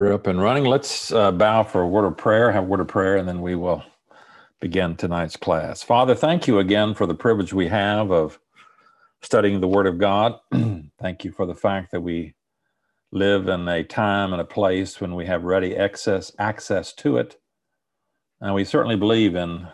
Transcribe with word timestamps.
We're 0.00 0.12
up 0.12 0.28
and 0.28 0.40
running. 0.40 0.64
Let's 0.64 1.10
uh, 1.10 1.32
bow 1.32 1.64
for 1.64 1.80
a 1.82 1.88
word 1.88 2.04
of 2.06 2.16
prayer, 2.18 2.52
have 2.52 2.64
a 2.64 2.66
word 2.66 2.80
of 2.80 2.88
prayer, 2.88 3.16
and 3.16 3.26
then 3.26 3.42
we 3.42 3.56
will 3.56 3.82
begin 4.60 4.96
tonight's 4.96 5.36
class. 5.36 5.82
Father, 5.82 6.14
thank 6.14 6.46
you 6.48 6.58
again 6.60 6.94
for 6.94 7.06
the 7.06 7.14
privilege 7.14 7.52
we 7.52 7.68
have 7.68 8.10
of 8.12 8.38
studying 9.22 9.60
the 9.60 9.68
Word 9.68 9.86
of 9.86 9.98
God. 9.98 10.36
thank 11.00 11.24
you 11.24 11.32
for 11.32 11.46
the 11.46 11.54
fact 11.54 11.92
that 11.92 12.02
we 12.02 12.34
live 13.12 13.48
in 13.48 13.68
a 13.68 13.84
time 13.84 14.32
and 14.32 14.42
a 14.42 14.46
place 14.46 15.00
when 15.00 15.14
we 15.14 15.26
have 15.26 15.44
ready 15.44 15.76
access 15.76 16.32
access 16.38 16.92
to 16.94 17.16
it, 17.18 17.36
and 18.40 18.54
we 18.54 18.64
certainly 18.64 18.96
believe 18.96 19.34
in 19.36 19.68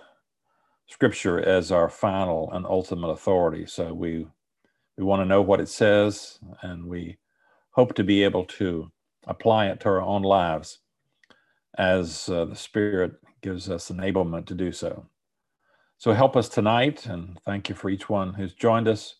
Scripture 0.89 1.41
as 1.41 1.73
our 1.73 1.89
final 1.89 2.51
and 2.53 2.67
ultimate 2.67 3.09
authority. 3.09 3.67
So 3.67 3.95
we 3.95 4.27
we 4.99 5.05
want 5.05 5.23
to 5.23 5.27
know 5.27 5.43
what 5.43 5.61
it 5.61 5.69
says, 5.69 6.39
and 6.63 6.87
we 6.87 7.19
hope 7.73 7.95
to 7.97 8.05
be 8.05 8.25
able 8.25 8.47
to 8.47 8.93
apply 9.27 9.67
it 9.67 9.81
to 9.81 9.89
our 9.89 10.03
own 10.03 10.23
lives 10.23 10.79
as 11.77 12.29
uh, 12.29 12.45
the 12.45 12.57
Spirit 12.57 13.13
gives 13.43 13.69
us 13.69 13.91
enablement 13.91 14.47
to 14.47 14.55
do 14.55 14.73
so. 14.73 15.07
So 15.99 16.13
help 16.13 16.37
us 16.37 16.49
tonight, 16.49 17.07
and 17.07 17.39
thank 17.45 17.69
you 17.69 17.75
for 17.75 17.89
each 17.91 18.09
one 18.09 18.35
who's 18.35 18.55
joined 18.55 18.89
us. 18.89 19.17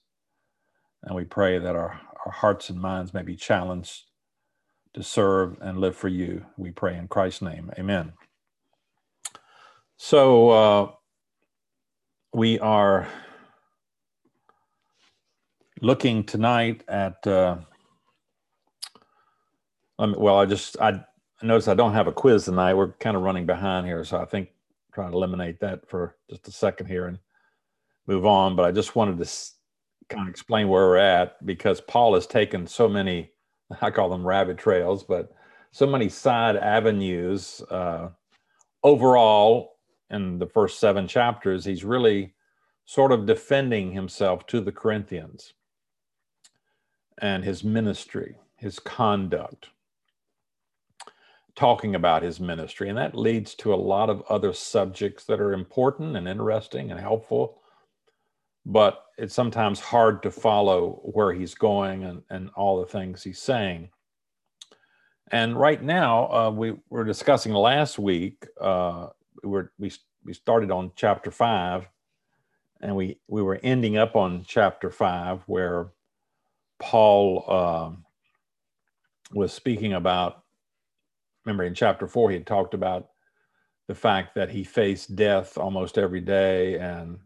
And 1.03 1.15
we 1.15 1.25
pray 1.25 1.59
that 1.59 1.77
our, 1.77 2.01
our 2.25 2.33
hearts 2.33 2.71
and 2.71 2.81
minds 2.81 3.15
may 3.15 3.23
be 3.23 3.37
challenged 3.37 4.05
to 4.95 5.03
serve 5.03 5.57
and 5.61 5.79
live 5.79 5.97
for 5.97 6.09
you. 6.09 6.45
We 6.57 6.71
pray 6.71 6.97
in 6.97 7.09
Christ's 7.09 7.43
name. 7.43 7.71
Amen. 7.79 8.13
So 9.97 10.51
uh, 10.51 10.91
we 12.33 12.59
are 12.59 13.09
looking 15.81 16.25
tonight 16.25 16.85
at. 16.89 17.27
Uh, 17.27 17.59
um, 19.99 20.15
well, 20.19 20.39
I 20.39 20.47
just 20.47 20.81
I 20.81 21.05
notice 21.43 21.69
I 21.69 21.75
don't 21.75 21.95
have 21.95 22.07
a 22.07 22.13
quiz 22.13 22.45
tonight. 22.45 22.75
We're 22.75 22.93
kind 22.93 23.17
of 23.17 23.23
running 23.23 23.47
behind 23.47 23.87
here, 23.87 24.05
so 24.05 24.19
I 24.21 24.25
think 24.25 24.49
trying 24.93 25.11
to 25.11 25.17
eliminate 25.17 25.61
that 25.61 25.89
for 25.89 26.17
just 26.31 26.49
a 26.49 26.53
second 26.53 26.87
here 26.87 27.07
and 27.07 27.19
move 28.07 28.27
on. 28.27 28.57
But 28.57 28.65
I 28.65 28.73
just 28.73 28.97
wanted 28.97 29.19
to 29.19 29.31
kind 30.09 30.29
of 30.29 30.31
explain 30.31 30.69
where 30.69 30.87
we're 30.87 30.97
at 30.97 31.45
because 31.47 31.81
Paul 31.81 32.15
has 32.15 32.27
taken 32.27 32.67
so 32.67 32.89
many 32.89 33.31
I 33.81 33.91
call 33.91 34.09
them 34.09 34.27
rabbit 34.27 34.59
trails, 34.59 35.03
but 35.05 35.33
so 35.73 35.87
many 35.87 36.09
side 36.09 36.57
avenues. 36.57 37.63
Uh, 37.71 38.11
overall, 38.83 39.77
in 40.11 40.39
the 40.39 40.47
first 40.47 40.79
seven 40.79 41.09
chapters, 41.09 41.65
he's 41.65 41.85
really 41.85 42.35
sort 42.85 43.13
of 43.13 43.27
defending 43.27 43.93
himself 43.93 44.47
to 44.47 44.61
the 44.61 44.73
Corinthians 44.73 45.55
and 47.19 47.45
his 47.45 47.65
ministry, 47.65 48.37
his 48.57 48.79
conduct 48.79 49.71
talking 51.57 51.95
about 51.95 52.23
his 52.23 52.41
ministry. 52.41 52.89
And 52.89 52.99
that 52.99 53.17
leads 53.17 53.55
to 53.57 53.73
a 53.73 53.77
lot 53.77 54.11
of 54.11 54.23
other 54.29 54.53
subjects 54.53 55.25
that 55.25 55.41
are 55.41 55.53
important 55.53 56.17
and 56.17 56.29
interesting 56.29 56.91
and 56.91 57.01
helpful. 57.01 57.61
But 58.67 59.05
it's 59.19 59.35
sometimes 59.35 59.79
hard 59.79 60.23
to 60.23 60.31
follow 60.31 61.01
where 61.05 61.33
he's 61.33 61.55
going 61.55 62.05
and, 62.05 62.23
and 62.31 62.51
all 62.57 62.81
the 62.81 62.87
things 62.87 63.23
he's 63.23 63.41
saying. 63.41 63.91
And 65.31 65.59
right 65.59 65.83
now, 65.83 66.33
uh, 66.33 66.51
we 66.51 66.75
were 66.91 67.05
discussing 67.05 67.53
last 67.53 67.99
week, 67.99 68.47
uh, 68.61 69.09
we, 69.43 69.63
we, 69.79 69.93
we 70.25 70.33
started 70.33 70.71
on 70.71 70.93
chapter 70.97 71.31
five, 71.31 71.89
and 72.81 72.95
we, 72.95 73.19
we 73.29 73.43
were 73.43 73.59
ending 73.63 73.97
up 73.97 74.17
on 74.17 74.45
chapter 74.47 74.91
five, 74.91 75.43
where 75.47 75.89
Paul 76.79 77.45
uh, 77.49 77.91
was 79.33 79.53
speaking 79.53 79.95
about 79.95 80.44
remember 81.45 81.65
in 81.65 81.75
chapter 81.75 82.07
four, 82.07 82.31
he 82.31 82.37
had 82.37 82.47
talked 82.47 82.75
about 82.75 83.09
the 83.89 83.95
fact 83.95 84.35
that 84.35 84.51
he 84.51 84.65
faced 84.65 85.15
death 85.15 85.59
almost 85.59 85.99
every 85.99 86.21
day 86.21 86.79
and 86.79 87.19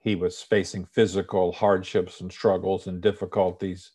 he 0.00 0.14
was 0.14 0.42
facing 0.42 0.84
physical 0.84 1.52
hardships 1.52 2.20
and 2.20 2.30
struggles 2.30 2.86
and 2.86 3.00
difficulties. 3.00 3.92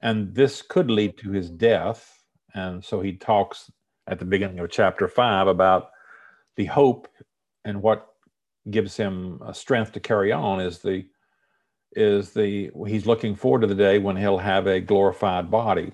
And 0.00 0.34
this 0.34 0.62
could 0.62 0.90
lead 0.90 1.18
to 1.18 1.30
his 1.30 1.50
death. 1.50 2.22
And 2.54 2.84
so 2.84 3.00
he 3.00 3.14
talks 3.14 3.70
at 4.06 4.18
the 4.18 4.24
beginning 4.24 4.58
of 4.58 4.70
chapter 4.70 5.08
five 5.08 5.46
about 5.46 5.90
the 6.56 6.64
hope 6.66 7.08
and 7.64 7.82
what 7.82 8.06
gives 8.70 8.96
him 8.96 9.40
strength 9.52 9.92
to 9.92 10.00
carry 10.00 10.32
on 10.32 10.60
is 10.60 10.78
the 10.78 11.06
is 11.92 12.32
the 12.32 12.70
he's 12.86 13.06
looking 13.06 13.34
forward 13.34 13.62
to 13.62 13.66
the 13.66 13.74
day 13.74 13.98
when 13.98 14.16
he'll 14.16 14.38
have 14.38 14.66
a 14.66 14.80
glorified 14.80 15.50
body 15.50 15.92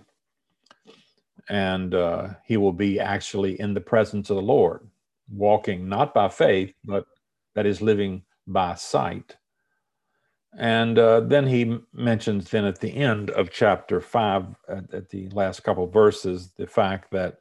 and 1.49 1.94
uh, 1.94 2.28
he 2.44 2.56
will 2.56 2.72
be 2.72 3.00
actually 3.00 3.60
in 3.60 3.75
the 3.75 3.81
presence 3.81 4.31
of 4.31 4.37
the 4.37 4.43
Lord, 4.43 4.87
walking 5.31 5.88
not 5.88 6.15
by 6.15 6.28
faith, 6.28 6.72
but 6.84 7.06
that 7.55 7.66
is 7.66 7.81
living 7.81 8.22
by 8.47 8.75
sight. 8.75 9.37
And 10.56 10.99
uh, 10.99 11.21
then 11.21 11.47
he 11.47 11.78
mentions 11.93 12.50
then 12.50 12.65
at 12.65 12.81
the 12.81 12.94
end 12.94 13.31
of 13.31 13.50
chapter 13.50 14.00
five, 14.00 14.47
at, 14.69 14.93
at 14.94 15.09
the 15.09 15.28
last 15.31 15.65
couple 15.65 15.87
verses, 15.87 16.53
the 16.56 16.66
fact 16.66 17.10
that 17.10 17.38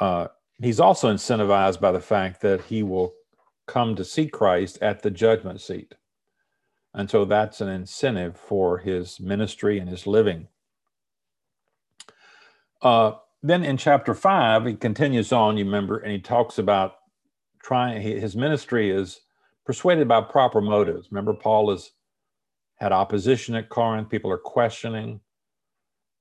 uh, 0.00 0.26
he's 0.60 0.80
also 0.80 1.12
incentivized 1.12 1.80
by 1.80 1.92
the 1.92 2.00
fact 2.00 2.40
that 2.40 2.62
he 2.62 2.82
will 2.82 3.14
come 3.68 3.94
to 3.94 4.04
see 4.04 4.26
Christ 4.26 4.78
at 4.82 5.02
the 5.02 5.10
judgment 5.10 5.60
seat. 5.60 5.94
And 6.94 7.08
so 7.08 7.24
that's 7.24 7.60
an 7.60 7.68
incentive 7.68 8.36
for 8.36 8.78
his 8.78 9.20
ministry 9.20 9.78
and 9.78 9.88
his 9.88 10.06
living. 10.06 10.48
Uh, 12.82 13.12
then 13.42 13.64
in 13.64 13.76
chapter 13.76 14.14
five, 14.14 14.66
he 14.66 14.74
continues 14.74 15.32
on, 15.32 15.56
you 15.56 15.64
remember, 15.64 15.98
and 15.98 16.12
he 16.12 16.18
talks 16.18 16.58
about 16.58 16.96
trying, 17.62 18.02
his 18.02 18.36
ministry 18.36 18.90
is 18.90 19.20
persuaded 19.64 20.08
by 20.08 20.20
proper 20.20 20.60
motives. 20.60 21.08
Remember, 21.10 21.34
Paul 21.34 21.70
has 21.70 21.92
had 22.76 22.92
opposition 22.92 23.54
at 23.54 23.68
Corinth. 23.68 24.10
People 24.10 24.30
are 24.30 24.38
questioning 24.38 25.20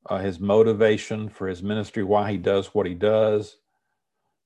uh, 0.08 0.20
his 0.20 0.40
motivation 0.40 1.30
for 1.30 1.48
his 1.48 1.64
ministry, 1.64 2.04
why 2.04 2.32
he 2.32 2.38
does 2.38 2.68
what 2.68 2.86
he 2.86 2.94
does. 2.94 3.58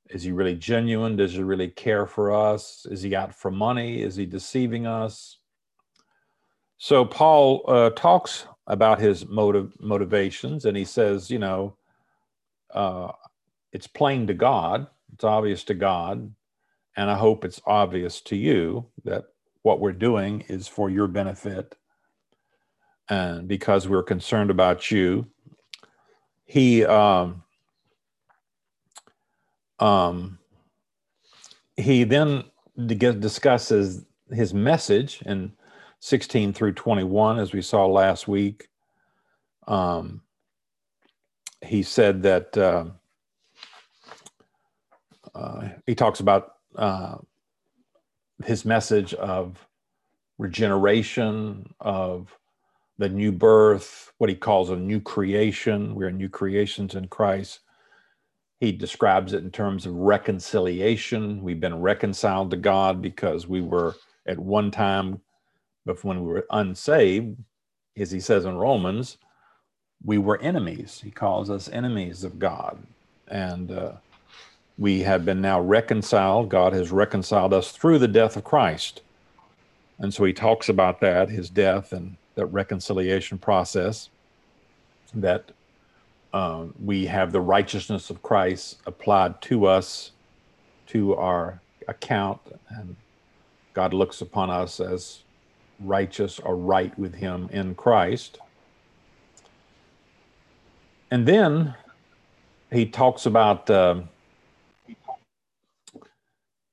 Is 0.10 0.24
he 0.24 0.32
really 0.32 0.56
genuine? 0.56 1.16
Does 1.16 1.34
he 1.34 1.44
really 1.44 1.70
care 1.70 2.06
for 2.06 2.34
us? 2.34 2.86
Is 2.90 3.02
he 3.02 3.16
out 3.16 3.34
for 3.34 3.52
money? 3.52 4.02
Is 4.02 4.16
he 4.16 4.26
deceiving 4.26 4.86
us? 4.86 5.40
So 6.78 7.06
Paul 7.06 7.64
uh, 7.68 7.90
talks 7.92 8.48
about 8.68 9.00
his 9.00 9.26
motive 9.28 9.74
motivations, 9.80 10.66
and 10.66 10.78
he 10.78 10.86
says, 10.86 11.32
you 11.32 11.40
know, 11.40 11.76
uh, 12.76 13.12
it's 13.72 13.88
plain 13.88 14.28
to 14.28 14.34
God, 14.36 14.88
it's 15.14 15.24
obvious 15.24 15.64
to 15.66 15.74
God, 15.74 16.32
and 16.96 17.10
I 17.10 17.16
hope 17.16 17.44
it's 17.44 17.62
obvious 17.66 18.22
to 18.22 18.36
you 18.36 18.86
that 19.04 19.26
what 19.64 19.80
we're 19.80 19.92
doing 19.92 20.42
is 20.48 20.68
for 20.68 20.90
your 20.90 21.08
benefit 21.08 21.76
and 23.10 23.48
because 23.48 23.88
we're 23.88 24.04
concerned 24.04 24.50
about 24.50 24.92
you. 24.92 25.28
He 26.46 26.86
um, 26.86 27.44
um, 29.80 30.40
he 31.76 32.04
then 32.04 32.44
discusses 32.88 34.06
his 34.32 34.54
message 34.54 35.22
in 35.26 35.54
16 36.00 36.54
through 36.54 36.74
21, 36.74 37.40
as 37.40 37.52
we 37.54 37.62
saw 37.62 37.86
last 37.86 38.28
week. 38.28 38.70
Um, 39.68 40.22
he 41.62 41.84
said 41.84 42.24
that 42.24 42.58
uh, 42.58 42.86
uh, 45.34 45.70
he 45.86 45.96
talks 45.96 46.20
about 46.20 46.56
uh, 46.76 47.16
his 48.44 48.66
message 48.66 49.14
of 49.16 49.68
regeneration, 50.38 51.74
of 51.80 52.38
the 52.98 53.10
new 53.10 53.32
birth, 53.32 54.14
what 54.18 54.30
he 54.30 54.36
calls 54.36 54.70
a 54.70 54.76
new 54.76 55.00
creation. 55.00 55.96
We're 55.96 56.12
new 56.12 56.30
creations 56.30 56.96
in 56.96 57.08
Christ. 57.08 57.60
He 58.60 58.72
describes 58.72 59.34
it 59.34 59.44
in 59.44 59.52
terms 59.52 59.86
of 59.86 59.94
reconciliation. 59.96 61.42
We've 61.42 61.60
been 61.60 61.82
reconciled 61.82 62.52
to 62.52 62.58
God 62.58 63.02
because 63.02 63.48
we 63.48 63.62
were 63.62 63.96
at 64.26 64.40
one 64.40 64.72
time, 64.72 65.22
but 65.86 66.04
when 66.04 66.24
we 66.24 66.32
were 66.32 66.48
unsaved, 66.52 67.38
as 67.98 68.12
he 68.12 68.20
says 68.20 68.46
in 68.46 68.58
Romans, 68.58 69.18
we 70.06 70.18
were 70.18 70.40
enemies. 70.42 71.02
He 71.04 71.12
calls 71.12 71.50
us 71.50 71.70
enemies 71.70 72.24
of 72.24 72.40
God. 72.40 72.78
And 73.28 73.72
uh, 73.72 73.94
we 74.78 75.02
have 75.02 75.26
been 75.26 75.42
now 75.42 75.60
reconciled. 75.60 76.50
God 76.50 76.74
has 76.74 76.92
reconciled 76.92 77.54
us 77.54 77.72
through 77.72 78.00
the 78.00 78.08
death 78.08 78.36
of 78.36 78.44
Christ. 78.44 79.02
And 79.98 80.14
so 80.14 80.26
he 80.26 80.34
talks 80.34 80.70
about 80.70 81.00
that, 81.00 81.30
his 81.30 81.50
death 81.50 81.94
and 81.94 82.18
that 82.36 82.48
reconciliation 82.48 83.38
process, 83.38 84.10
that 85.14 85.52
uh, 86.34 86.66
we 86.84 87.06
have 87.06 87.32
the 87.32 87.40
righteousness 87.40 88.10
of 88.10 88.22
Christ 88.22 88.78
applied 88.86 89.42
to 89.44 89.66
us, 89.66 90.12
to 90.88 91.16
our 91.16 91.62
account, 91.88 92.42
and 92.70 92.96
God 93.74 93.94
looks 93.94 94.22
upon 94.22 94.50
us 94.50 94.82
as 94.82 95.24
righteous 95.80 96.40
or 96.40 96.58
right 96.58 96.98
with 97.00 97.16
him 97.16 97.50
in 97.52 97.74
Christ. 97.76 98.40
And 101.12 101.28
then 101.28 101.76
he 102.72 102.86
talks 102.86 103.26
about 103.26 103.70
uh, 103.70 104.02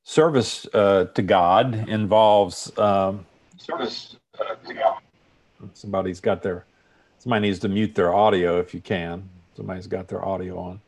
service 0.04 0.66
uh, 0.74 1.04
to 1.06 1.22
God 1.22 1.88
involves 1.88 2.76
um, 2.78 3.24
service 3.56 4.16
uh, 4.38 4.54
to 4.66 4.74
God. 4.74 4.98
Somebody's 5.74 6.20
got 6.20 6.42
their 6.42 6.64
somebody 7.18 7.46
needs 7.48 7.60
to 7.60 7.68
mute 7.68 7.94
their 7.94 8.12
audio 8.12 8.58
if 8.58 8.74
you 8.74 8.80
can. 8.80 9.28
Somebody's 9.56 9.86
got 9.86 10.08
their 10.08 10.24
audio 10.24 10.58
on. 10.58 10.80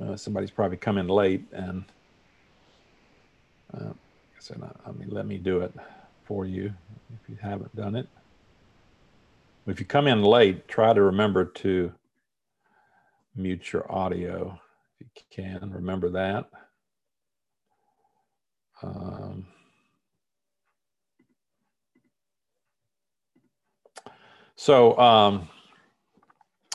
Uh, 0.00 0.16
somebody's 0.16 0.50
probably 0.50 0.76
come 0.76 0.96
in 0.96 1.08
late 1.08 1.44
and 1.52 1.84
uh, 3.74 3.90
I 3.90 4.40
said, 4.40 4.62
I 4.86 4.92
mean, 4.92 5.10
let 5.10 5.26
me 5.26 5.38
do 5.38 5.60
it 5.60 5.72
for 6.24 6.46
you 6.46 6.72
if 7.22 7.28
you 7.28 7.36
haven't 7.40 7.74
done 7.76 7.94
it. 7.94 8.08
If 9.66 9.78
you 9.78 9.86
come 9.86 10.08
in 10.08 10.22
late, 10.22 10.66
try 10.66 10.92
to 10.92 11.02
remember 11.02 11.44
to 11.44 11.92
mute 13.36 13.72
your 13.72 13.90
audio 13.90 14.60
if 14.98 15.06
you 15.16 15.22
can. 15.30 15.70
Remember 15.72 16.10
that. 16.10 16.50
Um, 18.82 19.46
so 24.56 24.98
um, 24.98 25.48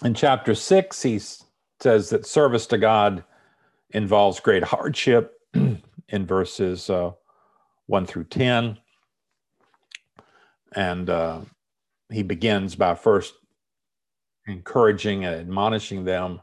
in 0.06 0.13
chapter 0.13 0.56
six, 0.56 1.01
he 1.01 1.19
says 1.81 2.10
that 2.10 2.25
service 2.25 2.68
to 2.68 2.78
God 2.78 3.24
involves 3.92 4.40
great 4.40 4.63
hardship 4.63 5.42
in 5.54 6.25
verses 6.25 6.90
uh, 6.90 7.12
1 7.88 8.06
through 8.06 8.25
10. 8.25 8.78
And 10.74 11.10
uh, 11.10 11.42
he 12.12 12.24
begins 12.24 12.75
by 12.75 12.95
first 12.95 13.33
encouraging 14.48 15.25
and 15.25 15.36
admonishing 15.36 16.06
them 16.06 16.42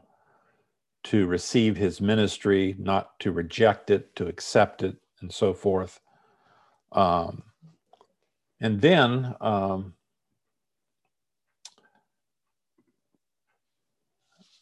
to 1.05 1.27
receive 1.27 1.77
his 1.77 2.01
ministry, 2.01 2.75
not 2.79 3.19
to 3.19 3.31
reject 3.31 3.89
it, 3.89 4.15
to 4.15 4.27
accept 4.27 4.83
it, 4.83 4.95
and 5.21 5.31
so 5.31 5.53
forth. 5.53 5.99
Um, 6.91 7.43
and 8.59 8.81
then 8.81 9.35
um, 9.41 9.93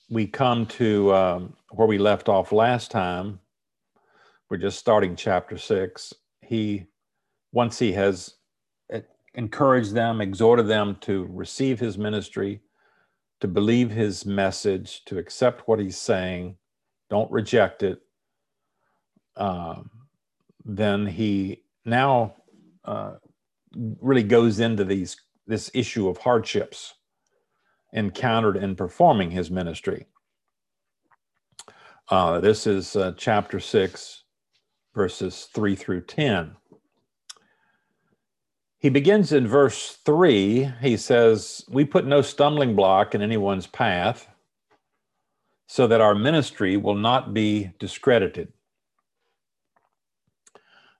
we 0.09 0.27
come 0.27 0.65
to 0.65 1.13
um, 1.13 1.53
where 1.71 1.87
we 1.87 1.97
left 1.97 2.27
off 2.29 2.51
last 2.51 2.91
time. 2.91 3.39
We're 4.49 4.57
just 4.57 4.79
starting 4.79 5.15
chapter 5.15 5.57
six. 5.57 6.13
He, 6.41 6.87
once 7.51 7.79
he 7.79 7.93
has 7.93 8.35
encouraged 9.35 9.93
them, 9.93 10.21
exhorted 10.21 10.67
them 10.67 10.97
to 11.01 11.27
receive 11.31 11.79
his 11.79 11.97
ministry, 11.97 12.61
to 13.41 13.47
believe 13.47 13.89
his 13.91 14.25
message, 14.25 15.03
to 15.05 15.17
accept 15.17 15.67
what 15.67 15.79
he's 15.79 15.97
saying, 15.97 16.57
don't 17.09 17.31
reject 17.31 17.83
it. 17.83 18.01
Um, 19.35 19.89
then 20.65 21.05
he 21.05 21.63
now 21.85 22.35
uh, 22.85 23.15
really 24.01 24.23
goes 24.23 24.59
into 24.59 24.83
these 24.83 25.17
this 25.45 25.69
issue 25.73 26.07
of 26.07 26.17
hardships 26.17 26.93
encountered 27.91 28.55
in 28.55 28.75
performing 28.75 29.31
his 29.31 29.51
ministry. 29.51 30.05
Uh, 32.09 32.39
this 32.39 32.65
is 32.65 32.95
uh, 32.95 33.13
chapter 33.17 33.59
6, 33.59 34.23
verses 34.95 35.47
3 35.53 35.75
through 35.75 36.01
10. 36.01 36.55
He 38.83 38.89
begins 38.89 39.31
in 39.31 39.47
verse 39.47 39.97
3. 40.03 40.73
He 40.81 40.97
says, 40.97 41.63
We 41.69 41.85
put 41.85 42.05
no 42.05 42.21
stumbling 42.21 42.75
block 42.75 43.15
in 43.15 43.21
anyone's 43.21 43.65
path 43.65 44.27
so 45.67 45.87
that 45.87 46.01
our 46.01 46.13
ministry 46.13 46.75
will 46.75 46.95
not 46.95 47.33
be 47.33 47.71
discredited. 47.79 48.51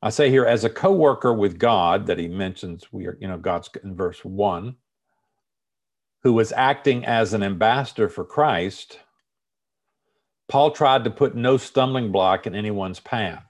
I 0.02 0.12
say 0.12 0.30
here, 0.30 0.46
as 0.46 0.64
a 0.64 0.70
co 0.70 0.94
worker 0.94 1.34
with 1.34 1.60
God, 1.60 2.08
that 2.08 2.18
he 2.18 2.30
mentions, 2.30 2.94
we 2.94 3.06
are, 3.06 3.18
you 3.20 3.28
know, 3.28 3.38
God's 3.38 3.70
in 3.84 3.98
verse 3.98 4.24
1, 4.24 4.78
who 6.22 6.32
was 6.32 6.54
acting 6.54 7.04
as 7.04 7.34
an 7.34 7.44
ambassador 7.44 8.08
for 8.08 8.24
Christ, 8.24 9.02
Paul 10.48 10.72
tried 10.72 11.04
to 11.04 11.10
put 11.10 11.36
no 11.36 11.58
stumbling 11.58 12.14
block 12.14 12.48
in 12.48 12.56
anyone's 12.56 13.02
path 13.02 13.44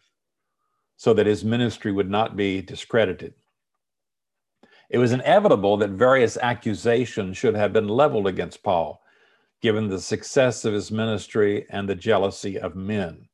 so 0.98 1.14
that 1.14 1.28
his 1.28 1.46
ministry 1.46 1.92
would 1.92 2.10
not 2.10 2.36
be 2.36 2.64
discredited. 2.64 3.36
It 4.94 5.00
was 5.00 5.12
inevitable 5.12 5.76
that 5.78 5.90
various 5.90 6.38
accusations 6.38 7.36
should 7.36 7.56
have 7.56 7.74
been 7.74 7.88
leveled 7.88 8.28
against 8.28 8.62
Paul, 8.62 9.02
given 9.60 9.90
the 9.90 10.00
success 10.00 10.66
of 10.66 10.74
his 10.76 10.92
ministry 10.92 11.66
and 11.72 11.90
the 11.90 11.96
jealousy 11.96 12.60
of 12.60 12.76
men. 12.76 13.28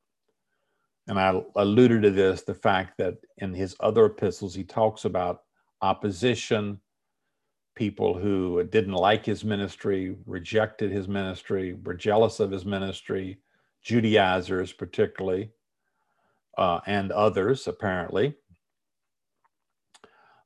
And 1.08 1.20
I 1.20 1.42
alluded 1.58 2.04
to 2.04 2.12
this 2.12 2.44
the 2.44 2.54
fact 2.54 2.98
that 3.00 3.18
in 3.40 3.54
his 3.54 3.76
other 3.82 4.06
epistles, 4.06 4.56
he 4.56 4.64
talks 4.64 5.04
about 5.04 5.42
opposition, 5.82 6.80
people 7.76 8.18
who 8.18 8.64
didn't 8.64 8.94
like 8.94 9.26
his 9.26 9.44
ministry, 9.44 10.16
rejected 10.26 10.92
his 10.92 11.10
ministry, 11.10 11.78
were 11.84 11.94
jealous 11.94 12.40
of 12.40 12.52
his 12.52 12.64
ministry, 12.64 13.38
Judaizers, 13.82 14.72
particularly, 14.72 15.52
uh, 16.58 16.80
and 16.88 17.12
others, 17.12 17.68
apparently. 17.68 18.34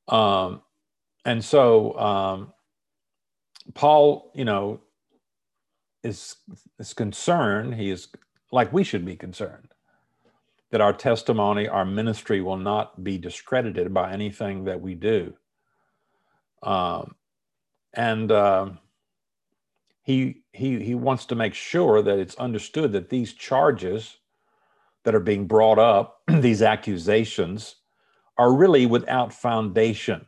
Um, 0.08 0.64
and 1.26 1.44
so 1.44 1.98
um, 1.98 2.54
Paul, 3.74 4.32
you 4.36 4.46
know, 4.46 4.82
is 6.04 6.36
is 6.80 6.94
concerned. 6.94 7.76
He 7.76 7.90
is 7.90 8.08
like 8.52 8.74
we 8.74 8.84
should 8.84 9.06
be 9.06 9.16
concerned 9.16 9.70
that 10.72 10.82
our 10.82 10.94
testimony, 10.94 11.68
our 11.68 11.86
ministry, 11.86 12.42
will 12.42 12.58
not 12.58 13.04
be 13.04 13.18
discredited 13.18 13.94
by 13.94 14.12
anything 14.12 14.66
that 14.66 14.82
we 14.82 14.96
do. 14.96 15.34
Um, 16.64 17.16
and 17.94 18.32
uh, 18.32 18.70
he 20.02 20.44
he 20.52 20.84
he 20.84 20.96
wants 20.96 21.26
to 21.28 21.36
make 21.36 21.54
sure 21.54 22.02
that 22.02 22.20
it's 22.20 22.36
understood 22.36 22.92
that 22.94 23.10
these 23.10 23.34
charges 23.34 24.18
that 25.04 25.16
are 25.16 25.20
being 25.22 25.48
brought 25.48 25.80
up, 25.80 26.22
these 26.28 26.62
accusations, 26.62 27.76
are 28.38 28.54
really 28.54 28.86
without 28.86 29.34
foundation 29.34 30.26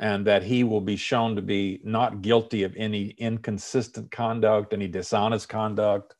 and 0.00 0.26
that 0.26 0.42
he 0.42 0.64
will 0.64 0.80
be 0.80 0.96
shown 0.96 1.36
to 1.36 1.42
be 1.42 1.78
not 1.84 2.22
guilty 2.22 2.62
of 2.62 2.74
any 2.74 3.08
inconsistent 3.18 4.10
conduct, 4.10 4.72
any 4.72 4.88
dishonest 4.88 5.50
conduct. 5.50 6.14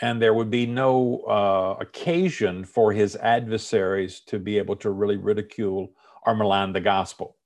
And 0.00 0.20
there 0.20 0.32
would 0.32 0.50
be 0.50 0.64
no 0.64 1.18
uh, 1.28 1.76
occasion 1.78 2.64
for 2.64 2.92
his 2.92 3.16
adversaries 3.16 4.20
to 4.28 4.38
be 4.38 4.56
able 4.56 4.76
to 4.76 4.90
really 4.90 5.18
ridicule 5.18 5.92
or 6.24 6.34
malign 6.34 6.72
the 6.72 6.80
gospel. 6.80 7.36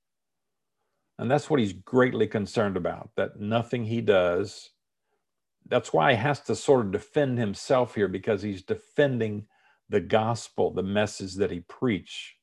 And 1.18 1.28
that's 1.28 1.50
what 1.50 1.58
he's 1.58 1.72
greatly 1.72 2.28
concerned 2.28 2.76
about, 2.76 3.10
that 3.16 3.40
nothing 3.40 3.84
he 3.84 4.00
does, 4.00 4.70
that's 5.66 5.92
why 5.92 6.12
he 6.12 6.18
has 6.18 6.40
to 6.42 6.54
sort 6.54 6.86
of 6.86 6.92
defend 6.92 7.38
himself 7.38 7.96
here 7.96 8.08
because 8.08 8.42
he's 8.42 8.62
defending 8.62 9.46
the 9.88 10.00
gospel, 10.00 10.72
the 10.72 10.82
message 10.82 11.34
that 11.34 11.50
he 11.50 11.60
preached 11.60 12.36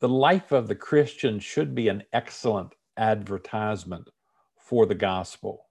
the 0.00 0.08
life 0.08 0.52
of 0.52 0.68
the 0.68 0.74
Christian 0.74 1.38
should 1.38 1.74
be 1.74 1.88
an 1.88 2.02
excellent 2.12 2.74
advertisement 2.96 4.08
for 4.56 4.86
the 4.86 4.94
gospel. 4.94 5.66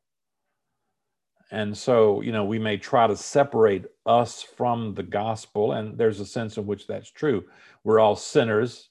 And 1.51 1.77
so, 1.77 2.21
you 2.21 2.31
know, 2.31 2.45
we 2.45 2.57
may 2.57 2.77
try 2.77 3.05
to 3.05 3.15
separate 3.15 3.85
us 4.05 4.41
from 4.41 4.95
the 4.95 5.03
gospel, 5.03 5.73
and 5.73 5.97
there's 5.97 6.19
a 6.19 6.25
sense 6.25 6.57
in 6.57 6.65
which 6.65 6.87
that's 6.87 7.11
true. 7.11 7.43
We're 7.83 7.99
all 7.99 8.15
sinners 8.15 8.89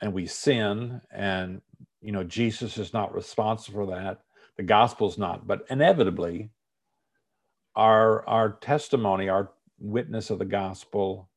and 0.00 0.12
we 0.12 0.26
sin, 0.26 1.00
and, 1.10 1.60
you 2.00 2.12
know, 2.12 2.24
Jesus 2.24 2.78
is 2.78 2.92
not 2.92 3.14
responsible 3.14 3.86
for 3.86 3.96
that. 3.96 4.20
The 4.56 4.62
gospel's 4.64 5.18
not, 5.18 5.46
but 5.46 5.64
inevitably, 5.70 6.50
our, 7.74 8.28
our 8.28 8.52
testimony, 8.52 9.28
our 9.28 9.50
witness 9.78 10.30
of 10.30 10.38
the 10.38 10.44
gospel 10.44 11.28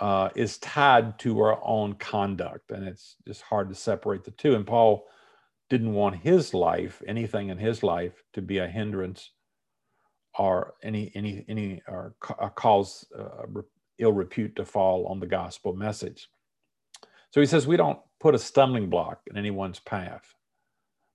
uh, 0.00 0.30
is 0.34 0.58
tied 0.58 1.18
to 1.20 1.40
our 1.40 1.60
own 1.64 1.94
conduct, 1.94 2.70
and 2.70 2.86
it's 2.86 3.16
just 3.26 3.42
hard 3.42 3.68
to 3.68 3.74
separate 3.74 4.24
the 4.24 4.30
two. 4.32 4.54
And 4.54 4.66
Paul 4.66 5.06
didn't 5.70 5.92
want 5.92 6.16
his 6.16 6.54
life, 6.54 7.02
anything 7.06 7.48
in 7.48 7.58
his 7.58 7.82
life, 7.82 8.22
to 8.32 8.42
be 8.42 8.58
a 8.58 8.66
hindrance 8.66 9.30
or 10.38 10.74
any 10.82 11.10
any 11.14 11.44
any 11.48 11.82
or 11.88 12.14
cause 12.54 13.04
uh, 13.18 13.60
ill 13.98 14.12
repute 14.12 14.54
to 14.56 14.64
fall 14.64 15.06
on 15.06 15.20
the 15.20 15.26
gospel 15.26 15.74
message. 15.74 16.30
So 17.30 17.40
he 17.40 17.46
says 17.46 17.66
we 17.66 17.76
don't 17.76 17.98
put 18.20 18.34
a 18.34 18.38
stumbling 18.38 18.88
block 18.88 19.20
in 19.28 19.36
anyone's 19.36 19.80
path. 19.80 20.34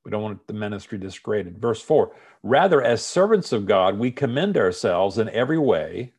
We 0.06 0.12
don't 0.12 0.22
want 0.22 0.48
the 0.48 0.54
ministry 0.54 0.98
discredited. 0.98 1.60
Verse 1.60 1.82
4 1.82 2.14
Rather, 2.44 2.82
as 2.82 3.06
servants 3.06 3.54
of 3.54 3.66
God, 3.66 3.98
we 3.98 4.12
commend 4.12 4.58
ourselves 4.58 5.18
in 5.18 5.30
every 5.30 5.58
way, 5.58 6.14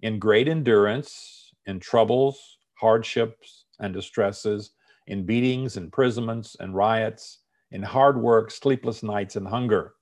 in 0.00 0.18
great 0.18 0.48
endurance, 0.48 1.39
in 1.70 1.80
troubles, 1.80 2.58
hardships, 2.74 3.64
and 3.78 3.94
distresses, 3.94 4.72
in 5.06 5.24
beatings, 5.24 5.76
imprisonments, 5.76 6.56
and 6.60 6.74
riots, 6.74 7.38
in 7.70 7.82
hard 7.82 8.20
work, 8.20 8.50
sleepless 8.50 9.02
nights, 9.02 9.36
and 9.36 9.48
hunger. 9.48 9.94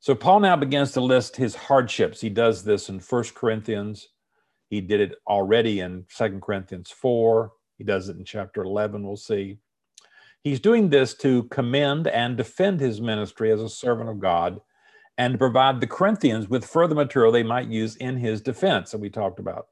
So 0.00 0.14
Paul 0.14 0.40
now 0.40 0.56
begins 0.56 0.92
to 0.92 1.00
list 1.00 1.36
his 1.36 1.54
hardships. 1.54 2.20
He 2.20 2.30
does 2.30 2.64
this 2.64 2.88
in 2.88 3.00
First 3.00 3.34
Corinthians. 3.34 4.08
He 4.70 4.80
did 4.80 5.00
it 5.00 5.14
already 5.26 5.80
in 5.80 6.04
Second 6.08 6.42
Corinthians 6.42 6.90
4. 6.90 7.52
He 7.76 7.84
does 7.84 8.08
it 8.08 8.16
in 8.16 8.24
chapter 8.24 8.62
11, 8.62 9.04
we'll 9.04 9.16
see. 9.16 9.58
He's 10.42 10.60
doing 10.60 10.88
this 10.88 11.14
to 11.14 11.44
commend 11.44 12.06
and 12.06 12.36
defend 12.36 12.80
his 12.80 13.00
ministry 13.00 13.50
as 13.50 13.60
a 13.60 13.68
servant 13.68 14.08
of 14.08 14.20
God 14.20 14.60
and 15.16 15.34
to 15.34 15.38
provide 15.38 15.80
the 15.80 15.86
Corinthians 15.86 16.48
with 16.48 16.64
further 16.64 16.94
material 16.94 17.32
they 17.32 17.42
might 17.42 17.68
use 17.68 17.96
in 17.96 18.16
his 18.16 18.40
defense 18.40 18.92
that 18.92 18.98
we 18.98 19.10
talked 19.10 19.40
about. 19.40 19.66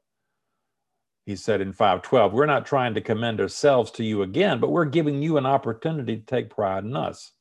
He 1.27 1.35
said 1.35 1.59
in 1.59 1.73
512, 1.73 2.31
We're 2.31 2.45
not 2.45 2.65
trying 2.65 2.93
to 2.93 3.01
commend 3.01 3.41
ourselves 3.41 3.91
to 3.91 4.03
you 4.05 4.21
again, 4.21 4.61
but 4.61 4.71
we're 4.71 4.85
giving 4.85 5.21
you 5.21 5.35
an 5.35 5.45
opportunity 5.45 6.15
to 6.15 6.25
take 6.25 6.49
pride 6.49 6.85
in 6.85 6.95
us. 6.95 7.33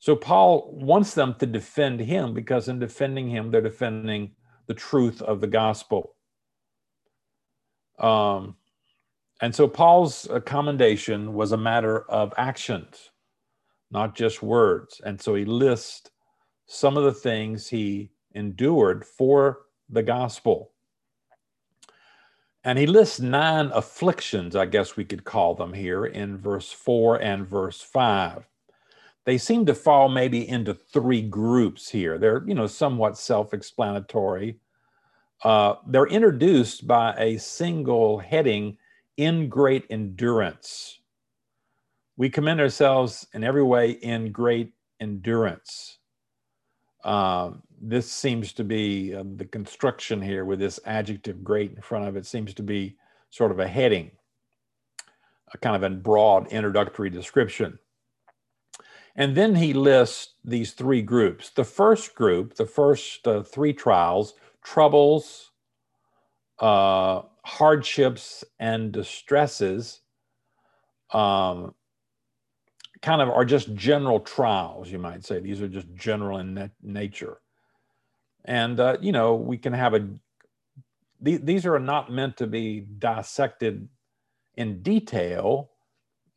So 0.00 0.16
Paul 0.16 0.68
wants 0.72 1.14
them 1.14 1.36
to 1.38 1.46
defend 1.46 2.00
him 2.00 2.34
because 2.34 2.66
in 2.66 2.80
defending 2.80 3.30
him, 3.30 3.52
they're 3.52 3.60
defending 3.60 4.32
the 4.66 4.74
truth 4.74 5.22
of 5.22 5.40
the 5.40 5.46
gospel. 5.46 6.16
Um, 8.00 8.56
and 9.40 9.54
so 9.54 9.68
Paul's 9.68 10.26
commendation 10.44 11.34
was 11.34 11.52
a 11.52 11.56
matter 11.56 12.10
of 12.10 12.34
actions, 12.36 13.10
not 13.92 14.16
just 14.16 14.42
words. 14.42 15.00
And 15.04 15.20
so 15.20 15.36
he 15.36 15.44
lists 15.44 16.10
some 16.66 16.96
of 16.96 17.04
the 17.04 17.14
things 17.14 17.68
he 17.68 18.10
endured 18.34 19.04
for 19.04 19.60
the 19.88 20.02
gospel. 20.02 20.71
And 22.64 22.78
he 22.78 22.86
lists 22.86 23.18
nine 23.18 23.70
afflictions, 23.74 24.54
I 24.54 24.66
guess 24.66 24.96
we 24.96 25.04
could 25.04 25.24
call 25.24 25.54
them 25.54 25.72
here, 25.72 26.06
in 26.06 26.38
verse 26.38 26.70
4 26.70 27.20
and 27.20 27.46
verse 27.46 27.80
5. 27.80 28.46
They 29.24 29.38
seem 29.38 29.66
to 29.66 29.74
fall 29.74 30.08
maybe 30.08 30.48
into 30.48 30.74
three 30.74 31.22
groups 31.22 31.88
here. 31.88 32.18
They're, 32.18 32.42
you 32.46 32.54
know, 32.54 32.66
somewhat 32.66 33.16
self 33.18 33.52
explanatory. 33.54 34.58
Uh, 35.42 35.74
they're 35.86 36.06
introduced 36.06 36.86
by 36.86 37.14
a 37.14 37.38
single 37.38 38.18
heading 38.18 38.78
in 39.16 39.48
great 39.48 39.84
endurance. 39.90 41.00
We 42.16 42.30
commend 42.30 42.60
ourselves 42.60 43.26
in 43.34 43.42
every 43.42 43.62
way 43.62 43.92
in 43.92 44.30
great 44.30 44.72
endurance. 45.00 45.98
Uh, 47.02 47.52
this 47.82 48.10
seems 48.10 48.52
to 48.54 48.64
be 48.64 49.12
uh, 49.14 49.24
the 49.36 49.44
construction 49.44 50.22
here 50.22 50.44
with 50.44 50.60
this 50.60 50.78
adjective 50.86 51.42
great 51.42 51.72
in 51.72 51.82
front 51.82 52.06
of 52.06 52.16
it 52.16 52.24
seems 52.24 52.54
to 52.54 52.62
be 52.62 52.96
sort 53.30 53.50
of 53.50 53.58
a 53.58 53.66
heading, 53.66 54.12
a 55.52 55.58
kind 55.58 55.74
of 55.74 55.82
a 55.82 55.94
broad 55.94 56.46
introductory 56.52 57.10
description. 57.10 57.78
And 59.16 59.36
then 59.36 59.54
he 59.54 59.74
lists 59.74 60.34
these 60.44 60.72
three 60.72 61.02
groups. 61.02 61.50
The 61.50 61.64
first 61.64 62.14
group, 62.14 62.54
the 62.54 62.66
first 62.66 63.26
uh, 63.26 63.42
three 63.42 63.72
trials, 63.72 64.34
troubles, 64.62 65.50
uh, 66.60 67.22
hardships 67.44 68.44
and 68.60 68.92
distresses 68.92 70.00
um, 71.12 71.74
kind 73.02 73.20
of 73.20 73.28
are 73.28 73.44
just 73.44 73.74
general 73.74 74.20
trials, 74.20 74.90
you 74.90 74.98
might 74.98 75.24
say. 75.24 75.40
These 75.40 75.60
are 75.60 75.68
just 75.68 75.92
general 75.94 76.38
in 76.38 76.70
nature. 76.80 77.38
And, 78.44 78.80
uh, 78.80 78.98
you 79.00 79.12
know, 79.12 79.34
we 79.34 79.56
can 79.56 79.72
have 79.72 79.94
a, 79.94 80.08
th- 81.24 81.42
these 81.42 81.64
are 81.66 81.78
not 81.78 82.10
meant 82.10 82.36
to 82.38 82.46
be 82.46 82.80
dissected 82.80 83.88
in 84.56 84.82
detail. 84.82 85.70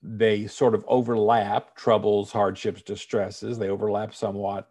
They 0.04 0.48
sort 0.48 0.76
of 0.76 0.86
overlap 0.88 1.76
troubles, 1.76 2.32
hardships, 2.32 2.84
distresses. 2.84 3.58
They 3.58 3.70
overlap 3.70 4.14
somewhat. 4.14 4.70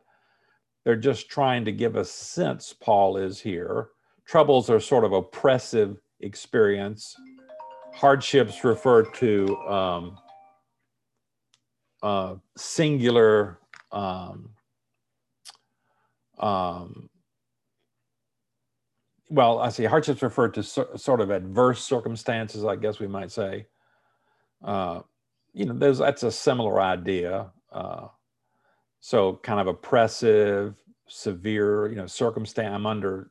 They're 0.84 0.96
just 0.96 1.28
trying 1.28 1.64
to 1.64 1.72
give 1.72 1.96
a 1.96 2.04
sense, 2.04 2.72
Paul 2.72 3.16
is 3.16 3.40
here. 3.40 3.88
Troubles 4.26 4.70
are 4.70 4.80
sort 4.80 5.04
of 5.04 5.12
oppressive 5.12 5.98
experience. 6.20 7.16
Hardships 7.94 8.64
refer 8.64 9.02
to 9.02 9.56
um, 9.66 10.18
uh, 12.02 12.34
singular 12.56 13.58
um, 13.92 14.50
um, 16.38 17.08
well, 19.30 19.58
I 19.58 19.70
see 19.70 19.84
hardships 19.84 20.22
refer 20.22 20.48
to 20.48 20.62
so, 20.62 20.88
sort 20.96 21.20
of 21.20 21.30
adverse 21.30 21.82
circumstances, 21.82 22.64
I 22.64 22.76
guess 22.76 22.98
we 22.98 23.06
might 23.06 23.30
say. 23.30 23.66
Uh, 24.62 25.00
you 25.52 25.66
know, 25.66 25.74
there's 25.74 25.98
that's 25.98 26.22
a 26.22 26.32
similar 26.32 26.80
idea. 26.80 27.50
Uh, 27.72 28.08
so 29.00 29.38
kind 29.42 29.60
of 29.60 29.66
oppressive, 29.66 30.74
severe, 31.06 31.88
you 31.88 31.96
know, 31.96 32.06
circumstance. 32.06 32.74
I'm 32.74 32.86
under 32.86 33.30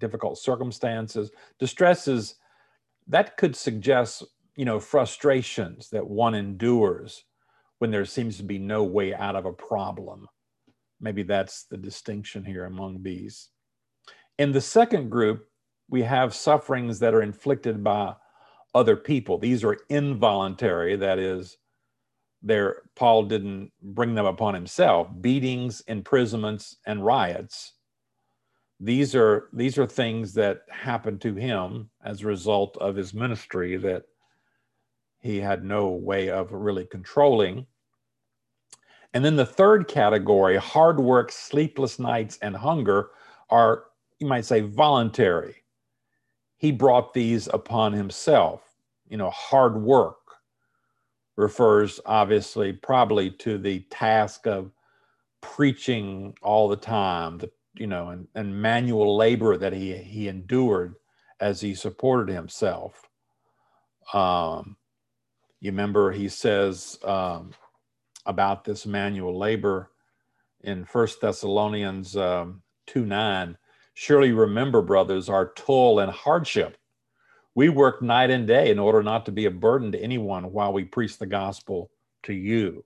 difficult 0.00 0.38
circumstances. 0.38 1.30
Distress 1.58 2.08
is 2.08 2.36
that 3.08 3.36
could 3.36 3.56
suggest, 3.56 4.24
you 4.56 4.64
know, 4.64 4.80
frustrations 4.80 5.88
that 5.90 6.06
one 6.06 6.34
endures 6.34 7.24
when 7.78 7.90
there 7.90 8.04
seems 8.04 8.36
to 8.36 8.42
be 8.42 8.58
no 8.58 8.84
way 8.84 9.14
out 9.14 9.36
of 9.36 9.44
a 9.44 9.52
problem. 9.52 10.26
Maybe 11.00 11.22
that's 11.22 11.64
the 11.64 11.76
distinction 11.76 12.44
here 12.44 12.64
among 12.64 13.02
these. 13.02 13.48
In 14.38 14.52
the 14.52 14.60
second 14.60 15.10
group, 15.10 15.48
we 15.88 16.02
have 16.02 16.34
sufferings 16.34 16.98
that 17.00 17.14
are 17.14 17.22
inflicted 17.22 17.84
by 17.84 18.14
other 18.74 18.96
people. 18.96 19.38
These 19.38 19.64
are 19.64 19.78
involuntary, 19.90 20.96
that 20.96 21.18
is, 21.18 21.58
there 22.42 22.82
Paul 22.96 23.24
didn't 23.24 23.70
bring 23.82 24.14
them 24.14 24.26
upon 24.26 24.54
himself. 24.54 25.08
Beatings, 25.20 25.82
imprisonments, 25.86 26.76
and 26.86 27.04
riots 27.04 27.74
these 28.82 29.14
are 29.14 29.48
these 29.52 29.78
are 29.78 29.86
things 29.86 30.34
that 30.34 30.62
happened 30.68 31.20
to 31.20 31.34
him 31.36 31.88
as 32.04 32.22
a 32.22 32.26
result 32.26 32.76
of 32.78 32.96
his 32.96 33.14
ministry 33.14 33.76
that 33.76 34.02
he 35.20 35.38
had 35.38 35.64
no 35.64 35.88
way 35.90 36.28
of 36.28 36.52
really 36.52 36.84
controlling 36.86 37.64
and 39.14 39.24
then 39.24 39.36
the 39.36 39.46
third 39.46 39.86
category 39.86 40.56
hard 40.56 40.98
work 40.98 41.30
sleepless 41.30 42.00
nights 42.00 42.38
and 42.42 42.56
hunger 42.56 43.10
are 43.50 43.84
you 44.22 44.28
might 44.28 44.46
say 44.46 44.60
voluntary 44.60 45.56
he 46.56 46.72
brought 46.72 47.14
these 47.14 47.48
upon 47.48 47.92
himself 47.92 48.62
you 49.08 49.16
know 49.18 49.30
hard 49.30 49.82
work 49.82 50.16
refers 51.36 52.00
obviously 52.06 52.72
probably 52.72 53.30
to 53.30 53.58
the 53.58 53.80
task 53.90 54.46
of 54.46 54.70
preaching 55.40 56.34
all 56.42 56.68
the 56.68 56.76
time 56.76 57.38
the 57.38 57.50
you 57.74 57.86
know, 57.86 58.10
and, 58.10 58.28
and 58.34 58.60
manual 58.60 59.16
labor 59.16 59.56
that 59.56 59.72
he, 59.72 59.94
he 59.96 60.28
endured 60.28 60.94
as 61.40 61.60
he 61.60 61.74
supported 61.74 62.32
himself. 62.32 63.08
Um, 64.12 64.76
you 65.60 65.70
remember 65.70 66.12
he 66.12 66.28
says 66.28 66.98
um, 67.04 67.52
about 68.26 68.64
this 68.64 68.84
manual 68.84 69.38
labor 69.38 69.90
in 70.62 70.84
First 70.84 71.20
Thessalonians 71.20 72.16
um, 72.16 72.62
2 72.88 73.06
9. 73.06 73.56
Surely 73.94 74.32
remember, 74.32 74.82
brothers, 74.82 75.28
our 75.28 75.52
toil 75.54 76.00
and 76.00 76.10
hardship. 76.10 76.78
We 77.54 77.68
work 77.68 78.00
night 78.00 78.30
and 78.30 78.46
day 78.46 78.70
in 78.70 78.78
order 78.78 79.02
not 79.02 79.26
to 79.26 79.32
be 79.32 79.44
a 79.44 79.50
burden 79.50 79.92
to 79.92 80.02
anyone 80.02 80.52
while 80.52 80.72
we 80.72 80.84
preach 80.84 81.18
the 81.18 81.26
gospel 81.26 81.90
to 82.22 82.32
you 82.32 82.84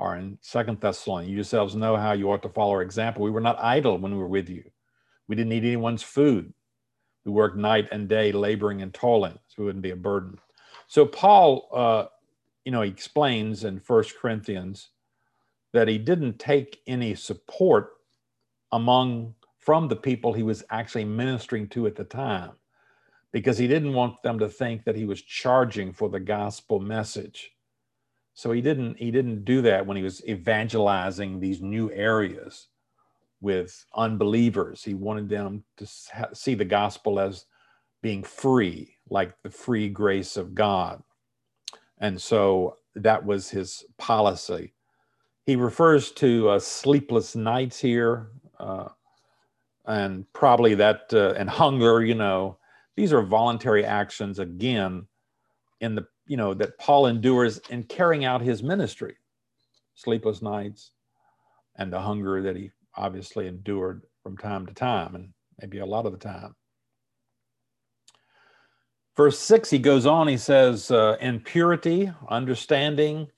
are 0.00 0.16
in 0.16 0.38
Second 0.40 0.80
Thessalonians. 0.80 1.30
You 1.30 1.36
yourselves 1.36 1.76
know 1.76 1.96
how 1.96 2.12
you 2.12 2.30
ought 2.32 2.42
to 2.42 2.48
follow 2.48 2.72
our 2.72 2.82
example. 2.82 3.22
We 3.22 3.30
were 3.30 3.40
not 3.40 3.62
idle 3.62 3.98
when 3.98 4.12
we 4.12 4.18
were 4.18 4.26
with 4.26 4.48
you. 4.48 4.64
We 5.28 5.36
didn't 5.36 5.50
need 5.50 5.64
anyone's 5.64 6.02
food. 6.02 6.52
We 7.24 7.32
worked 7.32 7.56
night 7.56 7.88
and 7.92 8.08
day, 8.08 8.32
laboring 8.32 8.80
and 8.80 8.94
toiling, 8.94 9.38
so 9.48 9.56
we 9.58 9.66
wouldn't 9.66 9.82
be 9.82 9.90
a 9.90 9.96
burden. 9.96 10.38
So 10.86 11.04
Paul, 11.04 11.68
uh, 11.72 12.06
you 12.64 12.72
know, 12.72 12.80
he 12.80 12.90
explains 12.90 13.64
in 13.64 13.78
First 13.78 14.18
Corinthians 14.18 14.88
that 15.72 15.86
he 15.86 15.98
didn't 15.98 16.38
take 16.38 16.80
any 16.86 17.14
support 17.14 17.90
among 18.72 19.34
from 19.70 19.88
the 19.88 19.96
people 19.96 20.32
he 20.32 20.42
was 20.42 20.64
actually 20.70 21.04
ministering 21.04 21.68
to 21.68 21.86
at 21.86 21.96
the 21.96 22.04
time 22.04 22.52
because 23.32 23.58
he 23.58 23.68
didn't 23.68 23.94
want 23.94 24.20
them 24.24 24.38
to 24.38 24.48
think 24.48 24.84
that 24.84 24.96
he 24.96 25.04
was 25.04 25.22
charging 25.22 25.92
for 25.92 26.08
the 26.08 26.20
gospel 26.20 26.80
message 26.80 27.52
so 28.34 28.52
he 28.52 28.60
didn't 28.60 28.98
he 28.98 29.10
didn't 29.10 29.44
do 29.44 29.62
that 29.62 29.86
when 29.86 29.96
he 29.96 30.02
was 30.02 30.26
evangelizing 30.26 31.40
these 31.40 31.60
new 31.60 31.90
areas 31.92 32.68
with 33.40 33.84
unbelievers. 33.94 34.82
He 34.84 34.94
wanted 34.94 35.28
them 35.28 35.64
to 35.78 35.86
see 36.34 36.54
the 36.54 36.64
gospel 36.64 37.20
as 37.20 37.46
being 38.02 38.22
free, 38.22 38.96
like 39.08 39.34
the 39.42 39.50
free 39.50 39.88
grace 39.88 40.36
of 40.36 40.54
God. 40.54 41.02
And 41.98 42.20
so 42.20 42.78
that 42.94 43.24
was 43.24 43.50
his 43.50 43.84
policy. 43.98 44.74
He 45.46 45.56
refers 45.56 46.12
to 46.12 46.50
uh, 46.50 46.58
sleepless 46.60 47.36
nights 47.36 47.78
here, 47.80 48.28
uh, 48.58 48.88
and 49.90 50.26
probably 50.34 50.74
that, 50.76 51.02
uh, 51.14 51.34
and 51.38 51.50
hunger, 51.50 52.02
you 52.04 52.16
know, 52.16 52.58
these 52.96 53.12
are 53.12 53.22
voluntary 53.22 53.84
actions 53.84 54.38
again 54.40 55.06
in 55.80 55.96
the 55.96 56.06
you 56.26 56.38
know 56.38 56.54
that 56.54 56.78
Paul 56.78 57.06
endures 57.08 57.60
in 57.70 57.84
carrying 57.84 58.24
out 58.26 58.42
his 58.42 58.62
ministry. 58.62 59.16
sleepless 59.96 60.42
nights, 60.42 60.92
and 61.76 61.92
the 61.92 62.00
hunger 62.00 62.42
that 62.42 62.56
he 62.56 62.72
obviously 62.96 63.48
endured 63.48 64.02
from 64.22 64.36
time 64.38 64.66
to 64.66 64.74
time, 64.74 65.14
and 65.16 65.32
maybe 65.60 65.80
a 65.80 65.86
lot 65.86 66.06
of 66.06 66.12
the 66.12 66.18
time. 66.18 66.56
Verse 69.16 69.38
6, 69.40 69.70
he 69.70 69.78
goes 69.78 70.06
on, 70.06 70.28
he 70.28 70.38
says, 70.38 70.90
uh, 70.90 71.16
In 71.20 71.40
purity, 71.40 72.12
understanding, 72.28 73.28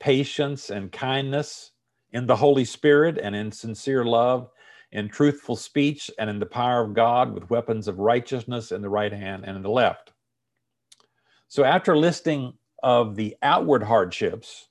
patience, 0.00 0.70
and 0.70 0.92
kindness, 0.92 1.72
in 2.12 2.26
the 2.26 2.36
Holy 2.36 2.64
Spirit, 2.64 3.18
and 3.18 3.36
in 3.36 3.52
sincere 3.52 4.04
love, 4.04 4.50
in 4.92 5.08
truthful 5.08 5.56
speech, 5.56 6.10
and 6.18 6.28
in 6.28 6.38
the 6.38 6.46
power 6.46 6.82
of 6.82 6.94
God, 6.94 7.32
with 7.32 7.50
weapons 7.50 7.88
of 7.88 7.98
righteousness 7.98 8.72
in 8.72 8.82
the 8.82 8.88
right 8.88 9.12
hand 9.12 9.44
and 9.46 9.56
in 9.56 9.62
the 9.62 9.70
left. 9.70 10.12
So, 11.48 11.64
after 11.64 11.96
listing 11.96 12.54
of 12.82 13.16
the 13.16 13.36
outward 13.42 13.82
hardships 13.82 14.68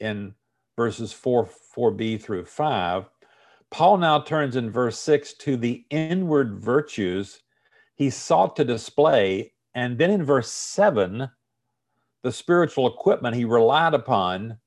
in 0.00 0.34
verses 0.76 1.12
4, 1.12 1.48
4b 1.76 2.20
through 2.22 2.44
5, 2.44 3.08
Paul 3.70 3.98
now 3.98 4.20
turns 4.20 4.56
in 4.56 4.70
verse 4.70 4.98
6 4.98 5.34
to 5.34 5.56
the 5.56 5.84
inward 5.90 6.60
virtues 6.60 7.40
he 7.96 8.10
sought 8.10 8.56
to 8.56 8.64
display. 8.64 9.52
And 9.74 9.98
then 9.98 10.10
in 10.10 10.24
verse 10.24 10.50
7, 10.50 11.28
the 12.22 12.32
spiritual 12.32 12.86
equipment 12.86 13.34
he 13.34 13.44
relied 13.44 13.94
upon 13.94 14.58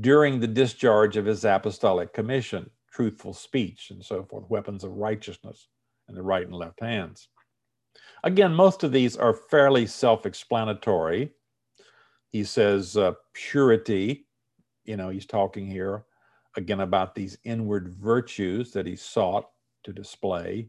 during 0.00 0.40
the 0.40 0.46
discharge 0.46 1.16
of 1.16 1.26
his 1.26 1.44
apostolic 1.44 2.12
commission 2.12 2.70
truthful 2.92 3.32
speech 3.32 3.90
and 3.90 4.04
so 4.04 4.24
forth, 4.24 4.48
weapons 4.48 4.84
of 4.84 4.92
righteousness 4.92 5.68
in 6.08 6.14
the 6.14 6.22
right 6.22 6.46
and 6.46 6.54
left 6.54 6.80
hands. 6.80 7.28
Again, 8.24 8.52
most 8.52 8.84
of 8.84 8.92
these 8.92 9.16
are 9.16 9.32
fairly 9.34 9.86
self 9.86 10.26
explanatory. 10.26 11.30
He 12.30 12.44
says 12.44 12.96
uh, 12.96 13.12
purity, 13.32 14.26
you 14.84 14.96
know, 14.96 15.08
he's 15.08 15.26
talking 15.26 15.66
here 15.66 16.04
again 16.56 16.80
about 16.80 17.14
these 17.14 17.38
inward 17.44 17.88
virtues 17.88 18.72
that 18.72 18.86
he 18.86 18.96
sought 18.96 19.46
to 19.84 19.92
display. 19.92 20.68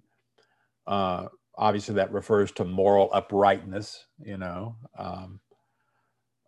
Uh, 0.88 1.28
obviously, 1.58 1.96
that 1.96 2.12
refers 2.12 2.52
to 2.54 2.66
moral 2.66 3.10
uprightness, 3.14 4.06
you 4.24 4.38
know. 4.38 4.76
Um, 4.98 5.40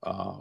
uh, 0.03 0.39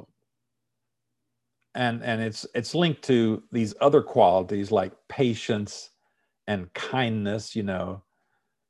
and 1.74 2.02
and 2.02 2.20
it's 2.20 2.46
it's 2.54 2.74
linked 2.74 3.02
to 3.02 3.42
these 3.50 3.74
other 3.80 4.02
qualities 4.02 4.70
like 4.70 4.92
patience 5.08 5.90
and 6.46 6.72
kindness, 6.74 7.56
you 7.56 7.62
know. 7.62 8.02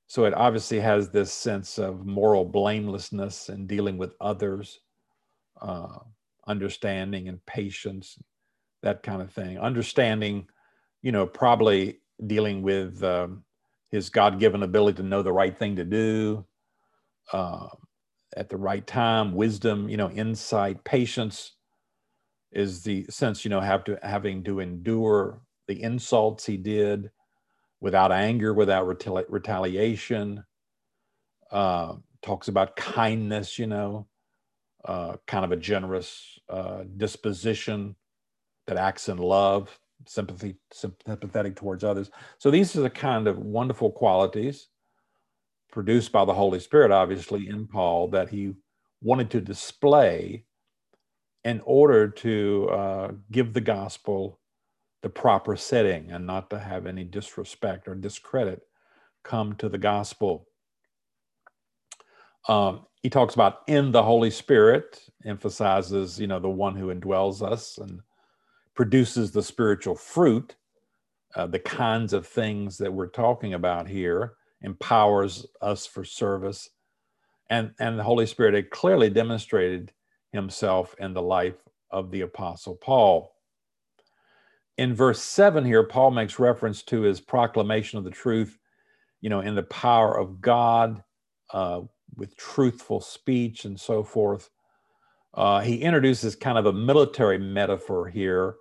So 0.06 0.24
it 0.24 0.34
obviously 0.34 0.78
has 0.80 1.08
this 1.08 1.32
sense 1.32 1.78
of 1.78 2.04
moral 2.04 2.44
blamelessness 2.44 3.48
in 3.48 3.66
dealing 3.66 3.96
with 3.96 4.14
others, 4.20 4.80
uh, 5.60 5.98
understanding 6.46 7.28
and 7.28 7.44
patience, 7.46 8.18
that 8.82 9.02
kind 9.02 9.22
of 9.22 9.32
thing. 9.32 9.58
Understanding, 9.58 10.46
you 11.00 11.12
know, 11.12 11.26
probably 11.26 12.00
dealing 12.26 12.60
with 12.60 13.02
um, 13.02 13.42
his 13.90 14.10
God 14.10 14.38
given 14.38 14.62
ability 14.62 14.96
to 14.98 15.02
know 15.02 15.22
the 15.22 15.32
right 15.32 15.58
thing 15.58 15.76
to 15.76 15.84
do 15.84 16.44
uh, 17.32 17.68
at 18.36 18.50
the 18.50 18.56
right 18.58 18.86
time, 18.86 19.32
wisdom, 19.32 19.88
you 19.88 19.96
know, 19.96 20.10
insight, 20.10 20.84
patience 20.84 21.52
is 22.52 22.82
the 22.82 23.06
sense, 23.08 23.44
you 23.44 23.50
know, 23.50 23.60
have 23.60 23.84
to 23.84 23.98
having 24.02 24.42
to 24.44 24.60
endure 24.60 25.40
the 25.68 25.82
insults 25.82 26.44
he 26.44 26.56
did 26.56 27.10
without 27.80 28.12
anger, 28.12 28.54
without 28.54 28.86
retali- 28.86 29.26
retaliation. 29.28 30.44
Uh, 31.50 31.94
talks 32.22 32.48
about 32.48 32.76
kindness, 32.76 33.58
you 33.58 33.66
know, 33.66 34.06
uh, 34.84 35.16
kind 35.26 35.44
of 35.44 35.52
a 35.52 35.56
generous 35.56 36.38
uh, 36.48 36.84
disposition 36.96 37.94
that 38.66 38.76
acts 38.76 39.08
in 39.08 39.18
love, 39.18 39.78
sympathy, 40.06 40.56
sympathetic 40.72 41.56
towards 41.56 41.84
others. 41.84 42.10
So 42.38 42.50
these 42.50 42.76
are 42.76 42.80
the 42.82 42.90
kind 42.90 43.26
of 43.26 43.38
wonderful 43.38 43.90
qualities 43.90 44.68
produced 45.70 46.12
by 46.12 46.24
the 46.24 46.34
Holy 46.34 46.60
Spirit, 46.60 46.90
obviously, 46.90 47.48
in 47.48 47.66
Paul 47.66 48.08
that 48.08 48.28
he 48.28 48.54
wanted 49.02 49.30
to 49.30 49.40
display 49.40 50.44
in 51.44 51.60
order 51.64 52.08
to 52.08 52.68
uh, 52.70 53.12
give 53.30 53.52
the 53.52 53.60
gospel 53.60 54.38
the 55.02 55.08
proper 55.08 55.56
setting 55.56 56.10
and 56.10 56.26
not 56.26 56.48
to 56.50 56.58
have 56.58 56.86
any 56.86 57.04
disrespect 57.04 57.88
or 57.88 57.94
discredit 57.94 58.62
come 59.24 59.54
to 59.54 59.68
the 59.68 59.78
gospel. 59.78 60.46
Um, 62.48 62.86
he 63.02 63.10
talks 63.10 63.34
about 63.34 63.60
in 63.66 63.90
the 63.90 64.02
Holy 64.02 64.30
Spirit, 64.30 65.00
emphasizes, 65.24 66.20
you 66.20 66.28
know, 66.28 66.38
the 66.38 66.48
one 66.48 66.76
who 66.76 66.94
indwells 66.94 67.42
us 67.42 67.78
and 67.78 68.00
produces 68.74 69.32
the 69.32 69.42
spiritual 69.42 69.96
fruit, 69.96 70.54
uh, 71.34 71.46
the 71.46 71.58
kinds 71.58 72.12
of 72.12 72.26
things 72.26 72.78
that 72.78 72.92
we're 72.92 73.08
talking 73.08 73.54
about 73.54 73.88
here, 73.88 74.34
empowers 74.62 75.46
us 75.60 75.86
for 75.86 76.04
service. 76.04 76.68
And, 77.50 77.72
and 77.80 77.98
the 77.98 78.04
Holy 78.04 78.26
Spirit 78.26 78.54
had 78.54 78.70
clearly 78.70 79.10
demonstrated 79.10 79.92
himself 80.32 80.94
and 80.98 81.14
the 81.14 81.22
life 81.22 81.62
of 81.90 82.10
the 82.10 82.22
Apostle 82.22 82.74
Paul. 82.76 83.34
In 84.78 84.94
verse 84.94 85.20
7 85.20 85.64
here, 85.64 85.84
Paul 85.84 86.10
makes 86.10 86.38
reference 86.38 86.82
to 86.84 87.02
his 87.02 87.20
proclamation 87.20 87.98
of 87.98 88.04
the 88.04 88.10
truth, 88.10 88.58
you 89.20 89.28
know, 89.30 89.40
in 89.40 89.54
the 89.54 89.62
power 89.64 90.18
of 90.18 90.40
God, 90.40 91.02
uh, 91.52 91.82
with 92.16 92.36
truthful 92.36 93.00
speech 93.00 93.64
and 93.64 93.78
so 93.78 94.02
forth. 94.02 94.50
Uh, 95.34 95.60
he 95.60 95.76
introduces 95.76 96.36
kind 96.36 96.58
of 96.58 96.66
a 96.66 96.72
military 96.72 97.38
metaphor 97.38 98.08
here, 98.08 98.56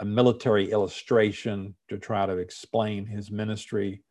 a 0.00 0.04
military 0.04 0.70
illustration 0.70 1.74
to 1.88 1.98
try 1.98 2.26
to 2.26 2.38
explain 2.38 3.06
his 3.06 3.30
ministry. 3.30 4.02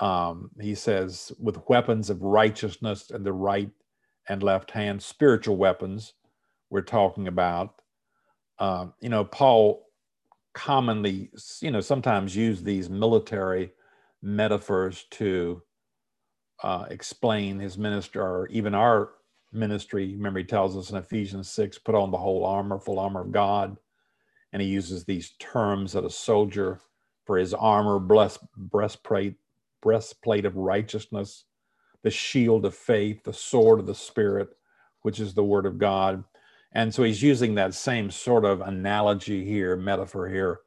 Um, 0.00 0.50
he 0.60 0.74
says, 0.74 1.32
with 1.38 1.68
weapons 1.68 2.08
of 2.08 2.22
righteousness 2.22 3.10
and 3.10 3.24
the 3.24 3.32
right 3.32 3.70
and 4.32 4.42
left 4.42 4.70
hand, 4.70 5.02
spiritual 5.02 5.56
weapons 5.56 6.14
we're 6.70 6.80
talking 6.80 7.28
about. 7.28 7.74
Um, 8.58 8.94
you 9.00 9.10
know, 9.10 9.24
Paul 9.24 9.84
commonly, 10.54 11.30
you 11.60 11.70
know, 11.70 11.82
sometimes 11.82 12.34
use 12.34 12.62
these 12.62 12.88
military 12.88 13.72
metaphors 14.22 15.04
to 15.12 15.62
uh, 16.62 16.86
explain 16.90 17.58
his 17.58 17.76
ministry 17.76 18.22
or 18.22 18.48
even 18.50 18.74
our 18.74 19.10
ministry. 19.52 20.14
Remember, 20.14 20.38
he 20.38 20.46
tells 20.46 20.76
us 20.78 20.90
in 20.90 20.96
Ephesians 20.96 21.50
6 21.50 21.78
put 21.80 21.94
on 21.94 22.10
the 22.10 22.18
whole 22.18 22.46
armor, 22.46 22.78
full 22.78 22.98
armor 22.98 23.20
of 23.20 23.32
God. 23.32 23.76
And 24.52 24.62
he 24.62 24.68
uses 24.68 25.04
these 25.04 25.34
terms 25.40 25.92
that 25.92 26.04
a 26.04 26.10
soldier 26.10 26.80
for 27.26 27.36
his 27.36 27.52
armor, 27.52 27.98
blessed 27.98 28.40
breastplate, 28.56 29.36
breastplate 29.82 30.46
of 30.46 30.56
righteousness, 30.56 31.44
the 32.02 32.10
shield 32.10 32.64
of 32.64 32.74
faith, 32.74 33.24
the 33.24 33.32
sword 33.32 33.80
of 33.80 33.86
the 33.86 33.94
Spirit, 33.94 34.50
which 35.02 35.20
is 35.20 35.34
the 35.34 35.44
word 35.44 35.66
of 35.66 35.78
God. 35.78 36.24
And 36.72 36.94
so 36.94 37.02
he's 37.02 37.22
using 37.22 37.54
that 37.54 37.74
same 37.74 38.10
sort 38.10 38.44
of 38.44 38.60
analogy 38.60 39.44
here, 39.44 39.76
metaphor 39.76 40.28
here, 40.28 40.60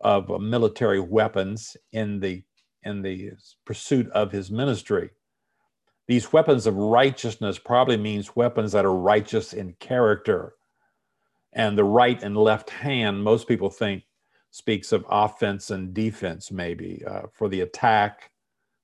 of 0.00 0.30
uh, 0.30 0.38
military 0.38 1.00
weapons 1.00 1.76
in 1.92 2.20
the 2.20 2.42
in 2.82 3.02
the 3.02 3.32
pursuit 3.64 4.08
of 4.10 4.30
his 4.30 4.50
ministry. 4.50 5.10
These 6.06 6.32
weapons 6.32 6.66
of 6.66 6.76
righteousness 6.76 7.58
probably 7.58 7.96
means 7.96 8.36
weapons 8.36 8.70
that 8.72 8.84
are 8.84 8.94
righteous 8.94 9.52
in 9.52 9.74
character. 9.80 10.54
And 11.52 11.76
the 11.76 11.84
right 11.84 12.22
and 12.22 12.36
left 12.36 12.70
hand, 12.70 13.24
most 13.24 13.48
people 13.48 13.70
think, 13.70 14.04
speaks 14.52 14.92
of 14.92 15.04
offense 15.10 15.70
and 15.70 15.92
defense, 15.92 16.52
maybe 16.52 17.02
uh, 17.04 17.22
for 17.32 17.48
the 17.48 17.62
attack 17.62 18.30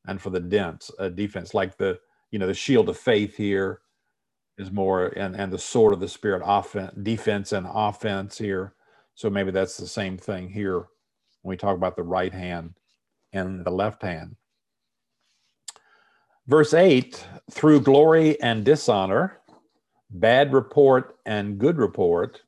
and 0.07 0.21
for 0.21 0.31
the 0.31 0.41
dense 0.41 0.91
uh, 0.99 1.09
defense, 1.09 1.55
like 1.55 1.77
the 1.77 1.99
you 2.31 2.39
know 2.39 2.47
the 2.47 2.55
shield 2.55 2.89
of 2.89 2.99
faith 2.99 3.37
here 3.37 3.81
is 4.59 4.71
more 4.71 5.07
and 5.09 5.37
and 5.37 5.53
the 5.53 5.59
sword 5.59 5.93
of 5.93 6.01
the 6.01 6.09
spirit 6.09 6.43
offense 6.45 6.93
defense 7.03 7.53
and 7.53 7.67
offense 7.73 8.39
here. 8.39 8.75
So 9.15 9.31
maybe 9.31 9.51
that's 9.51 9.77
the 9.77 9.87
same 9.87 10.17
thing 10.17 10.49
here 10.49 10.79
when 11.43 11.51
we 11.51 11.57
talk 11.57 11.77
about 11.77 11.97
the 11.97 12.03
right 12.03 12.33
hand 12.33 12.75
and 13.33 13.65
the 13.65 13.71
left 13.71 14.03
hand. 14.03 14.37
Verse 16.47 16.75
8 16.75 17.25
through 17.51 17.83
glory 17.83 18.41
and 18.41 18.65
dishonor, 18.65 19.39
bad 20.11 20.53
report 20.53 21.17
and 21.25 21.59
good 21.59 21.79
report, 21.79 22.43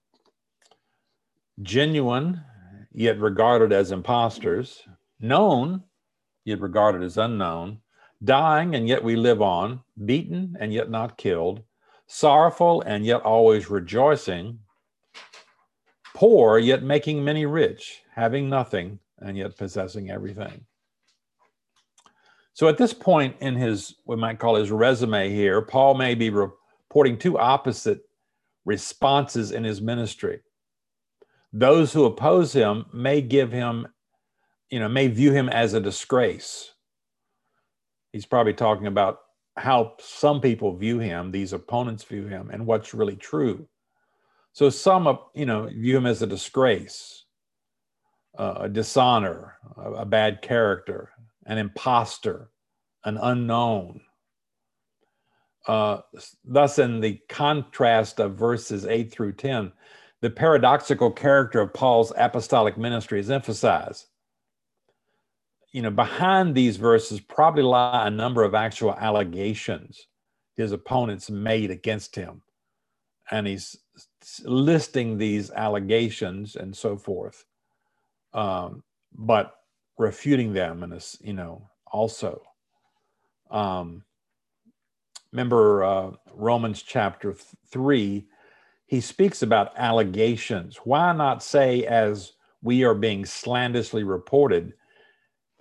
genuine 1.63 2.43
yet 2.93 3.19
regarded 3.21 3.73
as 3.73 3.93
impostors, 3.93 4.83
known 5.21 5.83
yet 6.45 6.61
regarded 6.61 7.03
as 7.03 7.19
unknown, 7.19 7.79
dying 8.23 8.75
and 8.75 8.89
yet 8.89 9.03
we 9.03 9.17
live 9.17 9.43
on, 9.43 9.81
beaten 10.05 10.57
and 10.61 10.73
yet 10.73 10.91
not 10.91 11.17
killed, 11.19 11.63
sorrowful 12.07 12.83
and 12.83 13.05
yet 13.05 13.23
always 13.23 13.71
rejoicing, 13.71 14.59
poor 16.15 16.59
yet 16.59 16.83
making 16.83 17.25
many 17.25 17.47
rich, 17.47 18.03
having 18.15 18.49
nothing 18.49 18.99
and 19.19 19.37
yet 19.37 19.57
possessing 19.57 20.11
everything. 20.11 20.65
So 22.53 22.69
at 22.69 22.79
this 22.79 22.95
point 22.95 23.37
in 23.41 23.57
his, 23.57 23.97
we 24.07 24.17
might 24.17 24.39
call 24.39 24.55
his 24.55 24.71
resume 24.71 25.31
here, 25.31 25.61
Paul 25.63 25.95
may 25.95 26.15
be 26.15 26.31
reporting 26.31 27.19
two 27.19 27.39
opposite 27.39 28.03
responses 28.65 29.51
in 29.51 29.65
his 29.65 29.83
ministry. 29.83 30.41
those 31.55 31.93
who 31.93 32.05
oppose 32.05 32.53
him 32.53 32.85
may 32.93 33.23
give 33.23 33.53
him, 33.53 33.87
you 34.71 34.79
know, 34.79 34.89
may 34.89 35.09
view 35.09 35.33
him 35.33 35.49
as 35.49 35.75
a 35.75 35.81
disgrace. 35.81 36.73
He's 38.13 38.27
probably 38.27 38.55
talking 38.55 38.87
about 38.87 39.19
how 39.57 39.95
some 40.01 40.41
people 40.41 40.77
view 40.77 40.99
him, 40.99 41.31
these 41.31 41.53
opponents 41.53 42.05
view 42.05 42.27
him, 42.27 42.51
and 42.51 42.67
what's 42.67 42.95
really 42.95 43.17
true. 43.17 43.69
So 44.53 44.71
some, 44.71 45.19
you 45.35 45.47
know, 45.47 45.67
view 45.67 45.97
him 45.97 46.07
as 46.07 46.23
a 46.23 46.27
disgrace, 46.27 47.25
uh, 48.39 48.55
a 48.61 48.69
dishonor, 48.69 49.55
a, 49.77 49.93
a 49.93 50.05
bad 50.05 50.43
character, 50.43 51.11
an 51.47 51.59
impostor, 51.59 52.51
an 53.05 53.19
unknown. 53.21 54.01
Uh, 55.67 55.99
thus, 56.45 56.79
in 56.79 57.01
the 57.01 57.21
contrast 57.29 58.21
of 58.21 58.37
verses 58.37 58.87
8 58.87 59.11
through 59.11 59.33
10, 59.33 59.73
the 60.21 60.31
paradoxical 60.31 61.11
character 61.11 61.61
of 61.61 61.75
Paul's 61.75 62.13
apostolic 62.17 62.77
ministry 62.77 63.21
is 63.21 63.31
emphasized. 63.31 64.07
You 65.75 65.83
know, 65.83 65.91
behind 65.91 66.55
these 66.55 66.77
verses 66.77 67.21
probably 67.21 67.65
lie 67.65 68.07
a 68.07 68.11
number 68.11 68.45
of 68.45 68.55
actual 68.55 68.95
allegations 68.95 70.07
his 70.57 70.71
opponents 70.71 71.31
made 71.31 71.73
against 71.73 72.15
him. 72.15 72.43
And 73.33 73.45
he's 73.45 73.77
listing 74.45 75.19
these 75.19 75.51
allegations 75.51 76.55
and 76.55 76.77
so 76.77 76.97
forth, 76.97 77.45
um, 78.33 78.85
but 79.13 79.57
refuting 79.99 80.53
them 80.53 80.85
and, 80.85 81.05
you 81.21 81.33
know, 81.33 81.69
also. 81.91 82.41
Um, 83.51 84.05
remember 85.33 85.83
uh, 85.83 86.11
Romans 86.33 86.83
chapter 86.83 87.33
th- 87.33 87.45
3, 87.71 88.25
he 88.87 89.01
speaks 89.01 89.43
about 89.43 89.73
allegations. 89.77 90.77
Why 90.85 91.13
not 91.13 91.43
say, 91.43 91.85
as 91.85 92.35
we 92.63 92.85
are 92.85 92.95
being 92.95 93.27
slanderously 93.27 94.05
reported, 94.05 94.75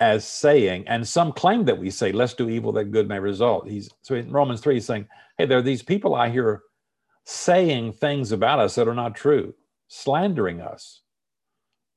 as 0.04 0.28
saying, 0.28 0.84
and 0.90 1.08
some 1.08 1.32
claim 1.32 1.64
that 1.64 1.78
we 1.78 1.90
say, 1.90 2.12
let's 2.12 2.34
do 2.34 2.50
evil 2.50 2.74
that 2.74 2.92
good 2.92 3.08
may 3.08 3.20
result. 3.20 3.70
He's 3.70 3.90
so 4.02 4.16
in 4.16 4.30
Romans 4.30 4.60
3, 4.60 4.74
he's 4.74 4.86
saying, 4.86 5.08
hey, 5.38 5.46
there 5.46 5.60
are 5.60 5.62
these 5.62 5.82
people 5.82 6.14
I 6.14 6.30
hear 6.30 6.64
saying 7.24 7.94
things 7.94 8.34
about 8.34 8.60
us 8.60 8.76
that 8.76 8.90
are 8.90 8.94
not 8.94 9.16
true, 9.16 9.54
slandering 9.88 10.60
us. 10.60 11.04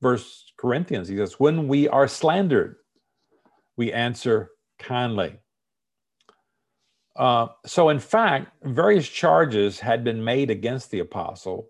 First 0.01 0.53
Corinthians, 0.57 1.09
he 1.09 1.17
says, 1.17 1.33
when 1.37 1.67
we 1.67 1.89
are 1.89 2.07
slandered, 2.07 2.77
we 3.75 3.91
answer 3.91 4.51
kindly. 4.79 5.37
Uh, 7.17 7.47
so, 7.65 7.89
in 7.89 7.99
fact, 7.99 8.53
various 8.63 9.09
charges 9.09 9.81
had 9.81 10.05
been 10.05 10.23
made 10.23 10.49
against 10.49 10.91
the 10.91 10.99
apostle. 10.99 11.67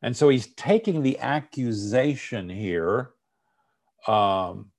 And 0.00 0.16
so 0.16 0.30
he's 0.30 0.54
taking 0.54 1.02
the 1.02 1.18
accusation 1.18 2.48
here. 2.48 3.10
Um, 4.06 4.70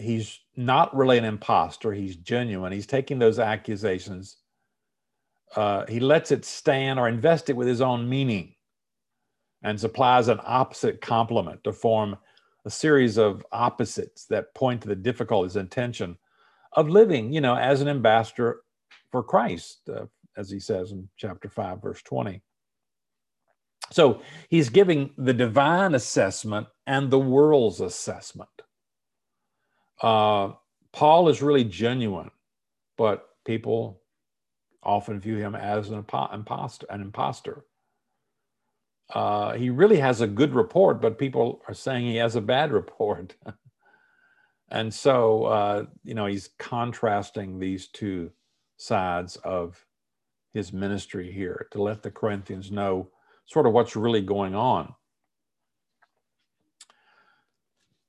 he's 0.00 0.40
not 0.56 0.94
really 0.96 1.18
an 1.18 1.24
impostor, 1.24 1.92
he's 1.92 2.16
genuine. 2.16 2.72
He's 2.72 2.86
taking 2.86 3.18
those 3.18 3.38
accusations. 3.38 4.36
Uh, 5.56 5.84
he 5.86 6.00
lets 6.00 6.30
it 6.30 6.44
stand 6.44 6.98
or 6.98 7.08
invest 7.08 7.50
it 7.50 7.56
with 7.56 7.66
his 7.66 7.80
own 7.80 8.08
meaning 8.08 8.54
and 9.62 9.78
supplies 9.78 10.28
an 10.28 10.40
opposite 10.44 11.00
complement 11.00 11.62
to 11.64 11.72
form 11.72 12.16
a 12.64 12.70
series 12.70 13.18
of 13.18 13.44
opposites 13.52 14.26
that 14.26 14.54
point 14.54 14.82
to 14.82 14.88
the 14.88 14.96
difficulties 14.96 15.56
and 15.56 15.70
tension 15.70 16.16
of 16.74 16.88
living, 16.88 17.32
you 17.32 17.40
know, 17.40 17.56
as 17.56 17.80
an 17.80 17.88
ambassador 17.88 18.60
for 19.10 19.22
Christ, 19.22 19.88
uh, 19.88 20.06
as 20.36 20.50
he 20.50 20.60
says 20.60 20.92
in 20.92 21.08
chapter 21.16 21.48
5, 21.48 21.82
verse 21.82 22.02
20. 22.02 22.40
So 23.90 24.22
he's 24.48 24.68
giving 24.68 25.10
the 25.18 25.34
divine 25.34 25.94
assessment 25.94 26.68
and 26.86 27.10
the 27.10 27.18
world's 27.18 27.80
assessment. 27.80 28.50
Uh, 30.00 30.52
Paul 30.92 31.28
is 31.28 31.42
really 31.42 31.64
genuine, 31.64 32.30
but 32.96 33.28
people 33.44 34.02
often 34.82 35.20
view 35.20 35.36
him 35.36 35.54
as 35.54 35.90
an 35.90 36.04
imposter. 36.32 36.86
An 36.90 37.02
imposter. 37.02 37.64
Uh, 39.12 39.54
he 39.54 39.70
really 39.70 39.98
has 39.98 40.20
a 40.20 40.26
good 40.26 40.54
report, 40.54 41.00
but 41.00 41.18
people 41.18 41.62
are 41.68 41.74
saying 41.74 42.06
he 42.06 42.16
has 42.16 42.36
a 42.36 42.40
bad 42.40 42.72
report. 42.80 43.36
And 44.70 44.94
so, 44.94 45.44
uh, 45.44 45.84
you 46.04 46.14
know, 46.14 46.26
he's 46.26 46.50
contrasting 46.58 47.58
these 47.58 47.88
two 47.88 48.30
sides 48.76 49.36
of 49.36 49.84
his 50.54 50.72
ministry 50.72 51.32
here 51.32 51.66
to 51.72 51.82
let 51.82 52.02
the 52.02 52.10
Corinthians 52.10 52.70
know 52.70 53.08
sort 53.46 53.66
of 53.66 53.72
what's 53.72 53.96
really 53.96 54.22
going 54.22 54.54
on. 54.54 54.94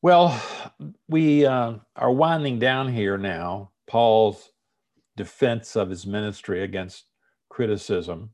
Well, 0.04 0.42
we 1.08 1.46
uh, 1.46 1.76
are 1.96 2.12
winding 2.12 2.58
down 2.58 2.92
here 2.92 3.20
now. 3.20 3.70
Paul's 3.86 4.52
defense 5.16 5.76
of 5.76 5.92
his 5.92 6.08
ministry 6.08 6.64
against 6.64 7.06
criticism. 7.50 8.32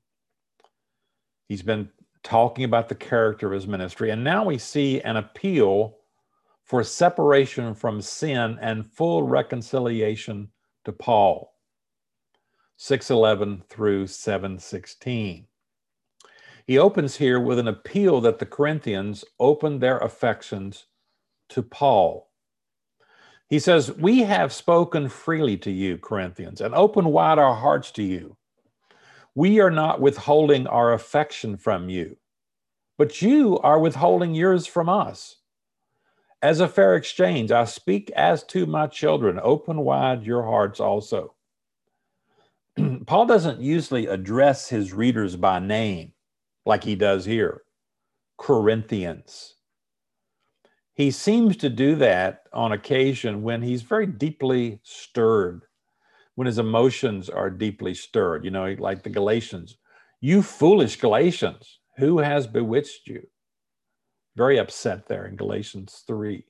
He's 1.49 1.63
been 1.63 1.89
talking 2.23 2.63
about 2.63 2.87
the 2.87 2.95
character 2.95 3.47
of 3.47 3.53
his 3.53 3.67
ministry, 3.67 4.11
and 4.11 4.23
now 4.23 4.45
we 4.45 4.57
see 4.57 5.01
an 5.01 5.17
appeal 5.17 5.97
for 6.63 6.83
separation 6.83 7.73
from 7.73 8.01
sin 8.01 8.57
and 8.61 8.89
full 8.89 9.23
reconciliation 9.23 10.49
to 10.85 10.93
Paul. 10.93 11.53
611 12.77 13.63
through 13.67 14.07
716. 14.07 15.47
He 16.65 16.77
opens 16.77 17.15
here 17.15 17.39
with 17.39 17.59
an 17.59 17.67
appeal 17.67 18.21
that 18.21 18.39
the 18.39 18.45
Corinthians 18.45 19.25
open 19.39 19.79
their 19.79 19.97
affections 19.99 20.86
to 21.49 21.63
Paul. 21.63 22.29
He 23.49 23.59
says, 23.59 23.91
We 23.93 24.19
have 24.19 24.51
spoken 24.53 25.09
freely 25.09 25.57
to 25.57 25.71
you, 25.71 25.97
Corinthians, 25.97 26.61
and 26.61 26.75
open 26.75 27.05
wide 27.05 27.39
our 27.39 27.55
hearts 27.55 27.91
to 27.91 28.03
you. 28.03 28.37
We 29.35 29.59
are 29.59 29.71
not 29.71 30.01
withholding 30.01 30.67
our 30.67 30.93
affection 30.93 31.57
from 31.57 31.89
you, 31.89 32.17
but 32.97 33.21
you 33.21 33.59
are 33.59 33.79
withholding 33.79 34.33
yours 34.35 34.67
from 34.67 34.89
us. 34.89 35.37
As 36.41 36.59
a 36.59 36.67
fair 36.67 36.95
exchange, 36.95 37.51
I 37.51 37.65
speak 37.65 38.11
as 38.11 38.43
to 38.45 38.65
my 38.65 38.87
children. 38.87 39.39
Open 39.41 39.79
wide 39.79 40.23
your 40.23 40.43
hearts 40.43 40.79
also. 40.79 41.33
Paul 43.07 43.25
doesn't 43.27 43.61
usually 43.61 44.07
address 44.07 44.69
his 44.69 44.93
readers 44.93 45.35
by 45.35 45.59
name 45.59 46.13
like 46.65 46.83
he 46.83 46.95
does 46.95 47.25
here 47.25 47.63
Corinthians. 48.37 49.56
He 50.97 51.11
seems 51.11 51.55
to 51.57 51.69
do 51.69 51.95
that 51.95 52.43
on 52.51 52.73
occasion 52.73 53.43
when 53.43 53.61
he's 53.61 53.83
very 53.83 54.07
deeply 54.07 54.81
stirred, 54.83 55.61
when 56.35 56.47
his 56.47 56.59
emotions 56.59 57.29
are 57.29 57.49
deeply 57.49 57.93
stirred, 57.93 58.43
you 58.43 58.51
know, 58.51 58.75
like 58.77 59.03
the 59.03 59.09
Galatians. 59.09 59.77
You 60.19 60.41
foolish 60.41 60.99
Galatians, 60.99 61.79
who 61.97 62.17
has 62.17 62.47
bewitched 62.47 63.07
you? 63.07 63.27
very 64.37 64.59
upset 64.59 65.07
there 65.07 65.25
in 65.25 65.35
Galatians 65.35 66.03
3. 66.05 66.45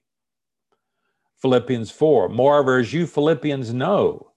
Philippians 1.41 1.89
4. 1.89 2.27
Moreover, 2.27 2.79
as 2.79 2.91
you 2.91 3.07
Philippians 3.07 3.73
know, 3.73 4.31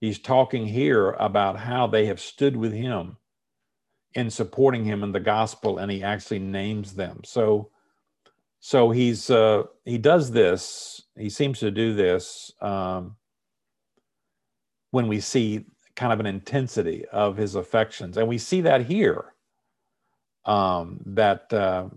he's 0.00 0.18
talking 0.18 0.66
here 0.66 1.12
about 1.12 1.60
how 1.60 1.86
they 1.86 2.06
have 2.06 2.20
stood 2.20 2.56
with 2.56 2.72
him 2.72 3.18
in 4.14 4.30
supporting 4.30 4.84
him 4.84 5.04
in 5.04 5.12
the 5.12 5.20
gospel, 5.20 5.78
and 5.78 5.90
he 5.92 6.02
actually 6.02 6.40
names 6.40 6.94
them. 6.94 7.20
So, 7.24 7.70
so 8.66 8.90
he's 8.90 9.28
uh, 9.28 9.64
he 9.84 9.98
does 9.98 10.30
this. 10.30 11.02
He 11.18 11.28
seems 11.28 11.58
to 11.58 11.70
do 11.70 11.92
this 11.92 12.50
um, 12.62 13.16
when 14.90 15.06
we 15.06 15.20
see 15.20 15.66
kind 15.96 16.14
of 16.14 16.18
an 16.18 16.24
intensity 16.24 17.04
of 17.12 17.36
his 17.36 17.56
affections, 17.56 18.16
and 18.16 18.26
we 18.26 18.38
see 18.38 18.62
that 18.62 18.86
here. 18.86 19.34
Um, 20.46 21.00
that 21.04 21.52
uh, 21.52 21.90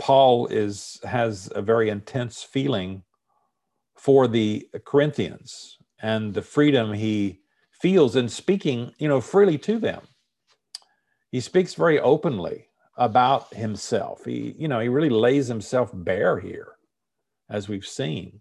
Paul 0.00 0.48
is 0.48 0.98
has 1.04 1.48
a 1.54 1.62
very 1.62 1.90
intense 1.90 2.42
feeling 2.42 3.04
for 3.96 4.26
the 4.26 4.68
Corinthians 4.84 5.78
and 6.02 6.34
the 6.34 6.42
freedom 6.42 6.92
he 6.92 7.38
feels 7.70 8.16
in 8.16 8.28
speaking, 8.28 8.90
you 8.98 9.06
know, 9.06 9.20
freely 9.20 9.58
to 9.58 9.78
them. 9.78 10.02
He 11.30 11.38
speaks 11.38 11.74
very 11.74 12.00
openly 12.00 12.66
about 12.96 13.52
himself. 13.54 14.24
He, 14.24 14.54
you 14.58 14.68
know, 14.68 14.80
he 14.80 14.88
really 14.88 15.10
lays 15.10 15.48
himself 15.48 15.90
bare 15.92 16.38
here, 16.38 16.76
as 17.50 17.68
we've 17.68 17.86
seen. 17.86 18.40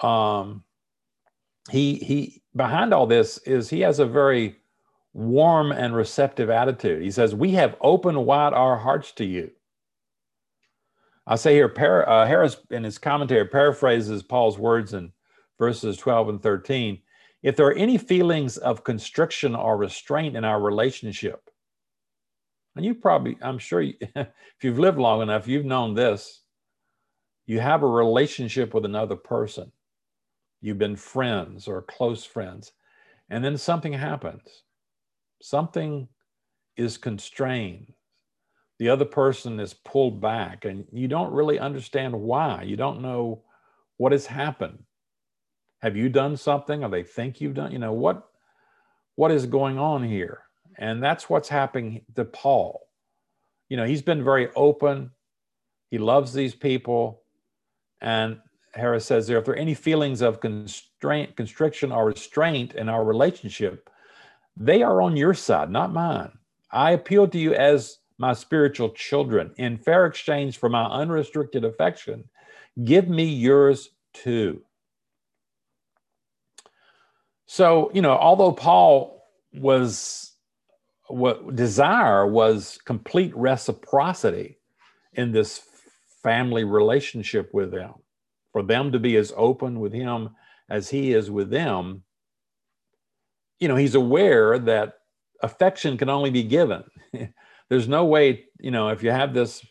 Um, 0.00 0.64
he 1.70 1.94
he 1.96 2.42
behind 2.54 2.92
all 2.92 3.06
this 3.06 3.38
is 3.38 3.70
he 3.70 3.80
has 3.80 3.98
a 3.98 4.06
very 4.06 4.56
warm 5.14 5.72
and 5.72 5.96
receptive 5.96 6.50
attitude. 6.50 7.02
He 7.02 7.10
says, 7.10 7.34
"We 7.34 7.52
have 7.52 7.76
opened 7.80 8.26
wide 8.26 8.52
our 8.52 8.76
hearts 8.76 9.12
to 9.12 9.24
you." 9.24 9.50
I 11.26 11.36
say 11.36 11.54
here, 11.54 11.68
par- 11.68 12.08
uh, 12.08 12.26
Harris 12.26 12.56
in 12.70 12.84
his 12.84 12.98
commentary 12.98 13.46
paraphrases 13.46 14.22
Paul's 14.22 14.58
words 14.58 14.94
in 14.94 15.12
verses 15.58 15.96
12 15.96 16.28
and 16.28 16.42
13. 16.42 17.00
If 17.42 17.56
there 17.56 17.66
are 17.66 17.74
any 17.74 17.98
feelings 17.98 18.58
of 18.58 18.84
constriction 18.84 19.54
or 19.54 19.76
restraint 19.76 20.36
in 20.36 20.44
our 20.44 20.60
relationship, 20.60 21.50
And 22.76 22.84
you 22.84 22.94
probably, 22.94 23.38
I'm 23.42 23.58
sure, 23.58 23.80
you, 23.80 23.94
if 24.14 24.28
you've 24.62 24.78
lived 24.78 24.98
long 24.98 25.22
enough, 25.22 25.48
you've 25.48 25.64
known 25.64 25.94
this. 25.94 26.42
You 27.46 27.60
have 27.60 27.82
a 27.82 27.88
relationship 27.88 28.74
with 28.74 28.84
another 28.84 29.16
person. 29.16 29.72
You've 30.60 30.78
been 30.78 30.96
friends 30.96 31.68
or 31.68 31.82
close 31.82 32.24
friends. 32.24 32.72
And 33.30 33.44
then 33.44 33.56
something 33.56 33.92
happens. 33.92 34.62
Something 35.40 36.08
is 36.76 36.98
constrained. 36.98 37.92
The 38.78 38.90
other 38.90 39.04
person 39.06 39.58
is 39.58 39.72
pulled 39.72 40.20
back, 40.20 40.66
and 40.66 40.84
you 40.92 41.08
don't 41.08 41.32
really 41.32 41.58
understand 41.58 42.14
why. 42.14 42.62
You 42.62 42.76
don't 42.76 43.00
know 43.00 43.42
what 43.96 44.12
has 44.12 44.26
happened. 44.26 44.84
Have 45.80 45.96
you 45.96 46.10
done 46.10 46.36
something, 46.36 46.84
or 46.84 46.90
they 46.90 47.02
think 47.02 47.40
you've 47.40 47.54
done? 47.54 47.72
You 47.72 47.78
know 47.78 47.94
what? 47.94 48.28
What 49.14 49.30
is 49.30 49.46
going 49.46 49.78
on 49.78 50.02
here? 50.04 50.42
And 50.78 51.02
that's 51.02 51.28
what's 51.28 51.48
happening 51.48 52.02
to 52.14 52.24
Paul. 52.24 52.88
You 53.68 53.76
know, 53.76 53.84
he's 53.84 54.02
been 54.02 54.22
very 54.22 54.48
open. 54.54 55.10
He 55.90 55.98
loves 55.98 56.32
these 56.32 56.54
people. 56.54 57.22
And 58.00 58.38
Harris 58.74 59.06
says 59.06 59.26
there, 59.26 59.38
if 59.38 59.44
there 59.44 59.54
are 59.54 59.58
any 59.58 59.74
feelings 59.74 60.20
of 60.20 60.40
constraint, 60.40 61.36
constriction, 61.36 61.92
or 61.92 62.06
restraint 62.06 62.74
in 62.74 62.88
our 62.88 63.04
relationship, 63.04 63.88
they 64.56 64.82
are 64.82 65.00
on 65.02 65.16
your 65.16 65.34
side, 65.34 65.70
not 65.70 65.92
mine. 65.92 66.32
I 66.70 66.92
appeal 66.92 67.28
to 67.28 67.38
you 67.38 67.54
as 67.54 67.98
my 68.18 68.32
spiritual 68.32 68.90
children. 68.90 69.52
In 69.56 69.78
fair 69.78 70.06
exchange 70.06 70.58
for 70.58 70.68
my 70.68 70.84
unrestricted 70.84 71.64
affection, 71.64 72.28
give 72.84 73.08
me 73.08 73.24
yours 73.24 73.90
too. 74.12 74.62
So, 77.46 77.90
you 77.94 78.02
know, 78.02 78.16
although 78.16 78.52
Paul 78.52 79.22
was 79.52 80.25
what 81.08 81.54
desire 81.54 82.26
was 82.26 82.78
complete 82.84 83.36
reciprocity 83.36 84.58
in 85.12 85.32
this 85.32 85.62
family 86.22 86.64
relationship 86.64 87.50
with 87.52 87.70
them, 87.70 87.94
for 88.52 88.62
them 88.62 88.92
to 88.92 88.98
be 88.98 89.16
as 89.16 89.32
open 89.36 89.80
with 89.80 89.92
him 89.92 90.30
as 90.68 90.90
he 90.90 91.12
is 91.12 91.30
with 91.30 91.50
them, 91.50 92.02
you 93.60 93.68
know, 93.68 93.76
he's 93.76 93.94
aware 93.94 94.58
that 94.58 94.94
affection 95.42 95.96
can 95.96 96.08
only 96.08 96.30
be 96.30 96.42
given. 96.42 96.84
There's 97.68 97.88
no 97.88 98.04
way, 98.04 98.44
you 98.60 98.70
know, 98.70 98.88
if 98.88 99.02
you 99.02 99.10
have 99.10 99.34
this, 99.34 99.64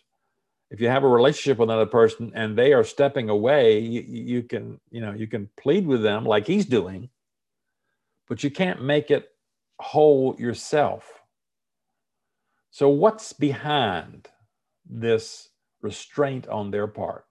if 0.72 0.82
you 0.82 0.88
have 0.88 1.04
a 1.04 1.08
relationship 1.08 1.60
with 1.60 1.70
another 1.70 1.86
person 1.86 2.32
and 2.36 2.58
they 2.58 2.74
are 2.74 2.84
stepping 2.84 3.30
away, 3.30 3.80
you, 3.80 4.02
you 4.02 4.44
can, 4.44 4.80
you 4.90 5.02
know, 5.02 5.14
you 5.14 5.28
can 5.28 5.50
plead 5.58 5.86
with 5.86 6.02
them 6.02 6.26
like 6.26 6.48
he's 6.48 6.66
doing, 6.66 7.10
but 8.28 8.44
you 8.44 8.50
can't 8.50 8.84
make 8.84 9.12
it 9.12 9.30
whole 9.80 10.36
yourself. 10.40 11.15
So, 12.76 12.90
what's 12.90 13.32
behind 13.32 14.28
this 14.86 15.48
restraint 15.82 16.46
on 16.50 16.72
their 16.72 16.88
part? 16.88 17.24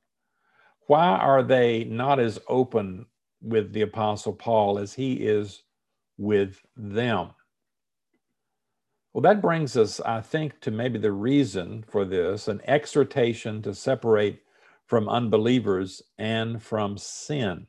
Why 0.87 1.09
are 1.09 1.43
they 1.43 1.85
not 1.85 2.19
as 2.19 2.41
open 2.49 3.05
with 3.43 3.75
the 3.75 3.83
Apostle 3.83 4.33
Paul 4.33 4.79
as 4.79 4.95
he 4.95 5.17
is 5.17 5.63
with 6.17 6.65
them? 6.79 7.33
Well, 9.13 9.21
that 9.21 9.43
brings 9.43 9.77
us, 9.77 10.01
I 10.01 10.23
think, 10.23 10.61
to 10.63 10.71
maybe 10.71 10.99
the 10.99 11.13
reason 11.13 11.85
for 11.91 12.07
this 12.07 12.49
an 12.49 12.63
exhortation 12.67 13.61
to 13.65 13.75
separate 13.75 14.41
from 14.87 15.11
unbelievers 15.11 16.01
and 16.17 16.63
from 16.63 16.97
sin. 16.97 17.67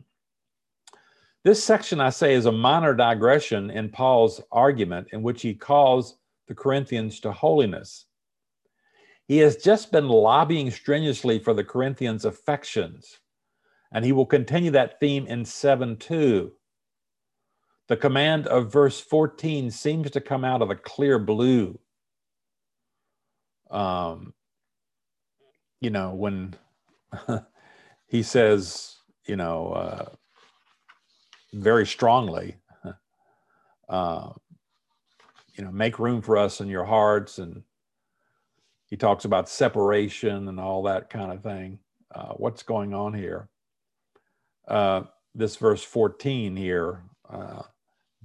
This 1.43 1.61
section, 1.61 1.99
I 1.99 2.11
say, 2.11 2.35
is 2.35 2.45
a 2.45 2.53
minor 2.53 2.93
digression 2.93 3.69
in 3.69 3.89
Paul's 3.89 4.39
argument 4.49 5.09
in 5.11 5.21
which 5.23 5.41
he 5.41 5.53
calls 5.53 6.15
the 6.47 6.55
Corinthians 6.55 7.19
to 7.21 7.31
holiness. 7.31 8.05
He 9.27 9.38
has 9.39 9.58
just 9.58 9.91
been 9.91 10.08
lobbying 10.08 10.69
strenuously 10.69 11.39
for 11.39 11.53
the 11.53 11.63
Corinthians' 11.63 12.25
affections, 12.25 13.19
and 13.91 14.05
he 14.05 14.12
will 14.12 14.25
continue 14.25 14.71
that 14.71 14.99
theme 14.99 15.25
in 15.25 15.45
7 15.45 15.97
2. 15.97 16.51
The 17.88 17.97
command 17.97 18.47
of 18.47 18.71
verse 18.71 18.99
14 18.99 19.69
seems 19.71 20.12
to 20.12 20.21
come 20.21 20.43
out 20.43 20.62
of 20.62 20.69
a 20.69 20.75
clear 20.75 21.19
blue. 21.19 21.79
Um, 23.69 24.34
you 25.81 25.89
know, 25.91 26.13
when 26.13 26.55
he 28.08 28.23
says, 28.23 28.97
you 29.27 29.36
know, 29.36 29.69
uh, 29.73 30.05
very 31.53 31.86
strongly, 31.86 32.58
uh, 33.89 34.29
you 35.56 35.63
know, 35.63 35.72
make 35.72 36.00
room 36.00 36.22
for 36.22 36.38
us 36.38 36.62
in 36.62 36.68
your 36.68 36.86
hearts. 36.86 37.39
And 37.39 37.63
he 38.88 38.98
talks 38.98 39.26
about 39.26 39.50
separation 39.50 40.48
and 40.48 40.60
all 40.60 40.84
that 40.84 41.10
kind 41.10 41.32
of 41.32 41.41
thing. 41.41 41.80
Uh, 42.13 42.34
what's 42.34 42.63
going 42.63 42.94
on 42.94 43.13
here? 43.13 43.50
Uh, 44.68 45.04
this 45.34 45.56
verse 45.56 45.84
14 45.84 46.56
here 46.56 47.04
uh, 47.30 47.63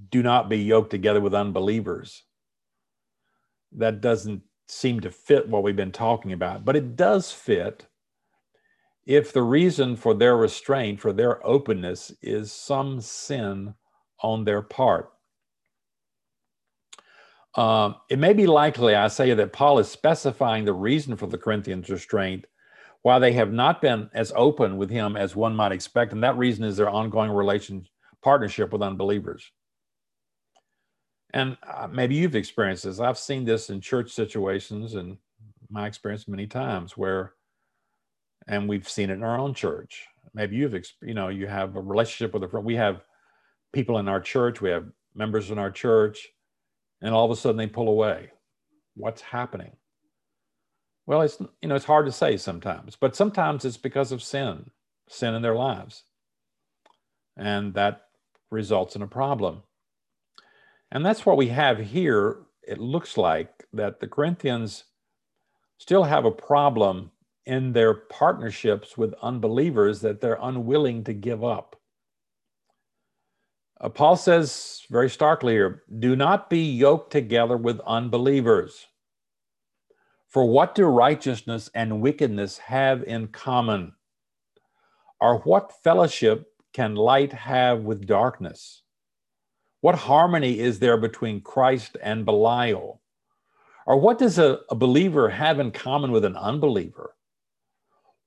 do 0.09 0.23
not 0.23 0.49
be 0.49 0.57
yoked 0.57 0.91
together 0.91 1.21
with 1.21 1.33
unbelievers. 1.33 2.23
That 3.73 4.01
doesn't 4.01 4.43
seem 4.67 5.01
to 5.01 5.11
fit 5.11 5.47
what 5.47 5.63
we've 5.63 5.75
been 5.75 5.91
talking 5.91 6.33
about, 6.33 6.65
but 6.65 6.75
it 6.75 6.95
does 6.95 7.31
fit 7.31 7.87
if 9.05 9.33
the 9.33 9.41
reason 9.41 9.95
for 9.95 10.13
their 10.13 10.37
restraint, 10.37 10.99
for 10.99 11.11
their 11.11 11.45
openness, 11.45 12.13
is 12.21 12.51
some 12.51 13.01
sin 13.01 13.73
on 14.21 14.43
their 14.43 14.61
part. 14.61 15.11
Um, 17.55 17.95
it 18.09 18.17
may 18.17 18.33
be 18.33 18.47
likely, 18.47 18.95
I 18.95 19.09
say, 19.09 19.33
that 19.33 19.51
Paul 19.51 19.79
is 19.79 19.89
specifying 19.89 20.63
the 20.63 20.73
reason 20.73 21.17
for 21.17 21.27
the 21.27 21.37
Corinthians' 21.37 21.89
restraint, 21.89 22.45
while 23.01 23.19
they 23.19 23.33
have 23.33 23.51
not 23.51 23.81
been 23.81 24.09
as 24.13 24.31
open 24.35 24.77
with 24.77 24.89
him 24.89 25.17
as 25.17 25.35
one 25.35 25.55
might 25.55 25.71
expect, 25.71 26.13
and 26.13 26.23
that 26.23 26.37
reason 26.37 26.63
is 26.63 26.77
their 26.77 26.89
ongoing 26.89 27.31
relation 27.31 27.85
partnership 28.23 28.71
with 28.71 28.81
unbelievers. 28.81 29.51
And 31.33 31.57
uh, 31.67 31.87
maybe 31.87 32.15
you've 32.15 32.35
experienced 32.35 32.83
this. 32.83 32.99
I've 32.99 33.17
seen 33.17 33.43
this 33.43 33.69
in 33.69 33.81
church 33.81 34.11
situations, 34.11 34.95
and 34.95 35.17
my 35.69 35.87
experience 35.87 36.27
many 36.27 36.47
times 36.47 36.95
where, 36.95 37.33
and 38.47 38.69
we've 38.69 38.87
seen 38.87 39.09
it 39.09 39.13
in 39.13 39.23
our 39.23 39.39
own 39.39 39.53
church. 39.53 40.05
Maybe 40.33 40.55
you've, 40.55 40.75
you 41.01 41.13
know, 41.13 41.29
you 41.29 41.47
have 41.47 41.75
a 41.75 41.81
relationship 41.81 42.33
with 42.33 42.43
a 42.43 42.47
friend. 42.47 42.65
We 42.65 42.75
have 42.75 43.03
people 43.73 43.97
in 43.97 44.07
our 44.07 44.21
church. 44.21 44.61
We 44.61 44.69
have 44.69 44.85
members 45.15 45.51
in 45.51 45.57
our 45.57 45.71
church 45.71 46.29
and 47.01 47.13
all 47.13 47.25
of 47.25 47.31
a 47.31 47.35
sudden 47.35 47.57
they 47.57 47.67
pull 47.67 47.89
away. 47.89 48.31
What's 48.95 49.21
happening? 49.21 49.71
Well, 51.05 51.21
it's 51.21 51.39
you 51.61 51.69
know 51.69 51.75
it's 51.75 51.85
hard 51.85 52.05
to 52.05 52.11
say 52.11 52.37
sometimes, 52.37 52.95
but 52.95 53.15
sometimes 53.15 53.65
it's 53.65 53.77
because 53.77 54.11
of 54.11 54.23
sin, 54.23 54.69
sin 55.09 55.33
in 55.33 55.41
their 55.41 55.55
lives, 55.55 56.03
and 57.35 57.73
that 57.73 58.03
results 58.51 58.95
in 58.95 59.01
a 59.01 59.07
problem. 59.07 59.63
And 60.91 61.05
that's 61.05 61.25
what 61.25 61.37
we 61.37 61.47
have 61.47 61.79
here. 61.79 62.43
It 62.67 62.79
looks 62.79 63.17
like 63.17 63.65
that 63.73 63.99
the 63.99 64.07
Corinthians 64.07 64.85
still 65.77 66.03
have 66.03 66.25
a 66.25 66.31
problem 66.31 67.11
in 67.45 67.73
their 67.73 67.93
partnerships 67.93 68.97
with 68.97 69.15
unbelievers 69.21 70.01
that 70.01 70.21
they're 70.21 70.37
unwilling 70.41 71.03
to 71.05 71.13
give 71.13 71.43
up. 71.43 71.75
Uh, 73.81 73.89
Paul 73.89 74.15
says 74.15 74.83
very 74.91 75.09
starkly 75.09 75.53
here 75.53 75.83
do 75.99 76.15
not 76.15 76.49
be 76.49 76.63
yoked 76.63 77.11
together 77.11 77.57
with 77.57 77.79
unbelievers. 77.81 78.87
For 80.27 80.45
what 80.45 80.75
do 80.75 80.85
righteousness 80.85 81.69
and 81.73 81.99
wickedness 81.99 82.59
have 82.59 83.03
in 83.03 83.27
common? 83.27 83.93
Or 85.19 85.39
what 85.39 85.83
fellowship 85.83 86.47
can 86.73 86.95
light 86.95 87.33
have 87.33 87.81
with 87.81 88.05
darkness? 88.05 88.83
What 89.81 89.95
harmony 89.95 90.59
is 90.59 90.79
there 90.79 90.97
between 90.97 91.41
Christ 91.41 91.97
and 92.01 92.23
Belial? 92.23 93.01
Or 93.87 93.99
what 93.99 94.19
does 94.19 94.37
a, 94.37 94.59
a 94.69 94.75
believer 94.75 95.27
have 95.27 95.59
in 95.59 95.71
common 95.71 96.11
with 96.11 96.23
an 96.23 96.37
unbeliever? 96.37 97.15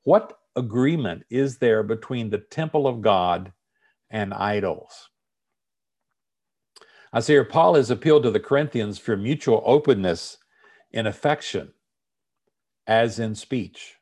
What 0.03 0.37
agreement 0.57 1.25
is 1.31 1.59
there 1.59 1.85
between 1.85 2.29
the 2.29 2.39
temple 2.39 2.87
of 2.87 3.01
God 3.01 3.53
and 4.11 4.35
idols? 4.35 5.11
I 7.15 7.21
see 7.21 7.35
here 7.35 7.45
Paul 7.45 7.77
has 7.77 7.93
appealed 7.93 8.25
to 8.25 8.33
the 8.33 8.41
Corinthians 8.41 8.99
for 8.99 9.17
mutual 9.17 9.63
openness 9.65 10.37
in 10.91 11.07
affection, 11.07 11.73
as 12.89 13.21
in 13.21 13.37
speech. 13.37 13.99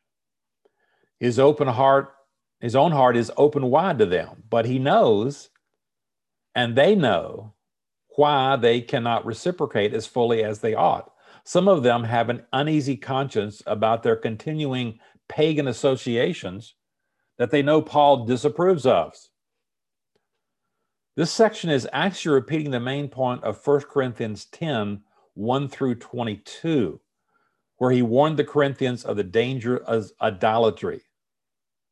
His 1.20 1.38
open 1.38 1.68
heart, 1.68 2.14
his 2.58 2.74
own 2.74 2.90
heart 2.90 3.18
is 3.18 3.30
open 3.36 3.66
wide 3.66 3.98
to 3.98 4.06
them, 4.06 4.44
but 4.48 4.64
he 4.64 4.78
knows 4.78 5.50
and 6.54 6.74
they 6.74 6.94
know 6.94 7.52
why 8.16 8.56
they 8.56 8.80
cannot 8.80 9.26
reciprocate 9.26 9.92
as 9.92 10.06
fully 10.06 10.42
as 10.42 10.60
they 10.60 10.74
ought. 10.74 11.12
Some 11.44 11.68
of 11.68 11.82
them 11.82 12.04
have 12.04 12.30
an 12.30 12.46
uneasy 12.54 12.96
conscience 12.96 13.62
about 13.66 14.02
their 14.02 14.16
continuing 14.16 14.98
pagan 15.28 15.68
associations 15.68 16.76
that 17.36 17.50
they 17.50 17.60
know 17.60 17.82
Paul 17.82 18.24
disapproves 18.24 18.86
of. 18.86 19.14
This 21.14 21.30
section 21.30 21.68
is 21.68 21.86
actually 21.92 22.34
repeating 22.36 22.70
the 22.70 22.80
main 22.80 23.08
point 23.08 23.44
of 23.44 23.64
1 23.66 23.82
Corinthians 23.82 24.46
10 24.46 25.02
1 25.34 25.68
through 25.68 25.96
22. 25.96 27.00
where 27.76 27.90
he 27.90 28.00
warned 28.00 28.38
the 28.38 28.44
Corinthians 28.44 29.04
of 29.04 29.16
the 29.16 29.24
danger 29.24 29.76
of 29.76 30.10
idolatry. 30.20 31.02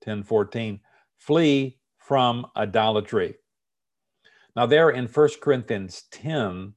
1014, 0.05 0.81
flee 1.17 1.79
from 1.99 2.47
idolatry. 2.57 3.35
Now, 4.57 4.67
there 4.67 4.89
in 4.91 5.07
1 5.07 5.29
Corinthians 5.43 6.05
10, 6.13 6.75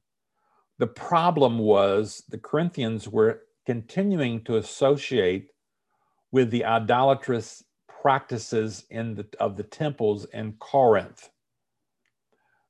the 0.78 0.86
problem 0.86 1.58
was 1.58 2.24
the 2.28 2.38
Corinthians 2.38 3.08
were 3.08 3.42
continuing 3.64 4.42
to 4.44 4.56
associate 4.56 5.48
with 6.32 6.50
the 6.50 6.64
idolatrous 6.64 7.64
practices 7.88 8.84
in 8.90 9.14
the, 9.14 9.26
of 9.40 9.56
the 9.56 9.62
temples 9.62 10.26
in 10.26 10.54
Corinth. 10.54 11.30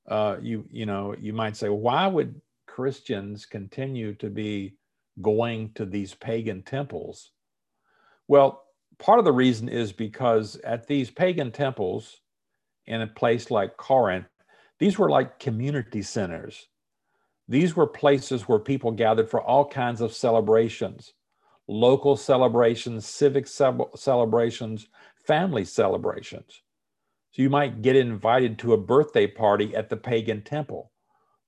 Uh, 0.08 0.36
you 0.40 0.66
you 0.70 0.86
know 0.86 1.14
you 1.18 1.32
might 1.32 1.56
say 1.56 1.68
why 1.68 2.06
would 2.06 2.40
Christians 2.66 3.46
continue 3.46 4.14
to 4.16 4.28
be 4.28 4.76
going 5.22 5.72
to 5.74 5.86
these 5.86 6.14
pagan 6.14 6.62
temples? 6.62 7.30
Well, 8.28 8.64
part 8.98 9.18
of 9.18 9.24
the 9.24 9.32
reason 9.32 9.68
is 9.68 9.92
because 9.92 10.56
at 10.64 10.86
these 10.86 11.10
pagan 11.10 11.52
temples 11.52 12.20
in 12.86 13.00
a 13.00 13.06
place 13.06 13.50
like 13.50 13.76
Corinth, 13.76 14.26
these 14.78 14.98
were 14.98 15.10
like 15.10 15.38
community 15.38 16.02
centers. 16.02 16.68
These 17.48 17.76
were 17.76 17.86
places 17.86 18.42
where 18.48 18.58
people 18.58 18.90
gathered 18.90 19.30
for 19.30 19.42
all 19.42 19.66
kinds 19.66 20.00
of 20.00 20.12
celebrations 20.12 21.12
local 21.66 22.14
celebrations, 22.14 23.06
civic 23.06 23.46
celebrations, 23.46 24.86
family 25.26 25.64
celebrations. 25.64 26.63
So 27.34 27.42
you 27.42 27.50
might 27.50 27.82
get 27.82 27.96
invited 27.96 28.60
to 28.60 28.74
a 28.74 28.78
birthday 28.78 29.26
party 29.26 29.74
at 29.74 29.90
the 29.90 29.96
pagan 29.96 30.42
temple 30.42 30.92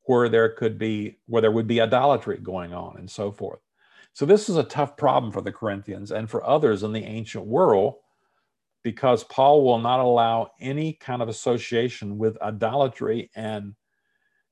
where 0.03 0.29
there 0.29 0.49
could 0.49 0.79
be, 0.79 1.18
where 1.27 1.40
there 1.40 1.53
would 1.53 1.68
be 1.68 1.81
idolatry 1.81 2.38
going 2.38 2.75
on 2.75 2.96
and 2.99 3.09
so 3.09 3.31
forth. 3.31 3.61
So 4.12 4.27
this 4.27 4.49
is 4.49 4.57
a 4.57 4.64
tough 4.64 4.96
problem 4.96 5.31
for 5.31 5.42
the 5.42 5.53
Corinthians 5.53 6.11
and 6.11 6.29
for 6.29 6.44
others 6.44 6.83
in 6.83 6.92
the 6.92 7.05
ancient 7.05 7.46
world 7.46 7.94
because 8.83 9.22
Paul 9.25 9.64
will 9.64 9.79
not 9.79 10.01
allow 10.01 10.51
any 10.59 10.92
kind 10.94 11.22
of 11.22 11.29
association 11.29 12.18
with 12.18 12.40
idolatry 12.42 13.31
and 13.37 13.77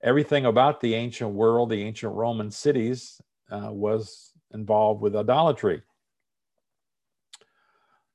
everything 0.04 0.46
about 0.46 0.80
the 0.80 0.94
ancient 0.94 1.30
world, 1.30 1.70
the 1.70 1.82
ancient 1.82 2.14
Roman 2.14 2.52
cities, 2.52 3.20
uh, 3.50 3.70
was 3.72 4.30
involved 4.52 5.02
with 5.02 5.16
idolatry. 5.16 5.82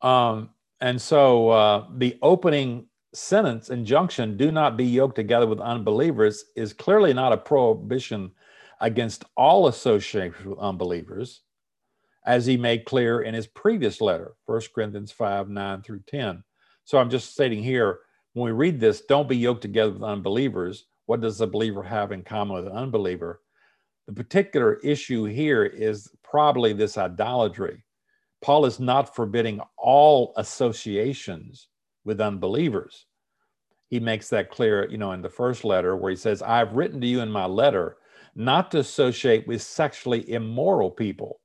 Um, 0.01 0.51
and 0.79 1.01
so 1.01 1.49
uh, 1.49 1.88
the 1.97 2.17
opening 2.21 2.88
sentence, 3.13 3.69
injunction, 3.69 4.38
do 4.38 4.52
not 4.52 4.78
be 4.78 4.86
yoked 4.86 5.15
together 5.15 5.48
with 5.48 5.60
unbelievers, 5.60 6.45
is 6.56 6.74
clearly 6.74 7.13
not 7.13 7.34
a 7.34 7.38
prohibition 7.38 8.32
against 8.82 9.26
all 9.36 9.67
associations 9.67 10.45
with 10.45 10.60
unbelievers, 10.60 11.41
as 12.26 12.45
he 12.45 12.58
made 12.58 12.86
clear 12.86 13.22
in 13.22 13.34
his 13.34 13.48
previous 13.48 14.02
letter, 14.02 14.34
1 14.45 14.62
Corinthians 14.74 15.12
5 15.12 15.50
9 15.50 15.82
through 15.82 16.02
10. 16.08 16.43
So 16.86 16.98
I'm 16.98 17.10
just 17.10 17.32
stating 17.32 17.63
here, 17.63 18.00
when 18.34 18.45
we 18.45 18.52
read 18.52 18.80
this, 18.80 19.02
don't 19.02 19.30
be 19.30 19.38
yoked 19.38 19.62
together 19.62 19.91
with 19.91 20.04
unbelievers. 20.04 20.86
What 21.08 21.22
does 21.22 21.39
the 21.39 21.48
believer 21.48 21.84
have 21.84 22.12
in 22.12 22.24
common 22.24 22.56
with 22.58 22.67
an 22.67 22.78
unbeliever? 22.78 23.41
The 24.08 24.13
particular 24.13 24.76
issue 24.84 25.26
here 25.26 25.63
is 25.65 26.12
probably 26.24 26.74
this 26.74 26.98
idolatry. 26.98 27.84
Paul 28.41 28.65
is 28.65 28.80
not 28.80 29.15
forbidding 29.15 29.60
all 29.78 30.34
associations 30.38 31.68
with 32.10 32.19
unbelievers. 32.19 33.06
He 33.88 34.00
makes 34.00 34.30
that 34.30 34.50
clear, 34.50 34.89
you 34.89 34.98
know, 34.98 35.12
in 35.12 35.22
the 35.22 35.30
first 35.30 35.63
letter 35.63 35.95
where 35.95 36.10
he 36.10 36.15
says, 36.15 36.41
I've 36.41 36.74
written 36.74 37.00
to 37.02 37.08
you 37.08 37.22
in 37.22 37.32
my 37.32 37.45
letter 37.45 37.98
not 38.36 38.72
to 38.72 38.80
associate 38.80 39.48
with 39.48 39.62
sexually 39.62 40.28
immoral 40.32 40.89
people. 40.89 41.39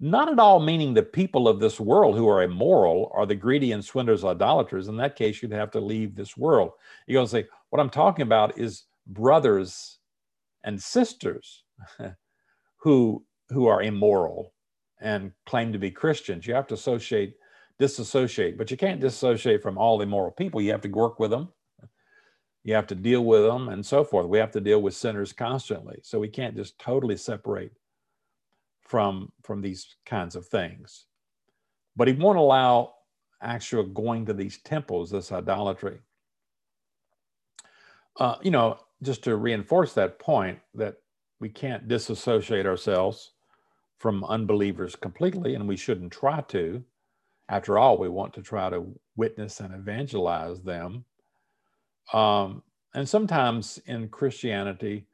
Not 0.00 0.30
at 0.32 0.38
all 0.38 0.58
meaning 0.58 0.94
the 0.94 1.02
people 1.02 1.46
of 1.46 1.60
this 1.60 1.78
world 1.78 2.16
who 2.16 2.26
are 2.28 2.42
immoral 2.42 3.12
are 3.14 3.26
the 3.26 3.34
greedy 3.34 3.72
and 3.72 3.84
swindlers, 3.84 4.24
idolaters. 4.24 4.88
In 4.88 4.96
that 4.96 5.16
case, 5.16 5.42
you'd 5.42 5.52
have 5.52 5.70
to 5.72 5.80
leave 5.80 6.14
this 6.14 6.34
world. 6.34 6.70
You 7.06 7.14
go 7.14 7.20
and 7.20 7.30
say, 7.30 7.46
what 7.68 7.80
I'm 7.80 7.90
talking 7.90 8.22
about 8.22 8.58
is 8.58 8.84
brothers 9.06 9.98
and 10.64 10.82
sisters 10.82 11.64
who 12.78 13.22
who 13.50 13.66
are 13.66 13.82
immoral 13.82 14.54
and 15.00 15.32
claim 15.44 15.72
to 15.72 15.78
be 15.78 15.90
Christians. 15.90 16.46
You 16.46 16.54
have 16.54 16.66
to 16.68 16.74
associate, 16.74 17.34
disassociate, 17.78 18.56
but 18.56 18.70
you 18.70 18.76
can't 18.76 19.00
disassociate 19.00 19.62
from 19.62 19.78
all 19.78 20.00
immoral 20.00 20.30
people. 20.30 20.60
You 20.60 20.72
have 20.72 20.80
to 20.82 20.88
work 20.88 21.18
with 21.18 21.30
them. 21.30 21.48
You 22.62 22.74
have 22.74 22.86
to 22.88 22.94
deal 22.94 23.24
with 23.24 23.42
them 23.42 23.68
and 23.68 23.84
so 23.84 24.04
forth. 24.04 24.26
We 24.26 24.38
have 24.38 24.52
to 24.52 24.60
deal 24.60 24.80
with 24.80 24.94
sinners 24.94 25.32
constantly. 25.32 26.00
So 26.02 26.18
we 26.18 26.28
can't 26.28 26.56
just 26.56 26.78
totally 26.78 27.16
separate 27.16 27.72
from, 28.80 29.32
from 29.42 29.60
these 29.60 29.96
kinds 30.06 30.34
of 30.34 30.46
things. 30.46 31.06
But 31.96 32.08
he 32.08 32.14
won't 32.14 32.38
allow 32.38 32.94
actual 33.42 33.84
going 33.84 34.24
to 34.26 34.32
these 34.32 34.58
temples, 34.58 35.10
this 35.10 35.30
idolatry. 35.30 35.98
Uh, 38.18 38.36
you 38.42 38.50
know, 38.50 38.78
just 39.02 39.22
to 39.24 39.36
reinforce 39.36 39.92
that 39.94 40.18
point 40.18 40.58
that 40.74 40.96
we 41.40 41.48
can't 41.48 41.88
disassociate 41.88 42.64
ourselves 42.64 43.32
from 43.98 44.24
unbelievers 44.24 44.96
completely, 44.96 45.54
and 45.54 45.68
we 45.68 45.76
shouldn't 45.76 46.12
try 46.12 46.40
to. 46.42 46.82
After 47.48 47.78
all, 47.78 47.98
we 47.98 48.08
want 48.08 48.32
to 48.34 48.42
try 48.42 48.70
to 48.70 48.86
witness 49.16 49.60
and 49.60 49.74
evangelize 49.74 50.62
them. 50.62 51.04
Um, 52.12 52.62
and 52.94 53.08
sometimes 53.08 53.78
in 53.86 54.08
Christianity, 54.08 55.06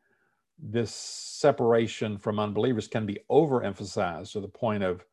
this 0.58 0.94
separation 0.94 2.18
from 2.18 2.38
unbelievers 2.38 2.86
can 2.86 3.06
be 3.06 3.18
overemphasized 3.30 4.32
to 4.32 4.40
the 4.40 4.48
point 4.48 4.82
of, 4.82 5.04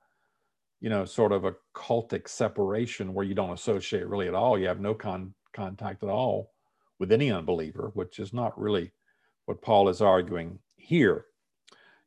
you 0.81 0.89
know, 0.89 1.05
sort 1.05 1.31
of 1.31 1.45
a 1.45 1.55
cultic 1.73 2.27
separation 2.27 3.13
where 3.13 3.25
you 3.25 3.33
don't 3.33 3.53
associate 3.53 4.07
really 4.07 4.27
at 4.27 4.35
all. 4.35 4.59
You 4.59 4.67
have 4.67 4.81
no 4.81 4.93
con- 4.93 5.33
contact 5.53 6.03
at 6.03 6.09
all 6.09 6.51
with 6.99 7.11
any 7.11 7.31
unbeliever, 7.31 7.91
which 7.93 8.19
is 8.19 8.33
not 8.33 8.59
really 8.59 8.91
what 9.45 9.61
Paul 9.61 9.89
is 9.89 10.01
arguing 10.01 10.59
here. 10.75 11.25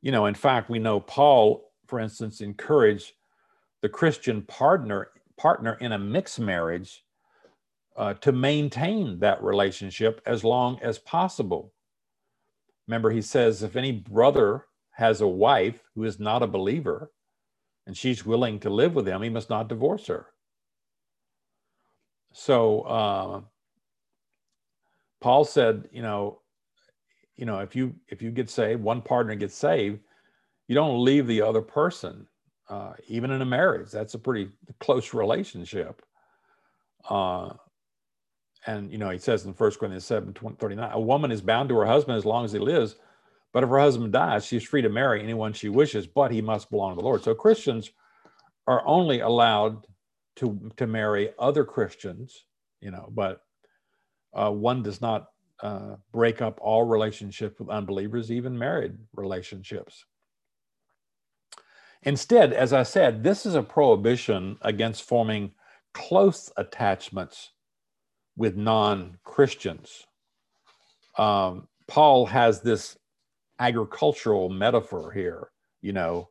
You 0.03 0.13
know, 0.13 0.27
in 0.27 0.35
fact, 0.35 0.71
we 0.71 0.79
know 0.79 1.01
Paul, 1.01 1.73
for 1.87 1.99
instance, 1.99 2.41
encouraged 2.41 3.13
the 3.83 3.89
Christian 3.89 4.43
partner 4.43 5.11
partner 5.37 5.75
in 5.81 5.93
a 5.93 5.99
mixed 5.99 6.39
marriage 6.39 7.03
uh, 7.97 8.15
to 8.15 8.33
maintain 8.33 9.19
that 9.21 9.43
relationship 9.43 10.21
as 10.27 10.45
long 10.45 10.79
as 10.83 10.99
possible. 10.99 11.73
Remember, 12.87 13.11
he 13.11 13.23
says 13.23 13.63
if 13.63 13.77
any 13.77 13.93
brother 13.93 14.67
has 14.93 15.21
a 15.21 15.27
wife 15.27 15.83
who 15.95 16.05
is 16.05 16.21
not 16.21 16.43
a 16.43 16.47
believer 16.47 17.11
and 17.87 17.97
she's 17.97 18.27
willing 18.27 18.61
to 18.61 18.71
live 18.71 18.95
with 18.95 19.07
him, 19.07 19.23
he 19.23 19.31
must 19.31 19.49
not 19.49 19.69
divorce 19.69 20.07
her. 20.09 20.27
So 22.33 22.83
uh, 22.83 23.41
Paul 25.21 25.45
said, 25.45 25.89
you 25.93 26.03
know, 26.03 26.41
you 27.37 27.47
know, 27.47 27.61
if 27.61 27.75
you 27.75 27.95
if 28.09 28.21
you 28.21 28.31
get 28.31 28.51
saved, 28.51 28.83
one 28.83 29.01
partner 29.01 29.35
gets 29.35 29.55
saved, 29.55 30.01
you 30.69 30.75
don't 30.75 31.05
leave 31.05 31.27
the 31.27 31.43
other 31.43 31.63
person, 31.63 32.27
uh, 32.71 32.93
even 33.09 33.31
in 33.31 33.43
a 33.43 33.47
marriage. 33.47 33.91
That's 33.91 34.15
a 34.15 34.19
pretty 34.19 34.51
close 34.79 35.13
relationship. 35.13 36.03
Uh, 37.09 37.51
and 38.67 38.93
you 38.93 38.99
know, 38.99 39.11
he 39.11 39.19
says 39.19 39.45
in 39.45 39.53
1 39.53 39.71
Corinthians 39.73 40.07
7 40.07 40.33
39, 40.59 40.91
a 40.93 41.01
woman 41.01 41.33
is 41.33 41.41
bound 41.41 41.69
to 41.69 41.77
her 41.77 41.87
husband 41.87 42.17
as 42.17 42.25
long 42.25 42.45
as 42.45 42.53
he 42.53 42.59
lives, 42.59 42.97
but 43.53 43.65
if 43.65 43.69
her 43.69 43.79
husband 43.79 44.13
dies, 44.13 44.45
she's 44.47 44.63
free 44.63 44.83
to 44.83 44.89
marry 44.89 45.23
anyone 45.23 45.53
she 45.53 45.69
wishes, 45.69 46.07
but 46.07 46.31
he 46.31 46.41
must 46.41 46.71
belong 46.71 46.93
to 46.93 47.01
the 47.01 47.05
Lord. 47.05 47.23
So 47.25 47.35
Christians 47.35 47.91
are 48.67 48.87
only 48.87 49.21
allowed 49.21 49.87
to 50.37 50.71
to 50.77 50.87
marry 50.87 51.31
other 51.39 51.65
Christians, 51.65 52.45
you 52.81 52.91
know, 52.91 53.09
but 53.11 53.43
uh, 54.33 54.51
one 54.51 54.83
does 54.83 55.01
not 55.01 55.29
uh, 55.63 55.97
break 56.13 56.41
up 56.41 56.59
all 56.63 56.85
relationships 56.85 57.59
with 57.59 57.69
unbelievers, 57.69 58.31
even 58.31 58.57
married 58.57 58.97
relationships. 59.15 60.05
Instead, 62.03 62.53
as 62.53 62.73
I 62.73 62.83
said, 62.83 63.23
this 63.23 63.45
is 63.45 63.55
a 63.55 63.63
prohibition 63.63 64.57
against 64.63 65.03
forming 65.03 65.53
close 65.93 66.51
attachments 66.57 67.51
with 68.37 68.57
non 68.57 69.19
Christians. 69.25 70.07
Um, 71.19 71.69
Paul 71.87 72.27
has 72.27 72.63
this 72.63 72.97
agricultural 73.59 74.49
metaphor 74.49 75.13
here, 75.13 75.51
you 75.83 75.93
know, 75.93 76.31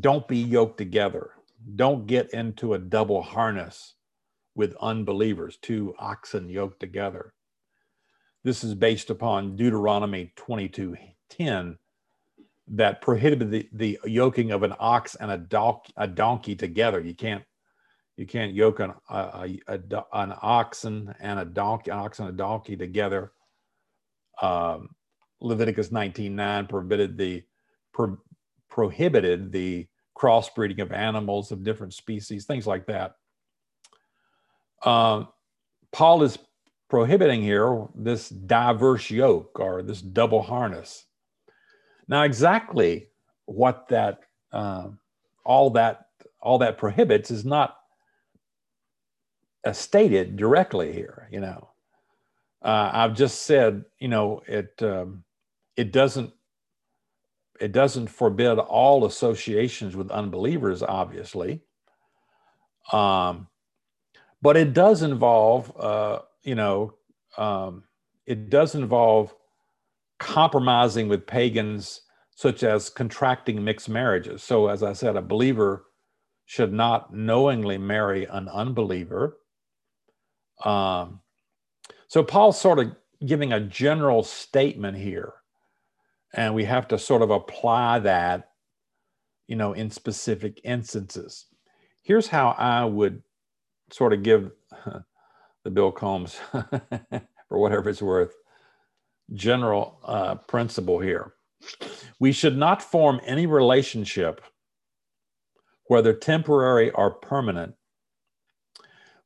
don't 0.00 0.26
be 0.28 0.38
yoked 0.38 0.78
together. 0.78 1.30
Don't 1.76 2.06
get 2.06 2.30
into 2.32 2.74
a 2.74 2.78
double 2.78 3.22
harness 3.22 3.94
with 4.54 4.74
unbelievers, 4.80 5.58
two 5.62 5.94
oxen 5.98 6.48
yoked 6.48 6.80
together. 6.80 7.32
This 8.44 8.64
is 8.64 8.74
based 8.74 9.10
upon 9.10 9.56
Deuteronomy 9.56 10.32
22:10 10.36 11.78
that 12.68 13.00
prohibited 13.00 13.50
the, 13.50 13.68
the 13.72 13.98
yoking 14.04 14.50
of 14.50 14.62
an 14.62 14.74
ox 14.78 15.14
and 15.16 15.30
a, 15.30 15.76
a 15.96 16.06
donkey 16.06 16.54
together. 16.54 17.00
You 17.00 17.14
can't 17.14 17.42
you 18.16 18.26
can't 18.26 18.52
yoke 18.52 18.80
an, 18.80 18.92
a, 19.08 19.58
a, 19.66 19.80
an 20.12 20.34
oxen 20.42 21.14
and 21.18 21.40
a 21.40 21.44
donkey, 21.44 21.90
ox 21.90 22.18
and 22.18 22.28
a 22.28 22.32
donkey 22.32 22.76
together. 22.76 23.32
Um, 24.40 24.90
Leviticus 25.40 25.88
19:9 25.88 26.68
prohibited 26.68 27.16
the 27.16 27.42
pro, 27.92 28.18
prohibited 28.68 29.50
the 29.50 29.86
crossbreeding 30.16 30.80
of 30.80 30.92
animals 30.92 31.52
of 31.52 31.64
different 31.64 31.94
species, 31.94 32.44
things 32.44 32.66
like 32.66 32.86
that. 32.86 33.16
Uh, 34.84 35.24
Paul 35.90 36.22
is 36.22 36.38
prohibiting 36.88 37.42
here 37.42 37.86
this 37.94 38.28
diverse 38.28 39.10
yoke 39.10 39.58
or 39.58 39.82
this 39.82 40.02
double 40.02 40.42
harness. 40.42 41.06
Now, 42.08 42.22
exactly 42.22 43.08
what 43.46 43.88
that 43.88 44.20
uh, 44.52 44.88
all 45.44 45.70
that 45.70 46.06
all 46.40 46.58
that 46.58 46.78
prohibits 46.78 47.30
is 47.30 47.44
not 47.44 47.76
uh, 49.64 49.72
stated 49.72 50.36
directly 50.36 50.92
here. 50.92 51.28
You 51.30 51.40
know, 51.40 51.68
uh, 52.62 52.90
I've 52.92 53.14
just 53.14 53.42
said, 53.42 53.84
you 53.98 54.08
know, 54.08 54.42
it 54.46 54.74
um, 54.82 55.24
it 55.76 55.92
doesn't 55.92 56.32
it 57.60 57.72
doesn't 57.72 58.08
forbid 58.08 58.58
all 58.58 59.04
associations 59.04 59.94
with 59.94 60.10
unbelievers, 60.10 60.82
obviously. 60.82 61.60
Um, 62.92 63.46
but 64.42 64.56
it 64.56 64.74
does 64.74 65.02
involve, 65.02 65.72
uh, 65.78 66.20
you 66.42 66.56
know, 66.56 66.94
um, 67.38 67.84
it 68.26 68.50
does 68.50 68.74
involve 68.74 69.32
compromising 70.22 71.08
with 71.08 71.26
pagans, 71.26 72.02
such 72.36 72.62
as 72.62 72.88
contracting 72.88 73.62
mixed 73.62 73.88
marriages. 73.88 74.42
So, 74.42 74.68
as 74.68 74.82
I 74.82 74.92
said, 74.92 75.16
a 75.16 75.22
believer 75.22 75.86
should 76.46 76.72
not 76.72 77.12
knowingly 77.12 77.76
marry 77.76 78.24
an 78.26 78.48
unbeliever. 78.48 79.38
Um, 80.64 81.20
so, 82.06 82.22
Paul's 82.22 82.60
sort 82.60 82.78
of 82.78 82.92
giving 83.26 83.52
a 83.52 83.60
general 83.60 84.22
statement 84.22 84.96
here, 84.96 85.34
and 86.34 86.54
we 86.54 86.64
have 86.64 86.86
to 86.88 86.98
sort 86.98 87.22
of 87.22 87.30
apply 87.30 87.98
that, 88.00 88.50
you 89.48 89.56
know, 89.56 89.72
in 89.72 89.90
specific 89.90 90.60
instances. 90.62 91.46
Here's 92.02 92.28
how 92.28 92.50
I 92.50 92.84
would 92.84 93.22
sort 93.90 94.12
of 94.12 94.22
give 94.22 94.52
the 95.64 95.70
Bill 95.70 95.90
Combs, 95.90 96.36
for 96.52 97.58
whatever 97.58 97.90
it's 97.90 98.02
worth, 98.02 98.34
general 99.34 99.98
uh, 100.04 100.34
principle 100.34 100.98
here. 100.98 101.34
We 102.18 102.32
should 102.32 102.56
not 102.56 102.82
form 102.82 103.20
any 103.24 103.46
relationship, 103.46 104.40
whether 105.86 106.12
temporary 106.12 106.90
or 106.90 107.10
permanent, 107.10 107.74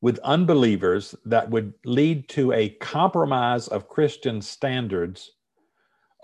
with 0.00 0.18
unbelievers 0.20 1.14
that 1.24 1.50
would 1.50 1.72
lead 1.84 2.28
to 2.30 2.52
a 2.52 2.70
compromise 2.70 3.68
of 3.68 3.88
Christian 3.88 4.42
standards 4.42 5.32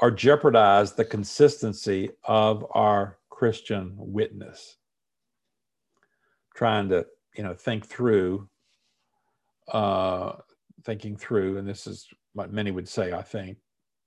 or 0.01 0.11
jeopardize 0.11 0.93
the 0.93 1.05
consistency 1.05 2.11
of 2.25 2.67
our 2.73 3.19
Christian 3.31 3.95
witness. 3.97 4.77
Trying 6.55 6.91
to 6.91 7.07
you 7.37 7.43
know 7.43 7.55
think 7.55 7.87
through 7.87 8.49
uh, 9.69 10.35
thinking 10.85 11.17
through 11.17 11.59
and 11.59 11.69
this 11.69 11.87
is 11.87 12.07
what 12.35 12.53
many 12.53 12.71
would 12.71 12.89
say 12.89 13.13
i 13.13 13.23
think 13.23 13.57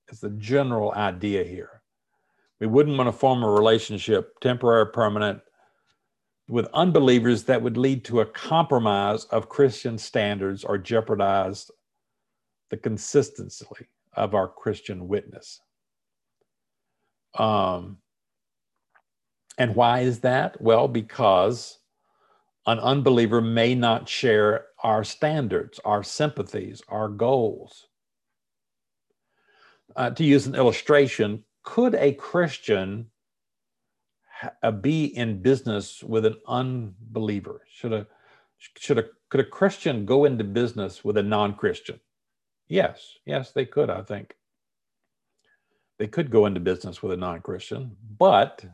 is 0.09 0.19
the 0.19 0.29
general 0.31 0.91
idea 0.93 1.43
here. 1.43 1.81
We 2.59 2.67
wouldn't 2.67 2.97
want 2.97 3.07
to 3.07 3.11
form 3.11 3.43
a 3.43 3.49
relationship 3.49 4.39
temporary 4.39 4.81
or 4.81 4.85
permanent 4.87 5.41
with 6.47 6.67
unbelievers 6.73 7.43
that 7.43 7.61
would 7.61 7.77
lead 7.77 8.05
to 8.05 8.21
a 8.21 8.25
compromise 8.25 9.25
of 9.25 9.49
christian 9.49 9.97
standards 9.97 10.63
or 10.63 10.77
jeopardize 10.77 11.71
the 12.69 12.77
consistency 12.77 13.65
of 14.13 14.33
our 14.33 14.47
christian 14.47 15.07
witness. 15.07 15.59
Um, 17.37 17.97
and 19.57 19.75
why 19.75 20.01
is 20.01 20.19
that? 20.21 20.61
Well 20.61 20.87
because 20.87 21.79
an 22.65 22.79
unbeliever 22.79 23.41
may 23.41 23.75
not 23.75 24.09
share 24.09 24.65
our 24.83 25.03
standards, 25.03 25.79
our 25.85 26.03
sympathies, 26.03 26.81
our 26.87 27.07
goals. 27.09 27.87
Uh, 29.95 30.09
to 30.09 30.23
use 30.25 30.45
an 30.45 30.55
illustration, 30.55 31.43
could 31.63 31.95
a 31.95 32.13
Christian 32.13 33.09
ha- 34.29 34.51
uh, 34.61 34.71
be 34.71 35.05
in 35.05 35.41
business 35.41 36.03
with 36.03 36.25
an 36.25 36.35
unbeliever? 36.47 37.61
Should 37.69 37.93
a 37.93 38.07
should 38.57 38.97
a 38.99 39.05
could 39.29 39.39
a 39.39 39.45
Christian 39.45 40.05
go 40.05 40.25
into 40.25 40.43
business 40.43 41.03
with 41.03 41.17
a 41.17 41.23
non-Christian? 41.23 41.99
Yes, 42.67 43.17
yes, 43.25 43.51
they 43.51 43.65
could. 43.65 43.89
I 43.89 44.01
think 44.01 44.35
they 45.97 46.07
could 46.07 46.29
go 46.29 46.45
into 46.45 46.59
business 46.59 47.01
with 47.01 47.13
a 47.13 47.17
non-Christian, 47.17 47.95
but 48.17 48.65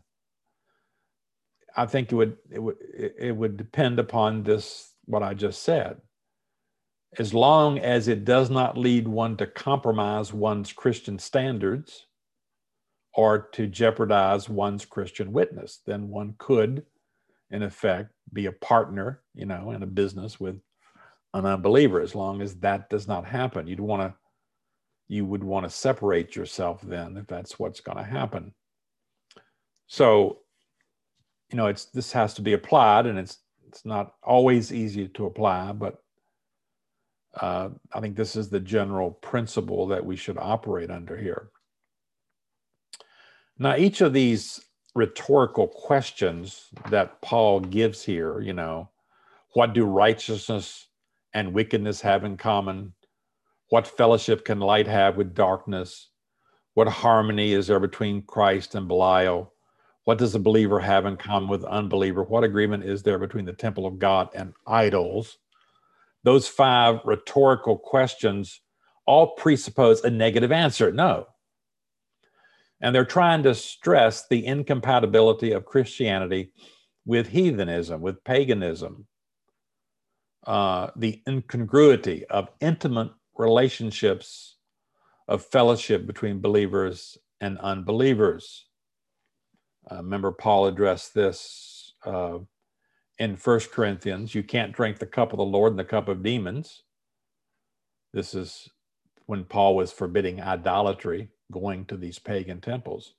I 1.76 1.86
think 1.86 2.12
it 2.12 2.16
would 2.16 2.38
it 2.50 2.60
would 2.60 2.78
it 2.98 3.36
would 3.36 3.58
depend 3.58 4.00
upon 4.00 4.44
this 4.44 4.94
what 5.06 5.24
I 5.24 5.34
just 5.34 5.64
said. 5.64 6.02
As 7.20 7.34
long 7.34 7.80
as 7.80 8.08
it 8.08 8.24
does 8.24 8.50
not 8.50 8.78
lead 8.78 9.08
one 9.08 9.36
to 9.38 9.48
compromise 9.48 10.34
one's 10.34 10.72
Christian 10.72 11.20
standards 11.20 12.08
or 13.14 13.50
to 13.54 13.68
jeopardize 13.68 14.48
one's 14.48 14.86
Christian 14.86 15.34
witness, 15.34 15.82
then 15.86 16.08
one 16.08 16.36
could, 16.38 16.86
in 17.50 17.64
effect, 17.64 18.12
be 18.32 18.46
a 18.46 18.52
partner, 18.54 19.22
you 19.34 19.46
know, 19.46 19.72
in 19.72 19.84
a 19.84 19.88
business 19.88 20.40
with 20.40 20.58
an 21.34 21.46
unbeliever. 21.46 22.00
As 22.00 22.16
long 22.16 22.42
as 22.42 22.56
that 22.56 22.90
does 22.90 23.08
not 23.08 23.26
happen, 23.26 23.68
you'd 23.68 23.80
want 23.80 24.02
to 24.02 24.14
you 25.10 25.26
would 25.26 25.44
want 25.44 25.66
to 25.66 25.70
separate 25.70 26.38
yourself 26.38 26.80
then 26.82 27.18
if 27.18 27.28
that's 27.28 27.60
what's 27.60 27.82
going 27.82 27.98
to 27.98 28.04
happen. 28.04 28.54
So 29.88 30.38
you 31.52 31.58
know, 31.58 31.68
it's 31.68 31.86
this 31.86 32.14
has 32.14 32.34
to 32.36 32.42
be 32.42 32.54
applied, 32.54 33.06
and 33.06 33.20
it's 33.20 33.40
it's 33.68 33.86
not 33.86 34.14
always 34.24 34.72
easy 34.72 35.08
to 35.10 35.26
apply, 35.26 35.74
but 35.74 36.02
uh, 37.40 37.70
I 37.94 38.02
think 38.02 38.16
this 38.16 38.36
is 38.36 38.50
the 38.50 38.60
general 38.60 39.12
principle 39.12 39.88
that 39.88 40.06
we 40.06 40.16
should 40.16 40.38
operate 40.38 40.92
under 40.92 41.18
here. 41.18 41.50
Now, 43.58 43.76
each 43.76 44.02
of 44.02 44.14
these 44.14 44.60
rhetorical 44.96 45.68
questions 45.68 46.68
that 46.90 47.22
Paul 47.22 47.62
gives 47.62 48.04
here, 48.04 48.42
you 48.42 48.54
know, 48.54 48.90
what 49.54 49.74
do 49.74 49.86
righteousness 49.86 50.88
and 51.34 51.54
wickedness 51.54 52.02
have 52.02 52.24
in 52.24 52.38
common? 52.38 52.94
What 53.70 53.88
fellowship 53.88 54.44
can 54.44 54.60
light 54.60 54.88
have 54.88 55.16
with 55.16 55.34
darkness? 55.34 56.10
What 56.74 56.88
harmony 56.88 57.54
is 57.54 57.68
there 57.68 57.80
between 57.80 58.24
Christ 58.24 58.76
and 58.76 58.88
Belial? 58.88 59.54
What 60.06 60.18
does 60.18 60.36
a 60.36 60.40
believer 60.40 60.80
have 60.80 61.06
in 61.06 61.16
common 61.16 61.50
with 61.50 61.64
unbeliever? 61.64 62.24
What 62.24 62.44
agreement 62.44 62.84
is 62.84 63.04
there 63.04 63.20
between 63.20 63.46
the 63.46 63.54
temple 63.54 63.86
of 63.86 64.00
God 64.00 64.30
and 64.34 64.54
idols? 64.66 65.38
Those 66.24 66.48
five 66.48 67.00
rhetorical 67.04 67.78
questions 67.78 68.62
all 69.06 69.36
presuppose 69.36 70.04
a 70.04 70.10
negative 70.10 70.52
answer 70.52 70.92
no. 70.92 71.28
And 72.82 72.96
they're 72.96 73.06
trying 73.06 73.44
to 73.44 73.54
stress 73.54 74.28
the 74.28 74.46
incompatibility 74.46 75.52
of 75.52 75.66
Christianity 75.66 76.52
with 77.06 77.28
heathenism, 77.28 78.02
with 78.02 78.24
paganism, 78.24 79.06
uh, 80.48 80.88
the 80.96 81.22
incongruity 81.28 82.26
of 82.26 82.50
intimate 82.60 83.12
relationships 83.36 84.58
of 85.28 85.46
fellowship 85.46 86.06
between 86.08 86.42
believers 86.42 87.18
and 87.40 87.58
unbelievers. 87.60 88.68
Uh, 89.92 89.98
remember, 89.98 90.32
Paul 90.32 90.68
addressed 90.68 91.14
this 91.14 91.94
uh, 92.06 92.40
in 93.22 93.36
First 93.36 93.72
Corinthians. 93.72 94.34
You 94.34 94.42
can't 94.42 94.74
drink 94.74 94.98
the 94.98 95.06
cup 95.06 95.32
of 95.32 95.38
the 95.38 95.44
Lord 95.44 95.74
and 95.74 95.80
the 95.80 95.84
cup 95.84 96.08
of 96.08 96.24
demons. 96.24 96.82
This 98.14 98.34
is 98.34 98.68
when 99.28 99.46
Paul 99.46 99.76
was 99.76 99.92
forbidding 99.92 100.42
idolatry, 100.42 101.30
going 101.52 101.86
to 101.86 101.98
these 101.98 102.18
pagan 102.18 102.62
temples. 102.62 103.14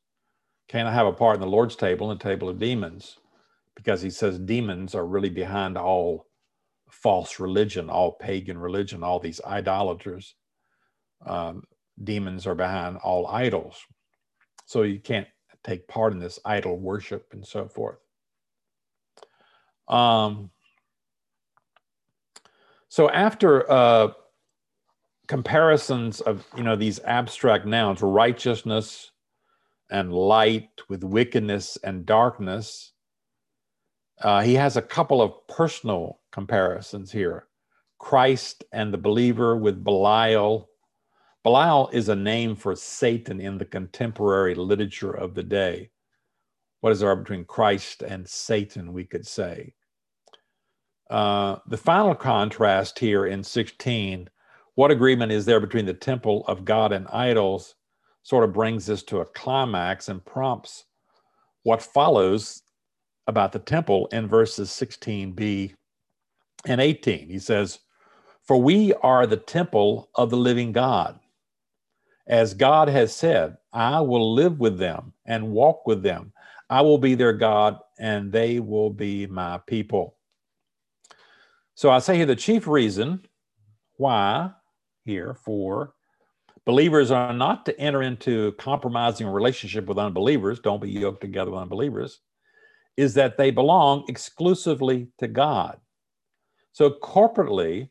Can't 0.69 0.93
have 0.93 1.07
a 1.07 1.13
part 1.13 1.37
in 1.37 1.41
the 1.41 1.47
Lord's 1.47 1.77
table 1.77 2.11
and 2.11 2.19
the 2.19 2.25
table 2.25 2.49
of 2.49 2.59
demons, 2.59 3.19
because 3.77 4.03
he 4.03 4.11
says 4.11 4.41
demons 4.41 4.97
are 4.97 5.07
really 5.07 5.31
behind 5.31 5.79
all 5.79 6.27
false 6.91 7.39
religion, 7.39 7.89
all 7.89 8.11
pagan 8.11 8.59
religion, 8.59 9.05
all 9.05 9.21
these 9.21 9.41
idolaters. 9.47 10.35
Um, 11.25 11.63
demons 12.03 12.45
are 12.49 12.57
behind 12.57 12.97
all 12.97 13.29
idols. 13.29 13.77
So 14.67 14.83
you 14.83 14.99
can't 14.99 15.29
take 15.63 15.87
part 15.87 16.13
in 16.13 16.19
this 16.19 16.41
idol 16.45 16.77
worship 16.77 17.29
and 17.31 17.47
so 17.47 17.69
forth. 17.69 18.02
Um, 19.89 20.51
so 22.89 23.11
after 23.11 23.71
uh, 23.71 24.09
comparisons 25.29 26.21
of 26.21 26.47
you 26.57 26.63
know 26.63 26.77
these 26.77 27.01
abstract 27.01 27.67
nouns, 27.67 28.03
righteousness 28.03 29.11
and 29.91 30.13
light 30.13 30.71
with 30.89 31.05
wickedness 31.05 31.79
and 31.85 32.07
darkness, 32.07 32.93
uh, 34.21 34.43
he 34.43 34.55
has 34.55 34.77
a 34.77 34.83
couple 34.83 35.23
of 35.23 35.47
personal 35.49 36.21
comparisons 36.33 37.13
here: 37.13 37.47
Christ 37.99 38.65
and 38.73 38.93
the 38.93 38.99
believer 38.99 39.57
with 39.57 39.85
Belial 39.85 40.69
Belial 41.43 41.89
is 41.93 42.09
a 42.09 42.15
name 42.17 42.55
for 42.55 42.77
Satan 42.77 43.41
in 43.41 43.59
the 43.59 43.65
contemporary 43.65 44.55
literature 44.55 45.13
of 45.13 45.35
the 45.35 45.43
day. 45.43 45.92
What 46.83 46.93
is 46.93 47.01
there 47.01 47.15
between 47.15 47.45
Christ 47.45 48.03
and 48.03 48.29
Satan, 48.29 48.93
we 48.93 49.05
could 49.05 49.25
say. 49.27 49.73
Uh, 51.09 51.57
the 51.69 51.77
final 51.77 52.15
contrast 52.15 52.99
here 52.99 53.27
in 53.27 53.45
16, 53.45 54.29
what 54.75 54.91
agreement 54.91 55.31
is 55.31 55.45
there 55.45 55.61
between 55.61 55.87
the 55.87 55.95
temple 55.95 56.45
of 56.49 56.65
God 56.65 56.93
and 56.93 57.07
idols, 57.09 57.77
sort 58.25 58.43
of 58.43 58.53
brings 58.53 58.87
this 58.87 59.05
to 59.05 59.21
a 59.21 59.27
climax 59.27 60.09
and 60.09 60.25
prompts 60.25 60.85
what 61.63 61.83
follows 61.83 62.63
about 63.29 63.53
the 63.53 63.61
temple 63.61 64.09
in 64.11 64.27
verses 64.27 64.69
16b 64.71 65.75
and 66.67 66.81
18. 66.81 67.29
He 67.29 67.39
says, 67.39 67.79
For 68.43 68.57
we 68.57 68.93
are 68.95 69.29
the 69.29 69.37
temple 69.37 70.11
of 70.17 70.31
the 70.31 70.37
living 70.37 70.73
God. 70.73 71.21
As 72.27 72.55
God 72.55 72.89
has 72.89 73.15
said, 73.15 73.57
I 73.73 74.01
will 74.01 74.35
live 74.35 74.59
with 74.59 74.79
them 74.79 75.13
and 75.27 75.53
walk 75.53 75.87
with 75.87 76.03
them. 76.03 76.32
I 76.73 76.81
will 76.81 76.97
be 76.97 77.15
their 77.15 77.35
God, 77.35 77.81
and 77.99 78.33
they 78.33 78.59
will 78.59 78.89
be 78.89 79.27
my 79.27 79.59
people. 79.67 80.17
So 81.75 81.91
I 81.91 81.99
say 81.99 82.17
here 82.17 82.25
the 82.25 82.35
chief 82.35 82.67
reason 82.67 83.27
why 83.99 84.53
here 85.05 85.35
for 85.35 85.93
believers 86.65 87.11
are 87.11 87.35
not 87.35 87.67
to 87.67 87.79
enter 87.79 88.01
into 88.01 88.53
compromising 88.53 89.27
relationship 89.27 89.85
with 89.85 89.99
unbelievers, 89.99 90.61
don't 90.61 90.81
be 90.81 90.91
yoked 90.91 91.21
together 91.21 91.51
with 91.51 91.61
unbelievers, 91.61 92.21
is 92.97 93.13
that 93.13 93.37
they 93.37 93.51
belong 93.51 94.07
exclusively 94.09 95.09
to 95.19 95.29
God. 95.29 95.79
So 96.73 96.93
corporately, 97.03 97.91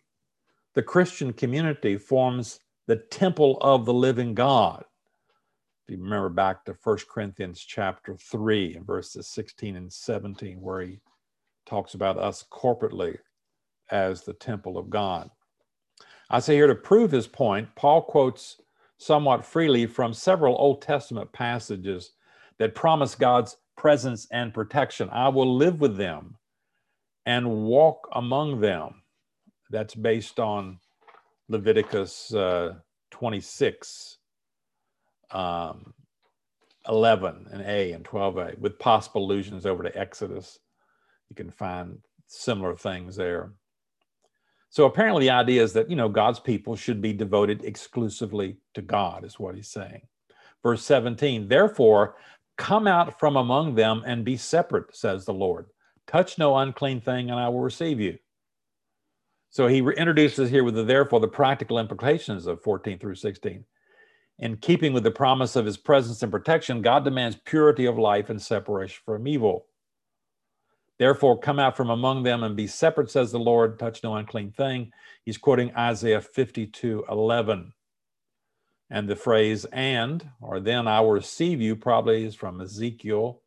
the 0.73 0.81
Christian 0.81 1.33
community 1.33 1.99
forms 1.99 2.59
the 2.87 2.95
temple 2.95 3.59
of 3.61 3.85
the 3.85 3.93
living 3.93 4.33
God. 4.33 4.85
If 5.87 5.97
you 5.97 6.03
remember 6.03 6.29
back 6.29 6.63
to 6.65 6.75
1 6.83 6.97
Corinthians 7.09 7.59
chapter 7.59 8.15
3 8.15 8.79
verses 8.85 9.27
16 9.27 9.75
and 9.75 9.91
17, 9.91 10.61
where 10.61 10.81
he 10.81 10.99
talks 11.65 11.93
about 11.93 12.17
us 12.17 12.45
corporately 12.51 13.17
as 13.89 14.23
the 14.23 14.33
temple 14.33 14.77
of 14.77 14.89
God. 14.89 15.29
I 16.29 16.39
say 16.39 16.55
here 16.55 16.67
to 16.67 16.75
prove 16.75 17.11
his 17.11 17.27
point, 17.27 17.67
Paul 17.75 18.01
quotes 18.03 18.61
somewhat 18.97 19.45
freely 19.45 19.85
from 19.85 20.13
several 20.13 20.55
Old 20.57 20.81
Testament 20.81 21.31
passages 21.33 22.11
that 22.57 22.75
promise 22.75 23.15
God's 23.15 23.57
presence 23.75 24.27
and 24.31 24.53
protection. 24.53 25.09
I 25.11 25.29
will 25.29 25.55
live 25.57 25.81
with 25.81 25.97
them 25.97 26.37
and 27.25 27.63
walk 27.63 28.07
among 28.13 28.61
them. 28.61 29.01
That's 29.71 29.95
based 29.95 30.39
on 30.39 30.79
Leviticus 31.49 32.33
uh, 32.33 32.75
26, 33.11 34.17
um, 35.33 35.93
11 36.87 37.47
and 37.51 37.61
A 37.61 37.93
and 37.93 38.03
12A, 38.03 38.57
with 38.59 38.79
possible 38.79 39.23
allusions 39.23 39.65
over 39.65 39.83
to 39.83 39.97
Exodus. 39.97 40.59
You 41.29 41.35
can 41.35 41.51
find 41.51 41.99
similar 42.27 42.75
things 42.75 43.15
there. 43.15 43.51
So 44.69 44.85
apparently, 44.85 45.25
the 45.25 45.31
idea 45.31 45.61
is 45.61 45.73
that, 45.73 45.89
you 45.89 45.95
know, 45.95 46.09
God's 46.09 46.39
people 46.39 46.75
should 46.75 47.01
be 47.01 47.13
devoted 47.13 47.65
exclusively 47.65 48.57
to 48.73 48.81
God, 48.81 49.25
is 49.25 49.37
what 49.37 49.55
he's 49.55 49.67
saying. 49.67 50.01
Verse 50.63 50.83
17, 50.83 51.47
therefore, 51.47 52.15
come 52.57 52.87
out 52.87 53.19
from 53.19 53.35
among 53.35 53.75
them 53.75 54.03
and 54.05 54.23
be 54.23 54.37
separate, 54.37 54.95
says 54.95 55.25
the 55.25 55.33
Lord. 55.33 55.67
Touch 56.07 56.37
no 56.37 56.55
unclean 56.57 57.01
thing, 57.01 57.29
and 57.29 57.39
I 57.39 57.49
will 57.49 57.59
receive 57.59 57.99
you. 57.99 58.17
So 59.49 59.67
he 59.67 59.79
introduces 59.79 60.49
here 60.49 60.63
with 60.63 60.75
the 60.75 60.83
therefore 60.83 61.19
the 61.19 61.27
practical 61.27 61.77
implications 61.77 62.47
of 62.47 62.61
14 62.61 62.97
through 62.97 63.15
16. 63.15 63.65
In 64.41 64.57
keeping 64.57 64.91
with 64.91 65.03
the 65.03 65.11
promise 65.11 65.55
of 65.55 65.67
his 65.67 65.77
presence 65.77 66.23
and 66.23 66.31
protection, 66.31 66.81
God 66.81 67.05
demands 67.05 67.37
purity 67.45 67.85
of 67.85 67.99
life 67.99 68.31
and 68.31 68.41
separation 68.41 68.99
from 69.05 69.27
evil. 69.27 69.67
Therefore, 70.97 71.39
come 71.39 71.59
out 71.59 71.77
from 71.77 71.91
among 71.91 72.23
them 72.23 72.41
and 72.43 72.55
be 72.55 72.65
separate, 72.65 73.11
says 73.11 73.31
the 73.31 73.39
Lord, 73.39 73.77
touch 73.77 74.03
no 74.03 74.15
unclean 74.15 74.51
thing. 74.51 74.91
He's 75.25 75.37
quoting 75.37 75.75
Isaiah 75.75 76.21
52 76.21 77.05
11. 77.07 77.73
And 78.89 79.07
the 79.07 79.15
phrase 79.15 79.65
and 79.65 80.27
or 80.41 80.59
then 80.59 80.87
I 80.87 81.01
will 81.01 81.11
receive 81.11 81.61
you 81.61 81.75
probably 81.75 82.25
is 82.25 82.35
from 82.35 82.61
Ezekiel. 82.61 83.41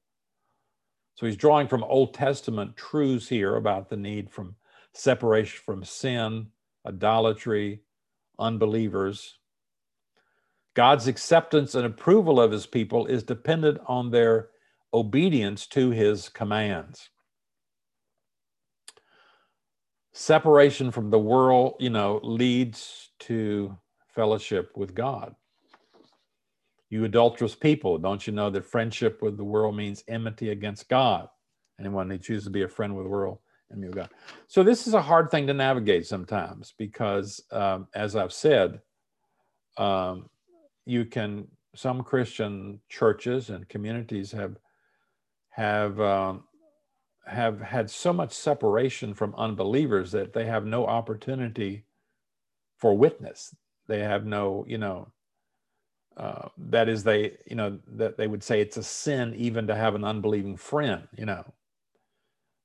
So 1.17 1.27
he's 1.27 1.37
drawing 1.37 1.67
from 1.67 1.85
Old 1.85 2.15
Testament 2.15 2.77
truths 2.77 3.29
here 3.29 3.57
about 3.57 3.89
the 3.89 3.97
need 3.97 4.31
from 4.31 4.55
separation 4.93 5.61
from 5.67 5.85
sin, 5.85 6.47
idolatry, 6.87 7.83
unbelievers. 8.39 9.39
God's 10.75 11.07
acceptance 11.07 11.75
and 11.75 11.87
approval 11.87 12.41
of 12.41 12.51
his 12.53 12.67
people 12.67 13.07
is 13.07 13.23
dependent 13.23 13.79
on 13.87 14.11
their 14.11 14.49
obedience 14.93 15.67
to 15.69 15.91
his 15.91 16.29
commands 16.29 17.11
separation 20.15 20.93
from 20.93 21.11
the 21.11 21.19
world, 21.19 21.75
you 21.81 21.91
know, 21.91 22.21
leads 22.23 23.11
to 23.19 23.77
fellowship 24.15 24.71
with 24.77 24.95
God. 24.95 25.35
You 26.89 27.05
adulterous 27.05 27.57
people, 27.57 27.99
don't 27.99 28.25
you 28.27 28.33
know 28.33 28.49
that 28.51 28.65
friendship 28.65 29.21
with 29.21 29.37
the 29.37 29.45
world 29.45 29.77
means 29.77 30.05
enmity 30.07 30.51
against 30.51 30.89
God? 30.89 31.29
Anyone 31.81 32.09
who 32.09 32.19
chooses 32.19 32.45
to 32.45 32.51
be 32.51 32.63
a 32.63 32.69
friend 32.69 32.95
with 32.95 33.05
the 33.05 33.11
world, 33.11 33.39
enemy 33.73 33.89
of 33.89 33.97
God. 33.97 34.11
So 34.47 34.63
this 34.63 34.87
is 34.87 34.95
a 34.95 35.03
hard 35.03 35.31
thing 35.31 35.49
to 35.49 35.55
navigate 35.55 36.07
sometimes 36.07 36.73
because, 36.79 37.43
um, 37.51 37.89
as 37.97 38.15
I've 38.15 38.33
said, 38.33 38.81
um, 39.77 40.31
you 40.87 41.05
can. 41.05 41.49
Some 41.77 42.05
Christian 42.05 42.81
churches 42.89 43.51
and 43.51 43.69
communities 43.69 44.31
have 44.33 44.57
have 45.51 46.01
um, 46.01 46.45
have 47.27 47.61
had 47.61 47.91
so 47.91 48.13
much 48.13 48.33
separation 48.33 49.15
from 49.15 49.35
unbelievers 49.37 50.13
that 50.13 50.33
they 50.33 50.47
have 50.47 50.67
no 50.67 50.87
opportunity 50.87 51.85
for 52.79 52.97
witness. 52.97 53.55
They 53.89 54.01
have 54.01 54.27
no, 54.27 54.65
you 54.69 54.79
know, 54.79 55.09
uh, 56.17 56.49
that 56.59 56.89
is, 56.89 57.03
they, 57.03 57.37
you 57.47 57.57
know, 57.57 57.79
that 57.97 58.17
they 58.17 58.27
would 58.27 58.43
say 58.43 58.61
it's 58.61 58.77
a 58.77 58.83
sin 58.83 59.35
even 59.37 59.67
to 59.67 59.75
have 59.75 59.95
an 59.95 60.05
unbelieving 60.05 60.57
friend, 60.57 61.09
you 61.17 61.27
know. 61.27 61.45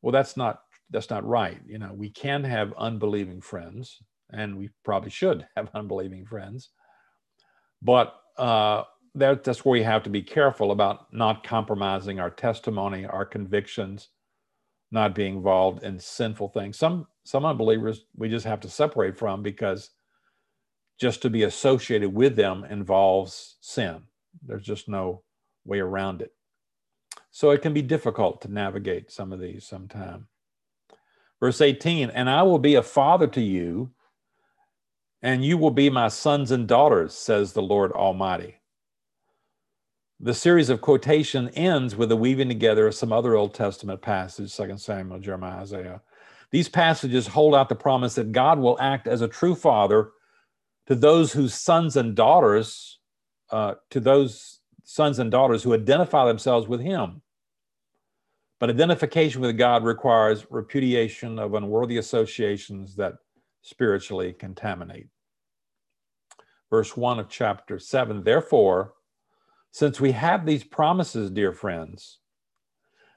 Well, 0.01 0.11
that's 0.11 0.37
not 0.37 0.61
that's 0.89 1.09
not 1.09 1.27
right. 1.27 1.59
You 1.67 1.77
know, 1.77 1.93
we 1.93 2.09
can 2.09 2.43
have 2.43 2.73
unbelieving 2.77 3.41
friends, 3.41 3.99
and 4.31 4.57
we 4.57 4.69
probably 4.83 5.09
should 5.09 5.45
have 5.55 5.69
unbelieving 5.73 6.25
friends, 6.25 6.69
but 7.81 8.15
uh, 8.37 8.83
that, 9.15 9.43
that's 9.43 9.65
where 9.65 9.73
we 9.73 9.83
have 9.83 10.03
to 10.03 10.09
be 10.09 10.21
careful 10.21 10.71
about 10.71 11.13
not 11.13 11.43
compromising 11.43 12.19
our 12.19 12.29
testimony, 12.29 13.05
our 13.05 13.25
convictions, 13.25 14.09
not 14.91 15.15
being 15.15 15.35
involved 15.37 15.83
in 15.83 15.99
sinful 15.99 16.49
things. 16.49 16.77
Some 16.77 17.07
some 17.23 17.45
unbelievers 17.45 18.05
we 18.15 18.29
just 18.29 18.45
have 18.45 18.59
to 18.61 18.69
separate 18.69 19.17
from 19.17 19.43
because 19.43 19.91
just 20.99 21.21
to 21.21 21.29
be 21.29 21.43
associated 21.43 22.13
with 22.13 22.35
them 22.35 22.65
involves 22.65 23.57
sin. 23.61 24.01
There's 24.45 24.65
just 24.65 24.89
no 24.89 25.21
way 25.65 25.79
around 25.79 26.21
it. 26.21 26.33
So 27.31 27.51
it 27.51 27.61
can 27.61 27.73
be 27.73 27.81
difficult 27.81 28.41
to 28.41 28.51
navigate 28.51 29.11
some 29.11 29.31
of 29.31 29.39
these 29.39 29.65
sometime. 29.65 30.27
Verse 31.39 31.61
18, 31.61 32.09
and 32.09 32.29
I 32.29 32.43
will 32.43 32.59
be 32.59 32.75
a 32.75 32.83
father 32.83 33.27
to 33.27 33.41
you, 33.41 33.91
and 35.21 35.43
you 35.43 35.57
will 35.57 35.71
be 35.71 35.89
my 35.89 36.07
sons 36.07 36.51
and 36.51 36.67
daughters, 36.67 37.13
says 37.13 37.53
the 37.53 37.61
Lord 37.61 37.91
Almighty 37.91 38.59
the 40.19 40.33
series 40.33 40.69
of 40.69 40.81
quotation 40.81 41.47
ends 41.49 41.95
with 41.95 42.11
a 42.11 42.15
weaving 42.15 42.49
together 42.49 42.87
of 42.87 42.95
some 42.95 43.13
other 43.13 43.35
Old 43.35 43.53
Testament 43.53 44.01
passages, 44.01 44.55
2 44.55 44.77
Samuel, 44.77 45.19
Jeremiah, 45.19 45.61
Isaiah. 45.61 46.01
These 46.51 46.67
passages 46.67 47.27
hold 47.27 47.55
out 47.55 47.69
the 47.69 47.75
promise 47.75 48.15
that 48.15 48.33
God 48.33 48.59
will 48.59 48.77
act 48.81 49.07
as 49.07 49.21
a 49.21 49.27
true 49.29 49.55
father 49.55 50.11
to 50.87 50.95
those 50.95 51.31
whose 51.31 51.53
sons 51.53 51.95
and 51.95 52.15
daughters, 52.15 52.99
uh, 53.51 53.75
to 53.91 53.99
those 53.99 54.59
sons 54.83 55.19
and 55.19 55.31
daughters 55.31 55.63
who 55.63 55.73
identify 55.73 56.25
themselves 56.25 56.67
with 56.67 56.81
Him. 56.81 57.21
But 58.59 58.69
identification 58.69 59.39
with 59.39 59.57
God 59.57 59.85
requires 59.85 60.47
repudiation 60.49 61.39
of 61.39 61.53
unworthy 61.53 61.97
associations 61.97 62.95
that 62.97 63.13
spiritually 63.69 64.33
contaminate. 64.33 65.07
Verse 66.71 66.97
1 66.97 67.19
of 67.19 67.29
chapter 67.29 67.77
7 67.77 68.23
Therefore, 68.23 68.93
since 69.71 70.01
we 70.01 70.11
have 70.13 70.45
these 70.45 70.63
promises, 70.63 71.29
dear 71.29 71.53
friends, 71.53 72.17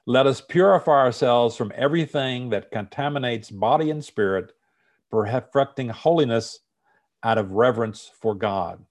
let 0.05 0.27
us 0.27 0.41
purify 0.41 0.91
ourselves 0.91 1.55
from 1.55 1.71
everything 1.75 2.49
that 2.49 2.71
contaminates 2.71 3.49
body 3.49 3.89
and 3.89 4.03
spirit, 4.05 4.51
perfecting 5.09 5.89
holiness 5.89 6.59
out 7.23 7.37
of 7.37 7.51
reverence 7.51 8.11
for 8.21 8.35
God. 8.35 8.85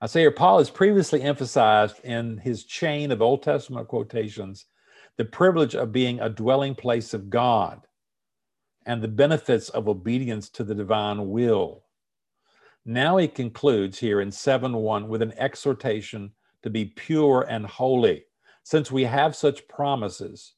I 0.00 0.06
say 0.06 0.20
here, 0.20 0.30
Paul 0.30 0.58
has 0.58 0.70
previously 0.70 1.22
emphasized 1.22 2.04
in 2.04 2.38
his 2.38 2.64
chain 2.64 3.10
of 3.10 3.22
Old 3.22 3.42
Testament 3.42 3.88
quotations 3.88 4.66
the 5.16 5.24
privilege 5.24 5.74
of 5.74 5.92
being 5.92 6.20
a 6.20 6.28
dwelling 6.28 6.74
place 6.74 7.14
of 7.14 7.30
God 7.30 7.82
and 8.86 9.02
the 9.02 9.08
benefits 9.08 9.68
of 9.70 9.88
obedience 9.88 10.48
to 10.50 10.64
the 10.64 10.74
divine 10.74 11.30
will. 11.30 11.84
Now 12.84 13.16
he 13.16 13.28
concludes 13.28 13.98
here 13.98 14.20
in 14.20 14.32
7 14.32 14.72
1 14.74 15.08
with 15.08 15.22
an 15.22 15.34
exhortation 15.38 16.32
to 16.62 16.70
be 16.70 16.86
pure 16.86 17.46
and 17.48 17.66
holy. 17.66 18.24
Since 18.64 18.90
we 18.90 19.04
have 19.04 19.36
such 19.36 19.66
promises, 19.68 20.54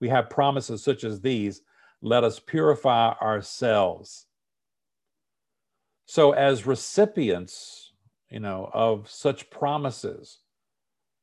we 0.00 0.08
have 0.08 0.30
promises 0.30 0.82
such 0.82 1.04
as 1.04 1.20
these, 1.20 1.62
let 2.02 2.24
us 2.24 2.40
purify 2.40 3.12
ourselves. 3.20 4.26
So, 6.06 6.32
as 6.32 6.66
recipients, 6.66 7.92
you 8.30 8.40
know, 8.40 8.70
of 8.72 9.08
such 9.10 9.50
promises 9.50 10.38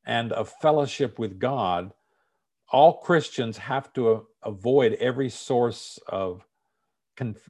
and 0.06 0.32
of 0.32 0.54
fellowship 0.62 1.20
with 1.20 1.40
God, 1.40 1.92
all 2.70 2.98
Christians 2.98 3.58
have 3.58 3.94
to 3.94 4.28
avoid 4.44 4.94
every 4.94 5.30
source 5.30 6.00
of 6.08 6.46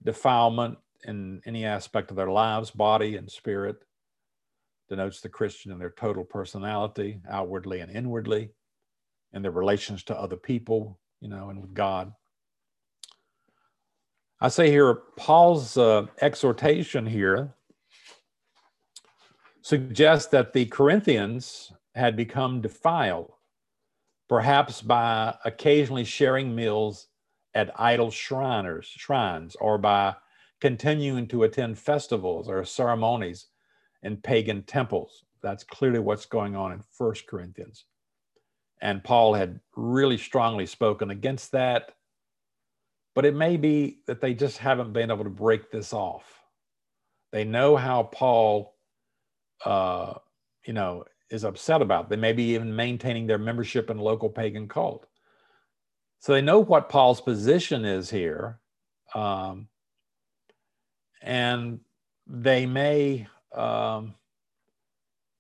defilement 0.04 0.78
in 1.06 1.42
any 1.46 1.66
aspect 1.66 2.12
of 2.12 2.18
their 2.18 2.32
lives, 2.32 2.72
body 2.72 3.16
and 3.16 3.30
spirit. 3.30 3.78
Denotes 4.90 5.20
the 5.20 5.30
Christian 5.30 5.72
in 5.72 5.80
their 5.80 5.90
total 5.98 6.24
personality, 6.24 7.20
outwardly 7.30 7.82
and 7.82 7.92
inwardly, 7.92 8.52
in 9.34 9.42
their 9.42 9.52
relations 9.52 10.04
to 10.04 10.18
other 10.18 10.38
people, 10.38 10.98
you 11.20 11.28
know, 11.28 11.50
and 11.50 11.62
with 11.62 11.74
God. 11.74 12.14
I 14.40 14.50
say 14.50 14.70
here, 14.70 14.94
Paul's 15.18 15.78
uh, 15.78 16.06
exhortation 16.22 17.06
here 17.06 17.56
suggests 19.62 20.30
that 20.30 20.54
the 20.54 20.66
Corinthians 20.68 21.74
had 21.96 22.16
become 22.16 22.62
defiled 22.62 23.34
perhaps 24.28 24.82
by 24.82 25.36
occasionally 25.46 26.04
sharing 26.04 26.54
meals 26.56 27.08
at 27.54 27.72
idol 27.80 28.12
shriners, 28.12 28.86
shrines, 28.86 29.56
or 29.60 29.78
by 29.78 30.16
continuing 30.60 31.28
to 31.28 31.44
attend 31.44 31.78
festivals 31.78 32.50
or 32.50 32.64
ceremonies 32.66 33.48
in 34.04 34.18
pagan 34.18 34.64
temples. 34.64 35.24
That's 35.42 35.64
clearly 35.64 36.00
what's 36.00 36.26
going 36.26 36.56
on 36.56 36.72
in 36.72 36.84
First 36.92 37.28
Corinthians. 37.28 37.86
And 38.82 39.04
Paul 39.04 39.34
had 39.34 39.60
really 39.76 40.18
strongly 40.18 40.66
spoken 40.66 41.10
against 41.10 41.52
that. 41.54 41.94
But 43.16 43.26
it 43.26 43.36
may 43.36 43.58
be 43.58 44.02
that 44.06 44.22
they 44.22 44.36
just 44.36 44.60
haven't 44.60 44.94
been 44.94 45.10
able 45.10 45.24
to 45.24 45.30
break 45.30 45.72
this 45.72 45.94
off. 45.94 46.26
They 47.32 47.44
know 47.44 47.76
how 47.76 48.04
Paul, 48.04 48.76
uh, 49.66 50.14
you 50.66 50.74
know, 50.74 51.06
is 51.30 51.44
upset 51.44 51.82
about. 51.82 52.10
They 52.10 52.16
may 52.16 52.34
be 52.34 52.54
even 52.56 52.76
maintaining 52.76 53.28
their 53.28 53.38
membership 53.38 53.90
in 53.90 53.98
a 53.98 54.04
local 54.04 54.30
pagan 54.30 54.68
cult. 54.68 55.06
So 56.20 56.34
they 56.34 56.42
know 56.42 56.60
what 56.60 56.90
Paul's 56.90 57.22
position 57.22 57.86
is 57.86 58.10
here. 58.10 58.60
Um, 59.14 59.68
and 61.22 61.80
they 62.26 62.66
may, 62.66 63.28
um, 63.56 64.16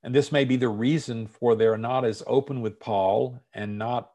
and 0.03 0.13
this 0.13 0.31
may 0.31 0.45
be 0.45 0.55
the 0.55 0.69
reason 0.69 1.27
for 1.27 1.55
they're 1.55 1.77
not 1.77 2.05
as 2.05 2.23
open 2.27 2.61
with 2.61 2.79
Paul 2.79 3.41
and 3.53 3.77
not, 3.77 4.11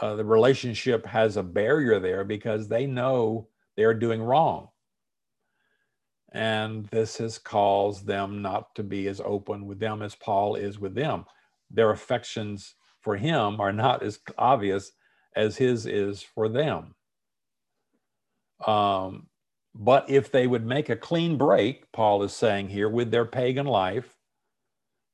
uh, 0.00 0.14
the 0.16 0.24
relationship 0.24 1.04
has 1.06 1.36
a 1.36 1.42
barrier 1.42 2.00
there 2.00 2.24
because 2.24 2.68
they 2.68 2.86
know 2.86 3.48
they're 3.76 3.94
doing 3.94 4.22
wrong. 4.22 4.69
And 6.32 6.86
this 6.86 7.18
has 7.18 7.38
caused 7.38 8.06
them 8.06 8.42
not 8.42 8.74
to 8.76 8.82
be 8.82 9.08
as 9.08 9.20
open 9.24 9.66
with 9.66 9.80
them 9.80 10.02
as 10.02 10.14
Paul 10.14 10.54
is 10.54 10.78
with 10.78 10.94
them. 10.94 11.24
Their 11.70 11.90
affections 11.90 12.74
for 13.00 13.16
him 13.16 13.60
are 13.60 13.72
not 13.72 14.02
as 14.02 14.20
obvious 14.38 14.92
as 15.34 15.56
his 15.56 15.86
is 15.86 16.22
for 16.22 16.48
them. 16.48 16.94
Um, 18.66 19.26
but 19.74 20.10
if 20.10 20.30
they 20.30 20.46
would 20.46 20.66
make 20.66 20.88
a 20.88 20.96
clean 20.96 21.36
break, 21.38 21.90
Paul 21.92 22.22
is 22.22 22.32
saying 22.32 22.68
here, 22.68 22.88
with 22.88 23.10
their 23.10 23.24
pagan 23.24 23.66
life 23.66 24.16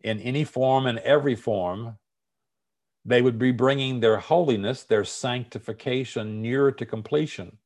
in 0.02 0.20
any 0.20 0.44
form 0.44 0.86
and 0.86 0.98
every 1.00 1.34
form, 1.34 1.98
they 3.04 3.22
would 3.22 3.38
be 3.38 3.52
bringing 3.52 4.00
their 4.00 4.18
holiness, 4.18 4.82
their 4.82 5.04
sanctification 5.04 6.42
nearer 6.42 6.72
to 6.72 6.84
completion. 6.84 7.58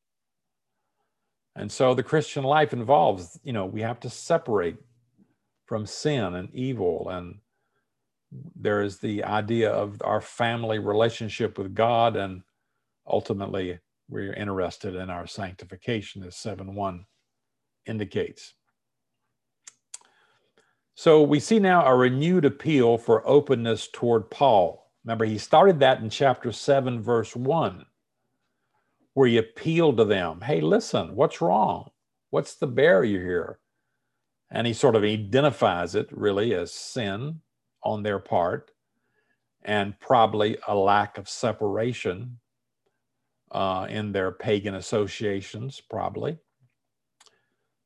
And 1.55 1.71
so 1.71 1.93
the 1.93 2.03
Christian 2.03 2.43
life 2.43 2.73
involves, 2.73 3.39
you 3.43 3.53
know, 3.53 3.65
we 3.65 3.81
have 3.81 3.99
to 4.01 4.09
separate 4.09 4.77
from 5.65 5.85
sin 5.85 6.35
and 6.35 6.49
evil. 6.53 7.09
And 7.09 7.39
there 8.55 8.81
is 8.81 8.99
the 8.99 9.23
idea 9.23 9.71
of 9.71 10.01
our 10.03 10.21
family 10.21 10.79
relationship 10.79 11.57
with 11.57 11.75
God. 11.75 12.15
And 12.15 12.43
ultimately, 13.05 13.79
we're 14.09 14.33
interested 14.33 14.95
in 14.95 15.09
our 15.09 15.27
sanctification, 15.27 16.23
as 16.23 16.37
7 16.37 16.73
1 16.73 17.05
indicates. 17.85 18.53
So 20.95 21.23
we 21.23 21.39
see 21.39 21.59
now 21.59 21.85
a 21.85 21.95
renewed 21.95 22.45
appeal 22.45 22.97
for 22.97 23.27
openness 23.27 23.87
toward 23.91 24.29
Paul. 24.29 24.91
Remember, 25.03 25.25
he 25.25 25.37
started 25.37 25.79
that 25.79 25.99
in 25.99 26.09
chapter 26.09 26.51
7, 26.51 27.01
verse 27.01 27.35
1 27.35 27.85
where 29.13 29.27
you 29.27 29.39
appeal 29.39 29.93
to 29.95 30.05
them. 30.05 30.41
Hey, 30.41 30.61
listen, 30.61 31.15
what's 31.15 31.41
wrong? 31.41 31.91
What's 32.29 32.55
the 32.55 32.67
barrier 32.67 33.21
here? 33.21 33.59
And 34.51 34.67
he 34.67 34.73
sort 34.73 34.95
of 34.95 35.03
identifies 35.03 35.95
it 35.95 36.09
really 36.11 36.53
as 36.53 36.73
sin 36.73 37.41
on 37.83 38.03
their 38.03 38.19
part 38.19 38.71
and 39.63 39.99
probably 39.99 40.57
a 40.67 40.75
lack 40.75 41.17
of 41.17 41.29
separation 41.29 42.39
uh, 43.51 43.87
in 43.89 44.11
their 44.11 44.31
pagan 44.31 44.75
associations, 44.75 45.81
probably. 45.89 46.37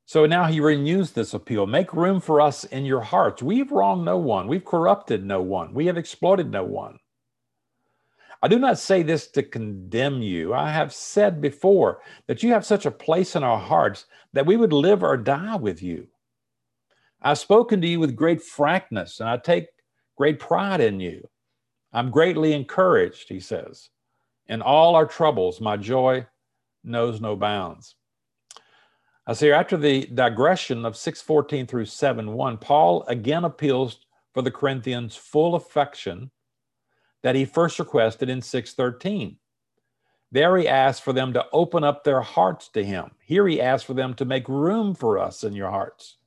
So 0.06 0.28
now 0.28 0.46
he 0.46 0.60
renews 0.60 1.12
this 1.12 1.34
appeal 1.34 1.66
make 1.66 1.94
room 1.94 2.22
for 2.22 2.40
us 2.40 2.64
in 2.64 2.86
your 2.86 3.02
hearts. 3.02 3.42
We've 3.42 3.72
wronged 3.72 4.06
no 4.06 4.18
one, 4.18 4.48
we've 4.48 4.66
corrupted 4.66 5.26
no 5.26 5.42
one, 5.42 5.74
we 5.74 5.88
have 5.88 5.98
exploited 5.98 6.52
no 6.52 6.64
one. 6.64 7.00
I 8.46 8.48
do 8.48 8.60
not 8.60 8.78
say 8.78 9.02
this 9.02 9.26
to 9.30 9.42
condemn 9.42 10.22
you. 10.22 10.54
I 10.54 10.70
have 10.70 10.94
said 10.94 11.42
before 11.42 12.02
that 12.28 12.44
you 12.44 12.52
have 12.52 12.64
such 12.64 12.86
a 12.86 12.92
place 12.92 13.36
in 13.36 13.44
our 13.44 13.58
hearts 13.58 14.06
that 14.34 14.46
we 14.46 14.56
would 14.56 14.72
live 14.72 15.02
or 15.02 15.18
die 15.18 15.56
with 15.56 15.82
you. 15.82 16.10
I've 17.24 17.40
spoken 17.40 17.82
to 17.82 17.88
you 17.88 18.00
with 18.00 18.16
great 18.16 18.44
frankness, 18.44 19.20
and 19.20 19.28
I 19.28 19.38
take 19.38 19.66
great 20.16 20.38
pride 20.40 20.80
in 20.80 21.00
you. 21.00 21.28
I'm 21.92 22.12
greatly 22.12 22.54
encouraged, 22.54 23.30
he 23.30 23.40
says. 23.40 23.90
In 24.46 24.62
all 24.62 24.94
our 24.94 25.08
troubles, 25.08 25.60
my 25.60 25.76
joy 25.76 26.28
knows 26.84 27.20
no 27.20 27.36
bounds. 27.36 27.96
I 29.26 29.34
see 29.34 29.48
here 29.48 29.56
after 29.56 29.76
the 29.76 30.06
digression 30.14 30.86
of 30.86 30.96
614 30.96 31.66
through 31.66 31.86
7 31.86 32.32
1, 32.32 32.58
Paul 32.60 33.06
again 33.08 33.44
appeals 33.44 34.02
for 34.36 34.44
the 34.44 34.52
Corinthians' 34.52 35.16
full 35.16 35.56
affection 35.56 36.30
that 37.26 37.34
he 37.34 37.44
first 37.44 37.80
requested 37.80 38.30
in 38.30 38.40
613. 38.40 39.38
There 40.32 40.58
he 40.58 40.68
asked 40.68 41.02
for 41.02 41.12
them 41.12 41.34
to 41.34 41.48
open 41.52 41.84
up 41.84 42.04
their 42.04 42.22
hearts 42.22 42.70
to 42.70 42.86
him. 42.86 43.10
Here 43.26 43.48
he 43.48 43.60
asked 43.60 43.86
for 43.86 43.96
them 43.96 44.14
to 44.14 44.26
make 44.26 44.48
room 44.48 44.94
for 44.94 45.18
us 45.18 45.44
in 45.44 45.54
your 45.54 45.72
hearts. 45.72 46.18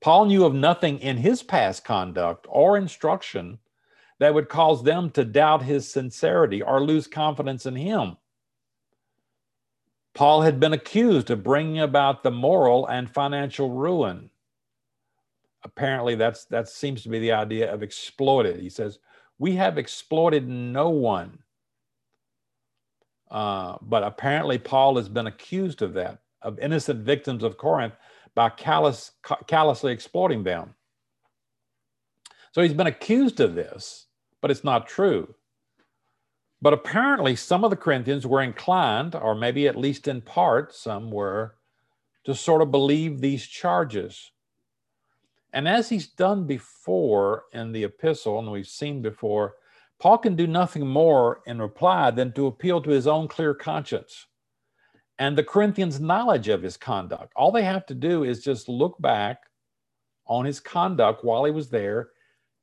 Paul 0.00 0.24
knew 0.24 0.44
of 0.44 0.52
nothing 0.52 0.98
in 0.98 1.16
his 1.16 1.44
past 1.44 1.84
conduct 1.84 2.44
or 2.48 2.76
instruction 2.76 3.60
that 4.18 4.34
would 4.34 4.48
cause 4.48 4.82
them 4.82 5.10
to 5.10 5.24
doubt 5.24 5.62
his 5.62 5.88
sincerity 5.88 6.60
or 6.60 6.82
lose 6.82 7.06
confidence 7.06 7.64
in 7.64 7.76
him. 7.76 8.16
Paul 10.12 10.42
had 10.42 10.58
been 10.58 10.72
accused 10.72 11.30
of 11.30 11.44
bringing 11.44 11.78
about 11.78 12.24
the 12.24 12.32
moral 12.32 12.88
and 12.88 13.08
financial 13.08 13.70
ruin. 13.70 14.28
Apparently, 15.62 16.16
that's, 16.16 16.46
that 16.46 16.68
seems 16.68 17.04
to 17.04 17.08
be 17.08 17.20
the 17.20 17.30
idea 17.30 17.72
of 17.72 17.84
exploited. 17.84 18.58
He 18.58 18.68
says, 18.68 18.98
we 19.42 19.56
have 19.56 19.76
exploited 19.76 20.48
no 20.48 20.88
one. 20.88 21.36
Uh, 23.28 23.76
but 23.82 24.04
apparently, 24.04 24.56
Paul 24.56 24.94
has 24.98 25.08
been 25.08 25.26
accused 25.26 25.82
of 25.82 25.94
that, 25.94 26.20
of 26.42 26.60
innocent 26.60 27.00
victims 27.00 27.42
of 27.42 27.58
Corinth 27.58 27.94
by 28.36 28.50
callous, 28.50 29.10
callously 29.48 29.92
exploiting 29.92 30.44
them. 30.44 30.76
So 32.52 32.62
he's 32.62 32.72
been 32.72 32.86
accused 32.86 33.40
of 33.40 33.56
this, 33.56 34.06
but 34.40 34.52
it's 34.52 34.62
not 34.62 34.86
true. 34.86 35.34
But 36.60 36.74
apparently, 36.74 37.34
some 37.34 37.64
of 37.64 37.70
the 37.70 37.76
Corinthians 37.76 38.24
were 38.24 38.42
inclined, 38.42 39.16
or 39.16 39.34
maybe 39.34 39.66
at 39.66 39.74
least 39.74 40.06
in 40.06 40.20
part, 40.20 40.72
some 40.72 41.10
were, 41.10 41.56
to 42.26 42.36
sort 42.36 42.62
of 42.62 42.70
believe 42.70 43.20
these 43.20 43.44
charges. 43.44 44.31
And 45.52 45.68
as 45.68 45.88
he's 45.88 46.08
done 46.08 46.46
before 46.46 47.44
in 47.52 47.72
the 47.72 47.84
epistle, 47.84 48.38
and 48.38 48.50
we've 48.50 48.66
seen 48.66 49.02
before, 49.02 49.54
Paul 50.00 50.18
can 50.18 50.34
do 50.34 50.46
nothing 50.46 50.86
more 50.86 51.42
in 51.46 51.60
reply 51.60 52.10
than 52.10 52.32
to 52.32 52.46
appeal 52.46 52.80
to 52.82 52.90
his 52.90 53.06
own 53.06 53.28
clear 53.28 53.54
conscience. 53.54 54.26
And 55.18 55.36
the 55.36 55.44
Corinthians' 55.44 56.00
knowledge 56.00 56.48
of 56.48 56.62
his 56.62 56.76
conduct. 56.76 57.32
All 57.36 57.52
they 57.52 57.64
have 57.64 57.86
to 57.86 57.94
do 57.94 58.24
is 58.24 58.42
just 58.42 58.68
look 58.68 59.00
back 59.00 59.38
on 60.26 60.44
his 60.44 60.58
conduct 60.58 61.24
while 61.24 61.44
he 61.44 61.52
was 61.52 61.68
there 61.68 62.10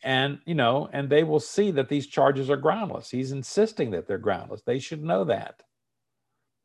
and 0.04 0.40
you 0.46 0.56
know 0.56 0.90
and 0.94 1.10
they 1.10 1.24
will 1.24 1.40
see 1.40 1.72
that 1.72 1.90
these 1.90 2.08
charges 2.08 2.50
are 2.50 2.58
groundless. 2.58 3.10
He's 3.10 3.32
insisting 3.32 3.92
that 3.92 4.08
they're 4.08 4.18
groundless. 4.18 4.62
They 4.62 4.80
should 4.80 5.04
know 5.04 5.26
that. 5.26 5.62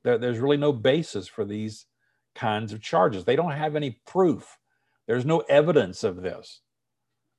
There, 0.04 0.18
there's 0.18 0.38
really 0.38 0.56
no 0.56 0.72
basis 0.72 1.26
for 1.26 1.44
these 1.44 1.86
kinds 2.34 2.72
of 2.72 2.80
charges. 2.80 3.24
They 3.24 3.36
don't 3.36 3.52
have 3.52 3.76
any 3.76 4.00
proof 4.06 4.58
there's 5.06 5.26
no 5.26 5.40
evidence 5.40 6.04
of 6.04 6.22
this. 6.22 6.60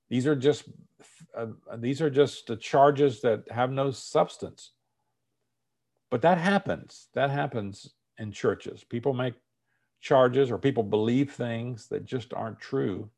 These 0.09 0.27
are 0.27 0.35
just 0.35 0.65
uh, 1.35 1.47
these 1.77 2.01
are 2.01 2.09
just 2.09 2.47
the 2.47 2.55
charges 2.55 3.21
that 3.21 3.43
have 3.51 3.71
no 3.71 3.91
substance. 3.91 4.71
But 6.09 6.21
that 6.21 6.37
happens. 6.37 7.07
That 7.13 7.29
happens 7.29 7.91
in 8.17 8.31
churches. 8.31 8.83
People 8.83 9.13
make 9.13 9.33
charges 9.99 10.51
or 10.51 10.57
people 10.57 10.83
believe 10.83 11.33
things 11.33 11.87
that 11.87 12.05
just 12.05 12.33
aren't 12.33 12.59
true, 12.59 13.09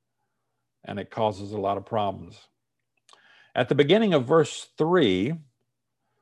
and 0.86 1.00
it 1.00 1.12
causes 1.12 1.52
a 1.52 1.60
lot 1.60 1.78
of 1.78 1.86
problems. 1.86 2.48
At 3.54 3.70
the 3.70 3.76
beginning 3.76 4.14
of 4.14 4.26
verse 4.26 4.70
3, 4.78 5.34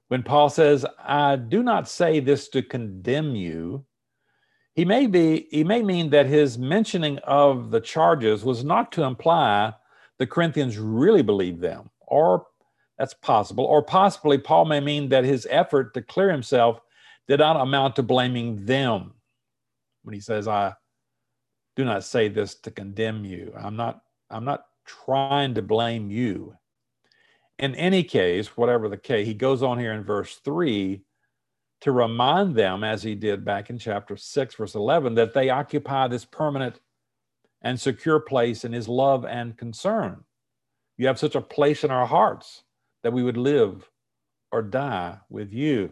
when 0.08 0.24
Paul 0.24 0.50
says, 0.50 0.86
I 0.98 1.36
do 1.36 1.64
not 1.64 1.88
say 1.88 2.20
this 2.20 2.48
to 2.50 2.62
condemn 2.62 3.36
you, 3.36 3.86
he 4.76 4.86
may 4.86 5.08
be 5.08 5.48
he 5.50 5.64
may 5.64 5.82
mean 5.82 6.10
that 6.10 6.26
his 6.26 6.58
mentioning 6.58 7.18
of 7.20 7.72
the 7.72 7.80
charges 7.80 8.44
was 8.44 8.64
not 8.64 8.92
to 8.92 9.04
imply 9.04 9.74
the 10.20 10.28
Corinthians 10.28 10.78
really 10.78 11.22
believed 11.22 11.62
them, 11.62 11.90
or 12.02 12.46
that's 12.98 13.14
possible, 13.14 13.66
or 13.66 13.82
possibly 13.82 14.38
Paul 14.38 14.66
may 14.66 14.80
mean 14.80 15.10
that 15.10 15.24
his 15.26 15.48
effort 15.50 15.94
to 15.94 16.02
clear 16.02 16.32
himself 16.32 16.80
did 17.28 17.40
not 17.40 17.60
amount 17.60 17.96
to 17.96 18.04
blaming 18.04 18.66
them. 18.66 19.14
When 20.04 20.14
he 20.14 20.22
says, 20.22 20.48
I 20.48 20.76
do 21.76 21.84
not 21.84 22.04
say 22.04 22.28
this 22.30 22.56
to 22.56 22.72
condemn 22.72 23.26
you. 23.26 23.54
I'm 23.58 23.76
not, 23.76 24.02
I'm 24.30 24.46
not 24.46 24.66
trying 24.86 25.56
to 25.56 25.62
blame 25.62 26.10
you. 26.10 26.56
In 27.60 27.76
any 27.76 28.04
case, 28.04 28.56
whatever 28.56 28.88
the 28.88 28.98
case, 28.98 29.26
he 29.26 29.34
goes 29.34 29.64
on 29.64 29.80
here 29.80 29.94
in 29.94 30.04
verse 30.04 30.36
3 30.46 31.02
to 31.86 31.92
remind 31.92 32.56
them, 32.56 32.84
as 32.84 33.04
he 33.04 33.14
did 33.14 33.46
back 33.46 33.70
in 33.70 33.78
chapter 33.78 34.18
6, 34.18 34.56
verse 34.56 34.74
11, 34.74 35.14
that 35.14 35.36
they 35.36 35.52
occupy 35.52 36.08
this 36.08 36.26
permanent 36.26 36.80
and 37.62 37.80
secure 37.80 38.20
place 38.20 38.66
in 38.66 38.74
his 38.74 38.88
love 38.88 39.24
and 39.24 39.56
concern. 39.56 40.24
You 40.98 41.06
have 41.06 41.20
such 41.20 41.36
a 41.36 41.42
place 41.42 41.84
in 41.84 41.92
our 41.92 42.08
hearts 42.08 42.64
that 43.04 43.14
we 43.14 43.22
would 43.22 43.38
live 43.38 43.88
or 44.52 44.64
die 44.64 45.20
with 45.30 45.54
you. 45.54 45.92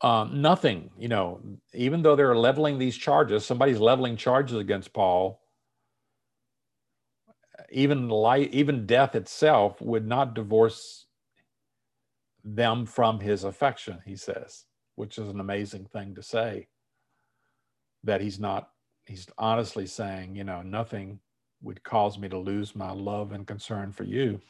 Um, 0.00 0.42
nothing, 0.42 0.90
you 0.98 1.06
know, 1.06 1.40
even 1.72 2.02
though 2.02 2.16
they're 2.16 2.34
leveling 2.34 2.80
these 2.80 2.96
charges, 2.96 3.46
somebody's 3.46 3.78
leveling 3.78 4.16
charges 4.16 4.58
against 4.58 4.92
Paul. 4.92 5.40
Even 7.70 8.08
life, 8.08 8.48
even 8.50 8.86
death 8.86 9.14
itself 9.14 9.80
would 9.80 10.04
not 10.04 10.34
divorce 10.34 11.03
them 12.44 12.86
from 12.86 13.20
his 13.20 13.44
affection, 13.44 13.98
he 14.04 14.16
says, 14.16 14.64
which 14.96 15.18
is 15.18 15.28
an 15.28 15.40
amazing 15.40 15.86
thing 15.86 16.14
to 16.14 16.22
say. 16.22 16.68
That 18.04 18.20
he's 18.20 18.38
not 18.38 18.68
he's 19.06 19.26
honestly 19.38 19.86
saying, 19.86 20.36
you 20.36 20.44
know, 20.44 20.62
nothing 20.62 21.18
would 21.62 21.82
cause 21.82 22.18
me 22.18 22.28
to 22.28 22.38
lose 22.38 22.76
my 22.76 22.92
love 22.92 23.32
and 23.32 23.46
concern 23.46 23.92
for 23.92 24.04
you. 24.04 24.40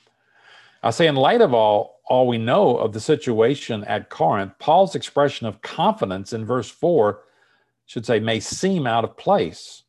I 0.83 0.91
say, 0.91 1.07
in 1.07 1.17
light 1.17 1.41
of 1.41 1.55
all, 1.55 2.01
all 2.07 2.27
we 2.27 2.37
know 2.37 2.77
of 2.77 2.93
the 2.93 3.01
situation 3.01 3.85
at 3.85 4.11
Corinth, 4.11 4.53
Paul's 4.59 4.95
expression 4.95 5.47
of 5.47 5.63
confidence 5.63 6.35
in 6.35 6.45
verse 6.45 6.69
4 6.69 7.23
should 7.87 8.05
say, 8.05 8.21
may 8.21 8.39
seem 8.39 8.87
out 8.87 9.05
of 9.05 9.17
place. 9.17 9.85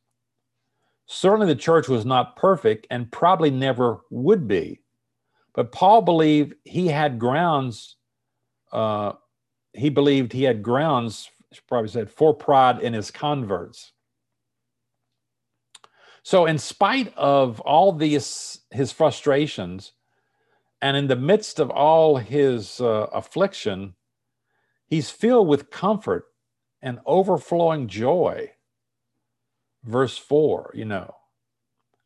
Certainly, 1.08 1.48
the 1.48 1.60
church 1.60 1.90
was 1.90 2.06
not 2.06 2.38
perfect 2.38 2.88
and 2.90 3.12
probably 3.12 3.52
never 3.52 4.02
would 4.10 4.48
be. 4.48 4.82
But 5.56 5.72
Paul 5.72 6.02
believed 6.02 6.56
he 6.66 6.88
had 6.88 7.18
grounds, 7.18 7.96
uh, 8.74 9.14
he 9.74 9.90
believed 9.90 10.34
he 10.34 10.44
had 10.44 10.62
grounds, 10.62 11.30
probably 11.68 11.90
said, 11.90 12.12
for 12.12 12.34
pride 12.34 12.80
in 12.80 12.94
his 12.94 13.10
converts. 13.10 13.94
So, 16.24 16.46
in 16.46 16.58
spite 16.58 17.14
of 17.16 17.62
all 17.62 17.94
these 17.94 18.60
his 18.72 18.92
frustrations, 18.92 19.94
and 20.82 20.98
in 20.98 21.08
the 21.08 21.16
midst 21.16 21.60
of 21.60 21.70
all 21.70 22.18
his 22.18 22.82
uh, 22.82 23.08
affliction, 23.14 23.94
he's 24.88 25.10
filled 25.10 25.48
with 25.48 25.70
comfort 25.70 26.26
and 26.82 27.00
overflowing 27.06 27.88
joy. 27.88 28.52
Verse 29.84 30.18
four, 30.18 30.72
you 30.74 30.86
know, 30.86 31.16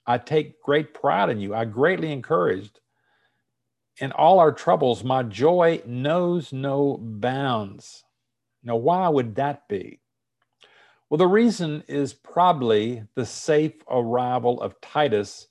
I 0.05 0.19
take 0.19 0.61
great 0.61 0.93
pride 0.93 1.29
in 1.29 1.39
you. 1.39 1.55
I 1.55 1.65
greatly 1.65 2.11
encouraged. 2.11 2.79
In 3.99 4.11
all 4.13 4.39
our 4.39 4.53
troubles, 4.53 5.03
my 5.03 5.23
joy 5.23 5.81
knows 5.85 6.53
no 6.53 6.97
bounds. 7.01 8.05
Now, 8.63 8.77
why 8.77 9.09
would 9.09 9.35
that 9.35 9.67
be? 9.67 9.99
Well, 11.09 11.17
the 11.17 11.27
reason 11.27 11.83
is 11.87 12.13
probably 12.13 13.03
the 13.15 13.25
safe 13.25 13.73
arrival 13.89 14.61
of 14.61 14.79
Titus 14.79 15.47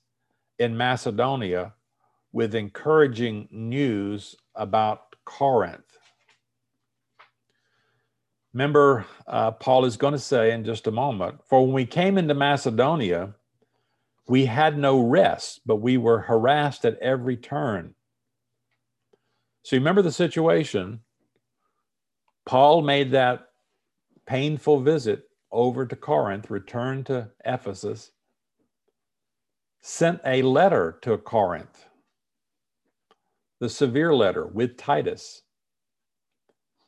in 0.57 0.77
Macedonia 0.77 1.73
with 2.31 2.55
encouraging 2.55 3.47
news 3.51 4.35
about 4.55 5.15
Corinth. 5.25 5.97
Remember, 8.53 9.05
uh, 9.27 9.51
Paul 9.51 9.85
is 9.85 9.97
going 9.97 10.13
to 10.13 10.19
say 10.19 10.51
in 10.51 10.63
just 10.63 10.87
a 10.87 10.91
moment, 10.91 11.39
for 11.47 11.63
when 11.63 11.73
we 11.73 11.85
came 11.85 12.17
into 12.17 12.33
Macedonia, 12.33 13.35
we 14.27 14.45
had 14.45 14.77
no 14.77 14.99
rest, 14.99 15.61
but 15.65 15.77
we 15.77 15.97
were 15.97 16.19
harassed 16.19 16.85
at 16.85 16.97
every 16.99 17.37
turn. 17.37 17.93
So 19.69 19.77
remember 19.77 20.01
the 20.01 20.11
situation. 20.11 21.01
Paul 22.47 22.81
made 22.81 23.11
that 23.11 23.49
painful 24.25 24.79
visit 24.79 25.29
over 25.51 25.85
to 25.85 25.95
Corinth, 25.95 26.49
returned 26.49 27.05
to 27.05 27.29
Ephesus, 27.45 28.09
sent 29.79 30.21
a 30.25 30.41
letter 30.41 30.97
to 31.03 31.15
Corinth, 31.19 31.85
the 33.59 33.69
severe 33.69 34.11
letter 34.11 34.47
with 34.47 34.75
Titus. 34.75 35.43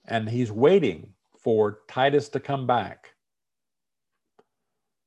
And 0.05 0.27
he's 0.27 0.51
waiting 0.51 1.13
for 1.37 1.81
Titus 1.87 2.29
to 2.29 2.39
come 2.39 2.65
back. 2.65 3.09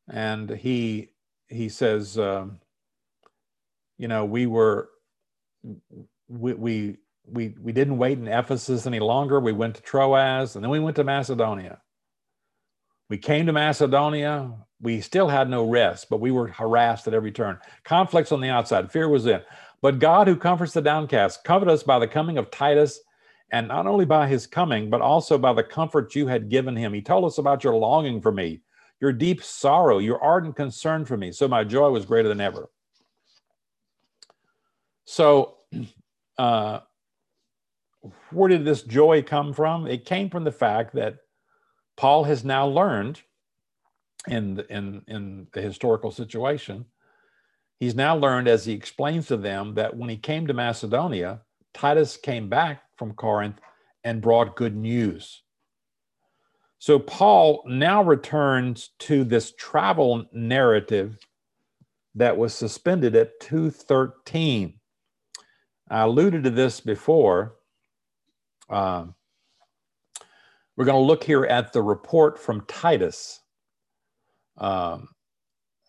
And 0.08 0.48
he 0.48 1.10
he 1.48 1.68
says, 1.68 2.20
um, 2.20 2.60
you 3.98 4.06
know, 4.06 4.24
we 4.24 4.46
were 4.46 4.90
we, 6.28 6.54
we 6.54 6.98
we 7.26 7.54
we 7.60 7.72
didn't 7.72 7.98
wait 7.98 8.18
in 8.18 8.28
Ephesus 8.28 8.86
any 8.86 9.00
longer. 9.00 9.40
We 9.40 9.52
went 9.52 9.76
to 9.76 9.82
Troas, 9.82 10.56
and 10.56 10.64
then 10.64 10.70
we 10.70 10.80
went 10.80 10.96
to 10.96 11.04
Macedonia. 11.04 11.80
We 13.08 13.18
came 13.18 13.46
to 13.46 13.52
Macedonia. 13.52 14.52
We 14.80 15.00
still 15.00 15.28
had 15.28 15.48
no 15.48 15.68
rest, 15.68 16.08
but 16.10 16.20
we 16.20 16.30
were 16.30 16.48
harassed 16.48 17.06
at 17.06 17.14
every 17.14 17.32
turn. 17.32 17.58
Conflicts 17.84 18.32
on 18.32 18.40
the 18.40 18.48
outside, 18.48 18.90
fear 18.90 19.08
was 19.08 19.26
in. 19.26 19.40
But 19.80 19.98
God, 19.98 20.26
who 20.26 20.36
comforts 20.36 20.72
the 20.72 20.82
downcast, 20.82 21.44
comforted 21.44 21.72
us 21.72 21.82
by 21.82 21.98
the 21.98 22.08
coming 22.08 22.38
of 22.38 22.50
Titus, 22.50 23.00
and 23.52 23.68
not 23.68 23.86
only 23.86 24.04
by 24.04 24.26
his 24.26 24.46
coming, 24.46 24.90
but 24.90 25.00
also 25.00 25.38
by 25.38 25.52
the 25.52 25.62
comfort 25.62 26.14
you 26.14 26.26
had 26.26 26.48
given 26.48 26.74
him. 26.74 26.92
He 26.92 27.02
told 27.02 27.24
us 27.24 27.38
about 27.38 27.64
your 27.64 27.74
longing 27.74 28.20
for 28.20 28.32
me, 28.32 28.62
your 29.00 29.12
deep 29.12 29.42
sorrow, 29.42 29.98
your 29.98 30.22
ardent 30.22 30.56
concern 30.56 31.04
for 31.04 31.16
me. 31.16 31.32
So 31.32 31.46
my 31.46 31.64
joy 31.64 31.90
was 31.90 32.04
greater 32.04 32.28
than 32.28 32.40
ever. 32.40 32.68
So, 35.04 35.58
uh, 36.38 36.80
where 38.30 38.48
did 38.48 38.64
this 38.64 38.82
joy 38.82 39.22
come 39.22 39.52
from? 39.52 39.86
It 39.86 40.04
came 40.04 40.30
from 40.30 40.44
the 40.44 40.52
fact 40.52 40.94
that 40.94 41.18
Paul 41.96 42.24
has 42.24 42.44
now 42.44 42.66
learned 42.66 43.22
in, 44.28 44.62
in, 44.70 45.02
in 45.06 45.46
the 45.52 45.60
historical 45.60 46.10
situation, 46.10 46.86
he's 47.78 47.94
now 47.94 48.16
learned 48.16 48.48
as 48.48 48.64
he 48.64 48.72
explains 48.72 49.26
to 49.26 49.36
them 49.36 49.74
that 49.74 49.96
when 49.96 50.08
he 50.08 50.16
came 50.16 50.46
to 50.46 50.54
Macedonia, 50.54 51.40
Titus 51.72 52.16
came 52.16 52.48
back 52.48 52.82
from 52.96 53.14
Corinth 53.14 53.60
and 54.02 54.22
brought 54.22 54.56
good 54.56 54.76
news. 54.76 55.42
So 56.78 56.98
Paul 56.98 57.64
now 57.66 58.02
returns 58.02 58.90
to 59.00 59.24
this 59.24 59.52
travel 59.58 60.26
narrative 60.32 61.18
that 62.14 62.36
was 62.36 62.54
suspended 62.54 63.16
at 63.16 63.40
213. 63.40 64.74
I 65.90 66.00
alluded 66.00 66.44
to 66.44 66.50
this 66.50 66.80
before. 66.80 67.56
Um, 68.70 69.14
we're 70.76 70.84
going 70.84 71.00
to 71.00 71.06
look 71.06 71.22
here 71.22 71.44
at 71.44 71.72
the 71.72 71.82
report 71.82 72.38
from 72.38 72.64
Titus 72.66 73.40
um, 74.58 75.08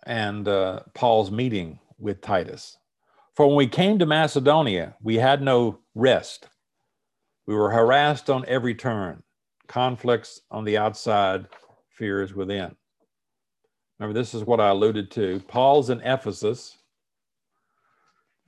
and 0.05 0.47
uh, 0.47 0.82
Paul's 0.93 1.32
meeting 1.32 1.80
with 1.97 2.21
Titus. 2.21 2.78
For 3.36 3.47
when 3.47 3.55
we 3.55 3.67
came 3.67 3.99
to 3.99 4.05
Macedonia, 4.05 4.95
we 5.01 5.15
had 5.15 5.41
no 5.41 5.80
rest. 5.93 6.47
We 7.47 7.55
were 7.55 7.71
harassed 7.71 8.30
on 8.30 8.45
every 8.47 8.76
turn, 8.76 9.23
conflicts 9.67 10.41
on 10.51 10.63
the 10.63 10.78
outside, 10.78 11.47
fears 11.89 12.34
within. 12.34 12.76
Remember, 13.99 14.17
this 14.19 14.34
is 14.34 14.43
what 14.43 14.59
I 14.59 14.69
alluded 14.69 15.11
to. 15.11 15.41
Paul's 15.47 15.89
in 15.89 16.01
Ephesus, 16.01 16.78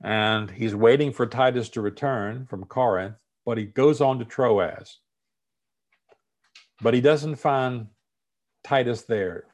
and 0.02 0.50
he's 0.50 0.74
waiting 0.74 1.12
for 1.12 1.26
Titus 1.26 1.68
to 1.70 1.80
return 1.80 2.46
from 2.46 2.64
Corinth, 2.64 3.16
but 3.48 3.56
he 3.56 3.64
goes 3.64 4.02
on 4.02 4.18
to 4.18 4.26
Troas. 4.26 4.98
But 6.82 6.92
he 6.92 7.00
doesn't 7.00 7.36
find 7.36 7.86
Titus 8.62 9.04
there. 9.04 9.44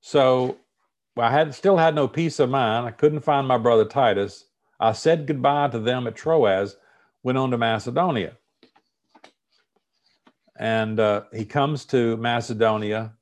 So 0.00 0.56
I 1.16 1.30
had 1.30 1.54
still 1.54 1.76
had 1.76 1.94
no 1.94 2.08
peace 2.08 2.40
of 2.40 2.50
mind. 2.50 2.84
I 2.84 2.90
couldn't 2.90 3.20
find 3.20 3.46
my 3.46 3.58
brother 3.58 3.84
Titus. 3.84 4.46
I 4.80 4.90
said 4.90 5.28
goodbye 5.28 5.68
to 5.68 5.78
them 5.78 6.08
at 6.08 6.16
Troas, 6.16 6.76
went 7.22 7.38
on 7.38 7.52
to 7.52 7.58
Macedonia. 7.58 8.36
And 10.58 10.98
uh, 10.98 11.22
he 11.32 11.44
comes 11.44 11.84
to 11.86 12.16
Macedonia. 12.16 13.12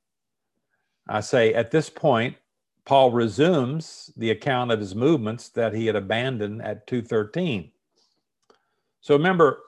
I 1.07 1.19
say, 1.19 1.53
at 1.53 1.69
this 1.69 1.91
point, 1.91 2.37
Paul 2.85 3.11
resumes 3.11 4.09
the 4.17 4.31
account 4.31 4.71
of 4.71 4.79
his 4.79 4.95
movements 4.95 5.49
that 5.49 5.75
he 5.75 5.85
had 5.85 5.95
abandoned 5.95 6.63
at 6.63 6.87
213. 6.87 7.71
So 9.01 9.15
remember, 9.15 9.59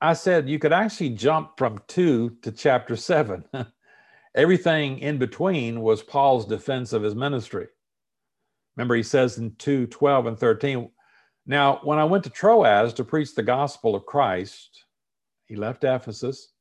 I 0.00 0.12
said 0.12 0.48
you 0.48 0.58
could 0.58 0.72
actually 0.72 1.10
jump 1.10 1.56
from 1.56 1.82
2 1.88 2.38
to 2.42 2.52
chapter 2.52 2.96
7. 2.96 3.44
Everything 4.34 4.98
in 4.98 5.18
between 5.18 5.80
was 5.80 6.02
Paul's 6.02 6.44
defense 6.44 6.92
of 6.92 7.02
his 7.02 7.14
ministry. 7.14 7.68
Remember, 8.76 8.94
he 8.94 9.02
says 9.02 9.38
in 9.38 9.54
2 9.56 9.86
12 9.86 10.26
and 10.26 10.38
13, 10.38 10.90
Now, 11.46 11.80
when 11.84 11.98
I 11.98 12.04
went 12.04 12.24
to 12.24 12.30
Troas 12.30 12.92
to 12.94 13.04
preach 13.04 13.34
the 13.34 13.42
gospel 13.42 13.94
of 13.94 14.06
Christ, 14.06 14.84
he 15.46 15.56
left 15.56 15.84
Ephesus. 15.84 16.52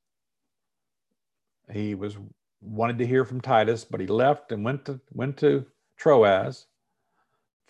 He 1.71 1.95
was 1.95 2.17
wanted 2.61 2.97
to 2.99 3.07
hear 3.07 3.26
from 3.26 3.41
Titus, 3.41 3.84
but 3.84 3.99
he 3.99 4.07
left 4.07 4.51
and 4.51 4.63
went 4.63 4.86
to 4.86 4.99
went 5.11 5.38
to 5.38 5.65
Troas. 5.97 6.67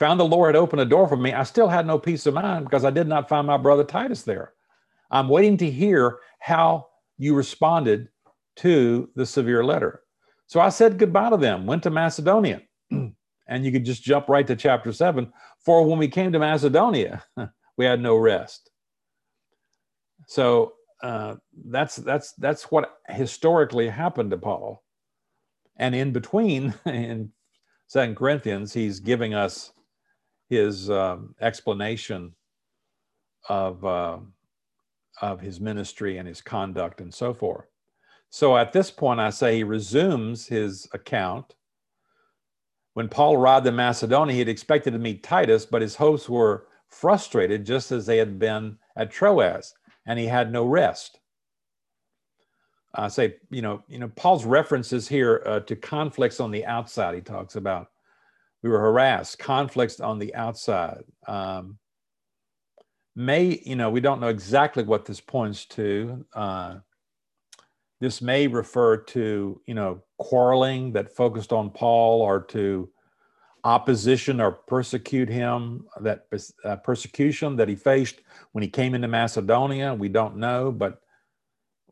Found 0.04 0.20
the 0.20 0.26
Lord 0.26 0.54
had 0.54 0.62
opened 0.62 0.82
a 0.82 0.86
door 0.86 1.08
for 1.08 1.16
me. 1.16 1.32
I 1.32 1.43
still 1.43 1.70
had 1.70 1.88
no 1.88 1.97
peace 1.97 2.26
of 2.26 2.34
mind 2.34 2.66
because 2.66 2.84
I 2.84 2.89
did 2.89 3.08
not 3.08 3.30
find 3.30 3.47
my 3.47 3.56
brother 3.56 3.86
Titus 3.86 4.24
there. 4.24 4.51
I'm 5.10 5.30
waiting 5.30 5.56
to 5.60 5.72
hear 5.72 6.20
how 6.39 6.88
you 7.18 7.34
responded 7.34 8.10
to 8.58 9.10
the 9.16 9.26
severe 9.26 9.64
letter. 9.64 10.01
So 10.47 10.60
I 10.60 10.68
said 10.68 10.97
goodbye 10.97 11.30
to 11.30 11.38
them, 11.38 11.66
went 11.66 11.84
to 11.84 11.89
Macedonia. 11.89 12.64
and 12.91 13.16
you 13.66 13.72
could 13.72 13.86
just 13.86 14.04
jump 14.04 14.28
right 14.28 14.45
to 14.45 14.58
chapter 14.58 14.91
seven. 14.91 15.32
For 15.64 15.86
when 15.86 15.99
we 15.99 16.10
came 16.10 16.34
to 16.34 16.39
Macedonia, 16.39 17.24
we 17.78 17.86
had 17.86 18.01
no 18.01 18.18
rest. 18.18 18.72
So 20.28 20.74
uh, 21.01 21.36
that's 21.68 21.95
that's 21.95 22.34
that's 22.34 22.70
what 22.70 22.97
historically 23.08 23.88
happened 23.88 24.32
to 24.32 24.38
Paul. 24.38 24.84
And 25.78 25.95
in 25.95 26.12
between, 26.12 26.74
in 26.86 27.32
Second 27.88 28.18
Corinthians, 28.18 28.74
he's 28.74 28.99
giving 28.99 29.34
us 29.34 29.72
his 30.50 30.89
um, 30.89 31.36
explanation 31.41 32.34
of 33.50 33.84
uh, 33.86 34.18
of 35.22 35.41
his 35.41 35.60
ministry 35.60 36.18
and 36.18 36.28
his 36.28 36.41
conduct 36.41 37.02
and 37.02 37.14
so 37.14 37.34
forth. 37.34 37.66
So 38.30 38.58
at 38.58 38.74
this 38.74 38.89
point, 38.89 39.20
I 39.20 39.30
say 39.30 39.58
he 39.58 39.64
resumes 39.64 40.48
his 40.48 40.88
account. 40.91 41.56
When 42.94 43.08
Paul 43.08 43.36
arrived 43.36 43.68
in 43.68 43.76
Macedonia, 43.76 44.34
he 44.34 44.39
had 44.39 44.50
expected 44.50 44.91
to 44.94 45.00
meet 45.00 45.24
Titus, 45.24 45.66
but 45.66 45.82
his 45.82 45.96
hopes 45.96 46.28
were 46.28 46.68
frustrated 46.89 47.66
just 47.66 47.91
as 47.91 48.06
they 48.06 48.18
had 48.18 48.39
been 48.39 48.78
at 48.96 49.12
Troas, 49.12 49.74
and 50.08 50.20
he 50.20 50.26
had 50.26 50.52
no 50.52 50.66
rest. 50.66 51.20
I 52.96 53.08
say, 53.08 53.38
you 53.50 53.62
know, 53.62 53.84
you 53.88 53.98
know, 53.98 54.10
Paul's 54.10 54.46
references 54.46 55.08
here 55.08 55.41
uh, 55.46 55.62
to 55.62 55.76
conflicts 55.76 56.39
on 56.39 56.52
the 56.52 56.66
outside. 56.66 57.16
He 57.16 57.22
talks 57.22 57.56
about 57.56 57.89
we 58.64 58.70
were 58.70 58.80
harassed, 58.80 59.38
conflicts 59.38 59.99
on 59.99 60.18
the 60.18 60.34
outside. 60.34 61.03
Um, 61.28 61.78
may, 63.16 63.61
you 63.64 63.76
know, 63.76 63.89
we 63.89 63.99
don't 63.99 64.22
know 64.22 64.30
exactly 64.30 64.84
what 64.84 65.05
this 65.05 65.20
points 65.20 65.66
to. 65.66 66.26
Uh, 66.34 66.76
this 67.99 68.22
may 68.22 68.47
refer 68.47 68.97
to, 68.97 69.61
you 69.66 69.74
know, 69.74 70.01
quarreling 70.18 70.93
that 70.93 71.16
focused 71.16 71.53
on 71.53 71.70
Paul 71.70 72.22
or 72.22 72.41
to 72.41 72.89
opposition 73.66 74.41
or 74.41 74.51
persecute 74.51 75.30
him, 75.30 75.86
that 76.01 76.26
uh, 76.66 76.76
persecution 76.78 77.55
that 77.57 77.70
he 77.70 77.76
faced 77.76 78.22
when 78.51 78.61
he 78.61 78.70
came 78.70 78.93
into 78.93 79.07
Macedonia. 79.07 79.93
We 79.93 80.09
don't 80.09 80.38
know, 80.38 80.72
but 80.72 80.99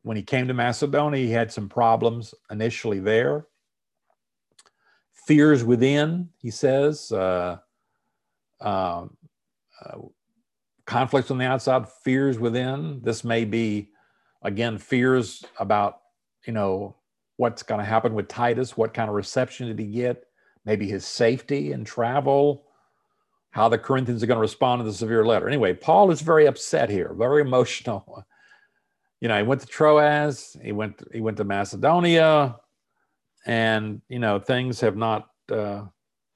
when 0.03 0.17
he 0.17 0.23
came 0.23 0.47
to 0.47 0.53
Macedonia, 0.53 1.25
he 1.25 1.31
had 1.31 1.51
some 1.51 1.69
problems 1.69 2.33
initially 2.49 2.99
there. 2.99 3.45
Fears 5.31 5.63
within, 5.63 6.27
he 6.39 6.51
says, 6.51 7.09
uh, 7.13 7.57
uh, 8.59 9.05
uh, 9.85 9.97
conflicts 10.85 11.31
on 11.31 11.37
the 11.37 11.45
outside, 11.45 11.87
fears 11.87 12.37
within. 12.37 12.99
This 13.01 13.23
may 13.23 13.45
be, 13.45 13.91
again, 14.41 14.77
fears 14.77 15.45
about 15.57 16.01
you 16.45 16.53
know, 16.53 16.95
what's 17.37 17.63
going 17.63 17.79
to 17.79 17.85
happen 17.85 18.13
with 18.13 18.27
Titus? 18.27 18.75
What 18.75 18.93
kind 18.93 19.09
of 19.09 19.15
reception 19.15 19.67
did 19.67 19.79
he 19.79 19.85
get? 19.85 20.25
Maybe 20.65 20.85
his 20.87 21.05
safety 21.05 21.71
and 21.71 21.85
travel, 21.85 22.65
how 23.51 23.69
the 23.69 23.77
Corinthians 23.77 24.21
are 24.21 24.27
going 24.27 24.37
to 24.37 24.41
respond 24.41 24.79
to 24.79 24.83
the 24.83 24.93
severe 24.93 25.25
letter. 25.25 25.47
Anyway, 25.47 25.73
Paul 25.73 26.11
is 26.11 26.19
very 26.21 26.45
upset 26.45 26.89
here, 26.89 27.13
very 27.13 27.41
emotional. 27.41 28.25
You 29.23 29.27
know, 29.27 29.37
he 29.37 29.43
went 29.43 29.61
to 29.61 29.67
Troas, 29.67 30.57
he 30.63 30.71
went 30.71 30.99
he 31.13 31.21
went 31.21 31.37
to 31.37 31.43
Macedonia, 31.43 32.55
and 33.45 34.01
you 34.09 34.19
know 34.19 34.39
things 34.39 34.79
have 34.81 34.95
not 34.95 35.27
uh, 35.51 35.83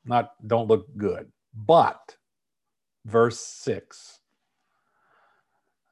not 0.06 0.34
don't 0.48 0.68
look 0.68 0.88
good. 0.98 1.32
But 1.54 2.18
verse 3.06 3.40
six, 3.40 4.20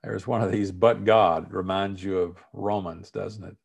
there's 0.04 0.28
one 0.28 0.42
of 0.42 0.52
these. 0.52 0.72
But 0.72 1.06
God 1.06 1.52
reminds 1.54 2.04
you 2.04 2.20
of 2.20 2.38
Romans, 2.54 3.12
doesn't 3.12 3.44
it? 3.44 3.56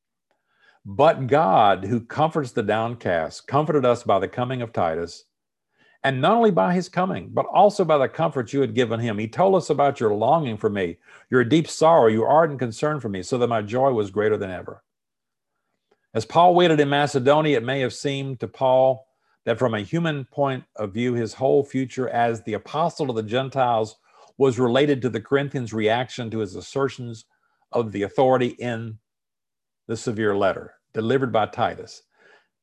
But 0.84 1.26
God, 1.26 1.84
who 1.84 2.00
comforts 2.00 2.52
the 2.52 2.62
downcast, 2.62 3.46
comforted 3.46 3.84
us 3.84 4.02
by 4.02 4.18
the 4.18 4.28
coming 4.28 4.62
of 4.62 4.72
Titus, 4.72 5.24
and 6.04 6.20
not 6.20 6.36
only 6.36 6.50
by 6.50 6.72
his 6.72 6.88
coming, 6.88 7.28
but 7.30 7.44
also 7.46 7.84
by 7.84 7.98
the 7.98 8.08
comfort 8.08 8.52
you 8.52 8.60
had 8.60 8.74
given 8.74 9.00
him. 9.00 9.18
He 9.18 9.28
told 9.28 9.56
us 9.56 9.68
about 9.68 10.00
your 10.00 10.14
longing 10.14 10.56
for 10.56 10.70
me, 10.70 10.96
your 11.30 11.44
deep 11.44 11.68
sorrow, 11.68 12.06
your 12.06 12.28
ardent 12.28 12.58
concern 12.58 13.00
for 13.00 13.08
me, 13.08 13.22
so 13.22 13.36
that 13.38 13.48
my 13.48 13.60
joy 13.60 13.90
was 13.90 14.10
greater 14.10 14.38
than 14.38 14.50
ever. 14.50 14.82
As 16.18 16.24
Paul 16.24 16.56
waited 16.56 16.80
in 16.80 16.88
Macedonia, 16.88 17.58
it 17.58 17.62
may 17.62 17.78
have 17.78 17.94
seemed 17.94 18.40
to 18.40 18.48
Paul 18.48 19.06
that 19.44 19.56
from 19.56 19.72
a 19.72 19.82
human 19.82 20.24
point 20.24 20.64
of 20.74 20.92
view, 20.92 21.14
his 21.14 21.34
whole 21.34 21.62
future 21.62 22.08
as 22.08 22.42
the 22.42 22.54
apostle 22.54 23.08
of 23.08 23.14
the 23.14 23.22
Gentiles 23.22 23.94
was 24.36 24.58
related 24.58 25.00
to 25.02 25.10
the 25.10 25.20
Corinthians' 25.20 25.72
reaction 25.72 26.28
to 26.32 26.40
his 26.40 26.56
assertions 26.56 27.24
of 27.70 27.92
the 27.92 28.02
authority 28.02 28.56
in 28.58 28.98
the 29.86 29.96
severe 29.96 30.36
letter 30.36 30.74
delivered 30.92 31.30
by 31.30 31.46
Titus. 31.46 32.02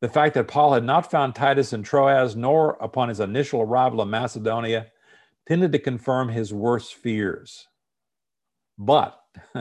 The 0.01 0.09
fact 0.09 0.33
that 0.33 0.49
Paul 0.49 0.73
had 0.73 0.83
not 0.83 1.09
found 1.09 1.33
Titus 1.33 1.71
in 1.71 1.81
Troas 1.81 2.35
nor 2.35 2.77
upon 2.81 3.07
his 3.07 3.21
initial 3.21 3.61
arrival 3.61 4.01
in 4.01 4.09
Macedonia 4.09 4.87
tended 5.47 5.71
to 5.71 5.79
confirm 5.79 6.27
his 6.27 6.53
worst 6.53 6.95
fears. 6.95 7.69
But 8.77 9.17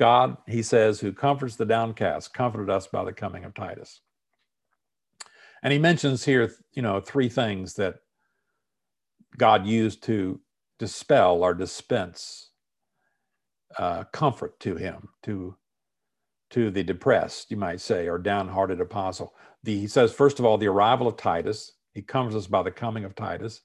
God, 0.00 0.38
he 0.46 0.62
says, 0.62 0.98
who 0.98 1.12
comforts 1.12 1.56
the 1.56 1.66
downcast, 1.66 2.32
comforted 2.32 2.70
us 2.70 2.86
by 2.86 3.04
the 3.04 3.12
coming 3.12 3.44
of 3.44 3.52
Titus. 3.52 4.00
And 5.62 5.74
he 5.74 5.78
mentions 5.78 6.24
here, 6.24 6.50
you 6.72 6.80
know, 6.80 7.00
three 7.00 7.28
things 7.28 7.74
that 7.74 7.96
God 9.36 9.66
used 9.66 10.02
to 10.04 10.40
dispel 10.78 11.44
or 11.44 11.52
dispense 11.52 12.48
uh, 13.78 14.04
comfort 14.04 14.58
to 14.60 14.76
him, 14.76 15.10
to 15.24 15.54
to 16.48 16.70
the 16.70 16.82
depressed, 16.82 17.50
you 17.50 17.58
might 17.58 17.80
say, 17.80 18.08
or 18.08 18.18
downhearted 18.18 18.80
apostle. 18.80 19.34
The, 19.64 19.78
he 19.78 19.86
says, 19.86 20.12
first 20.14 20.38
of 20.38 20.46
all, 20.46 20.56
the 20.56 20.66
arrival 20.66 21.06
of 21.08 21.18
Titus. 21.18 21.72
He 21.92 22.00
comforts 22.00 22.36
us 22.36 22.46
by 22.46 22.62
the 22.62 22.70
coming 22.70 23.04
of 23.04 23.14
Titus. 23.14 23.60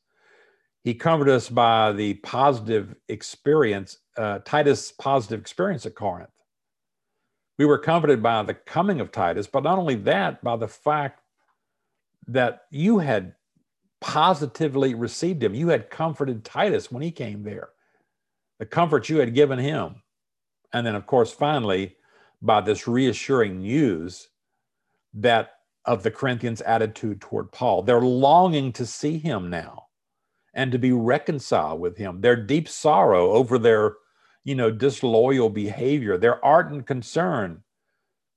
He 0.86 0.94
comforted 0.94 1.34
us 1.34 1.50
by 1.50 1.94
the 1.94 2.14
positive 2.14 2.96
experience, 3.10 3.98
uh, 4.18 4.38
Titus' 4.46 4.92
positive 4.92 5.40
experience 5.40 5.88
at 5.88 5.96
Corinth. 5.96 6.30
We 7.58 7.66
were 7.66 7.80
comforted 7.80 8.22
by 8.22 8.44
the 8.44 8.54
coming 8.54 9.02
of 9.02 9.12
Titus, 9.12 9.48
but 9.48 9.64
not 9.64 9.80
only 9.80 9.96
that, 9.96 10.44
by 10.44 10.58
the 10.58 10.68
fact 10.68 11.22
that 12.28 12.66
you 12.70 13.00
had 13.00 13.34
positively 14.00 14.94
received 14.94 15.42
him. 15.42 15.56
You 15.56 15.70
had 15.70 15.90
comforted 15.90 16.46
Titus 16.46 16.92
when 16.92 17.02
he 17.02 17.10
came 17.10 17.42
there, 17.42 17.70
the 18.60 18.68
comfort 18.68 19.10
you 19.10 19.18
had 19.18 19.34
given 19.34 19.58
him. 19.58 20.04
And 20.72 20.86
then, 20.86 20.94
of 20.94 21.08
course, 21.08 21.32
finally, 21.32 21.96
by 22.44 22.62
this 22.62 22.88
reassuring 22.88 23.62
news 23.62 24.30
that 25.16 25.54
of 25.86 26.04
the 26.04 26.12
Corinthians' 26.12 26.62
attitude 26.62 27.22
toward 27.22 27.52
Paul. 27.52 27.82
They're 27.82 28.02
longing 28.02 28.72
to 28.74 28.86
see 28.86 29.18
him 29.18 29.50
now 29.50 29.85
and 30.56 30.72
to 30.72 30.80
be 30.80 30.94
reconciled 30.94 31.82
with 31.82 31.98
him. 31.98 32.22
Their 32.22 32.38
deep 32.38 32.68
sorrow 32.68 33.32
over 33.32 33.60
their, 33.60 33.96
you 34.46 34.56
know, 34.56 34.72
disloyal 34.72 35.50
behavior, 35.50 36.18
their 36.18 36.44
ardent 36.44 36.88
concern, 36.88 37.62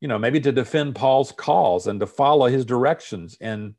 you 0.00 0.08
know, 0.08 0.18
maybe 0.18 0.40
to 0.40 0.52
defend 0.52 0.96
Paul's 0.96 1.32
cause 1.32 1.86
and 1.86 2.00
to 2.00 2.06
follow 2.06 2.46
his 2.46 2.64
directions 2.64 3.36
in 3.40 3.76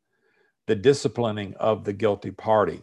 the 0.66 0.74
disciplining 0.74 1.54
of 1.56 1.84
the 1.84 1.92
guilty 1.92 2.30
party. 2.30 2.82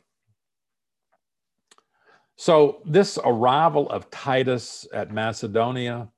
So, 2.36 2.84
this 2.86 3.18
arrival 3.24 3.90
of 3.90 4.12
Titus 4.12 4.88
at 4.94 5.12
Macedonia 5.12 6.10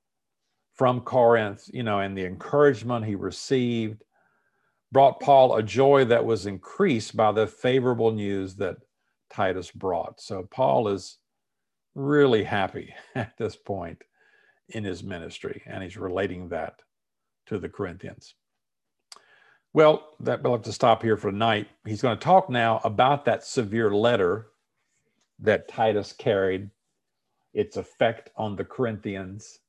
from 0.74 1.00
Corinth, 1.00 1.64
you 1.72 1.82
know, 1.82 2.00
and 2.00 2.16
the 2.16 2.26
encouragement 2.26 3.06
he 3.06 3.14
received 3.14 4.04
brought 4.92 5.20
Paul 5.20 5.56
a 5.56 5.62
joy 5.62 6.04
that 6.06 6.26
was 6.26 6.44
increased 6.44 7.16
by 7.16 7.32
the 7.32 7.46
favorable 7.46 8.10
news 8.10 8.56
that 8.56 8.76
Titus 9.30 9.70
brought. 9.70 10.20
So 10.20 10.46
Paul 10.50 10.88
is 10.88 11.18
really 11.94 12.44
happy 12.44 12.94
at 13.14 13.36
this 13.38 13.56
point 13.56 14.02
in 14.68 14.84
his 14.84 15.02
ministry, 15.02 15.62
and 15.66 15.82
he's 15.82 15.96
relating 15.96 16.48
that 16.48 16.80
to 17.46 17.58
the 17.58 17.68
Corinthians. 17.68 18.34
Well, 19.72 20.08
that 20.20 20.42
we'll 20.42 20.52
have 20.54 20.62
to 20.62 20.72
stop 20.72 21.02
here 21.02 21.16
for 21.16 21.30
tonight. 21.30 21.68
He's 21.86 22.02
going 22.02 22.16
to 22.18 22.24
talk 22.24 22.50
now 22.50 22.80
about 22.82 23.24
that 23.24 23.44
severe 23.44 23.94
letter 23.94 24.48
that 25.38 25.68
Titus 25.68 26.12
carried, 26.12 26.70
its 27.54 27.76
effect 27.76 28.30
on 28.36 28.56
the 28.56 28.64
Corinthians, 28.64 29.60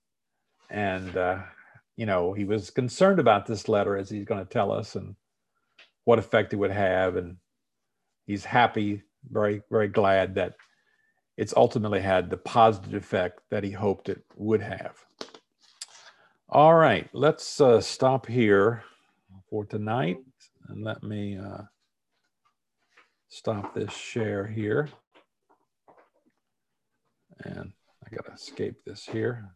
and 0.70 1.16
uh, 1.16 1.40
you 1.98 2.06
know 2.06 2.34
he 2.34 2.46
was 2.46 2.70
concerned 2.72 3.20
about 3.20 3.46
this 3.46 3.70
letter, 3.70 3.96
as 3.96 4.10
he's 4.10 4.26
going 4.26 4.44
to 4.44 4.52
tell 4.52 4.72
us, 4.72 4.96
and 4.96 5.16
what 6.06 6.20
effect 6.20 6.54
it 6.54 6.58
would 6.58 6.72
have, 6.72 7.16
and 7.16 7.38
he's 8.26 8.46
happy, 8.46 9.04
very 9.30 9.62
very 9.70 9.88
glad 9.88 10.36
that 10.36 10.56
it's 11.38 11.54
ultimately 11.56 12.02
had 12.02 12.30
the 12.30 12.38
positive 12.38 12.94
effect 12.94 13.42
that 13.50 13.64
he 13.64 13.72
hoped 13.72 14.10
it 14.10 14.24
would 14.36 14.62
have. 14.62 14.98
All 16.50 16.76
right, 16.76 17.10
let's 17.14 17.62
uh, 17.62 17.80
stop 17.80 18.28
here 18.28 18.84
for 19.50 19.66
tonight. 19.66 20.18
And 20.68 20.84
let 20.84 21.04
me 21.04 21.38
uh, 21.38 21.64
stop 23.30 23.74
this 23.74 23.94
share 23.94 24.48
here. 24.48 24.90
And 27.44 27.72
I 28.06 28.16
got 28.16 28.26
to 28.26 28.34
escape 28.34 28.76
this 28.86 29.06
here. 29.06 29.50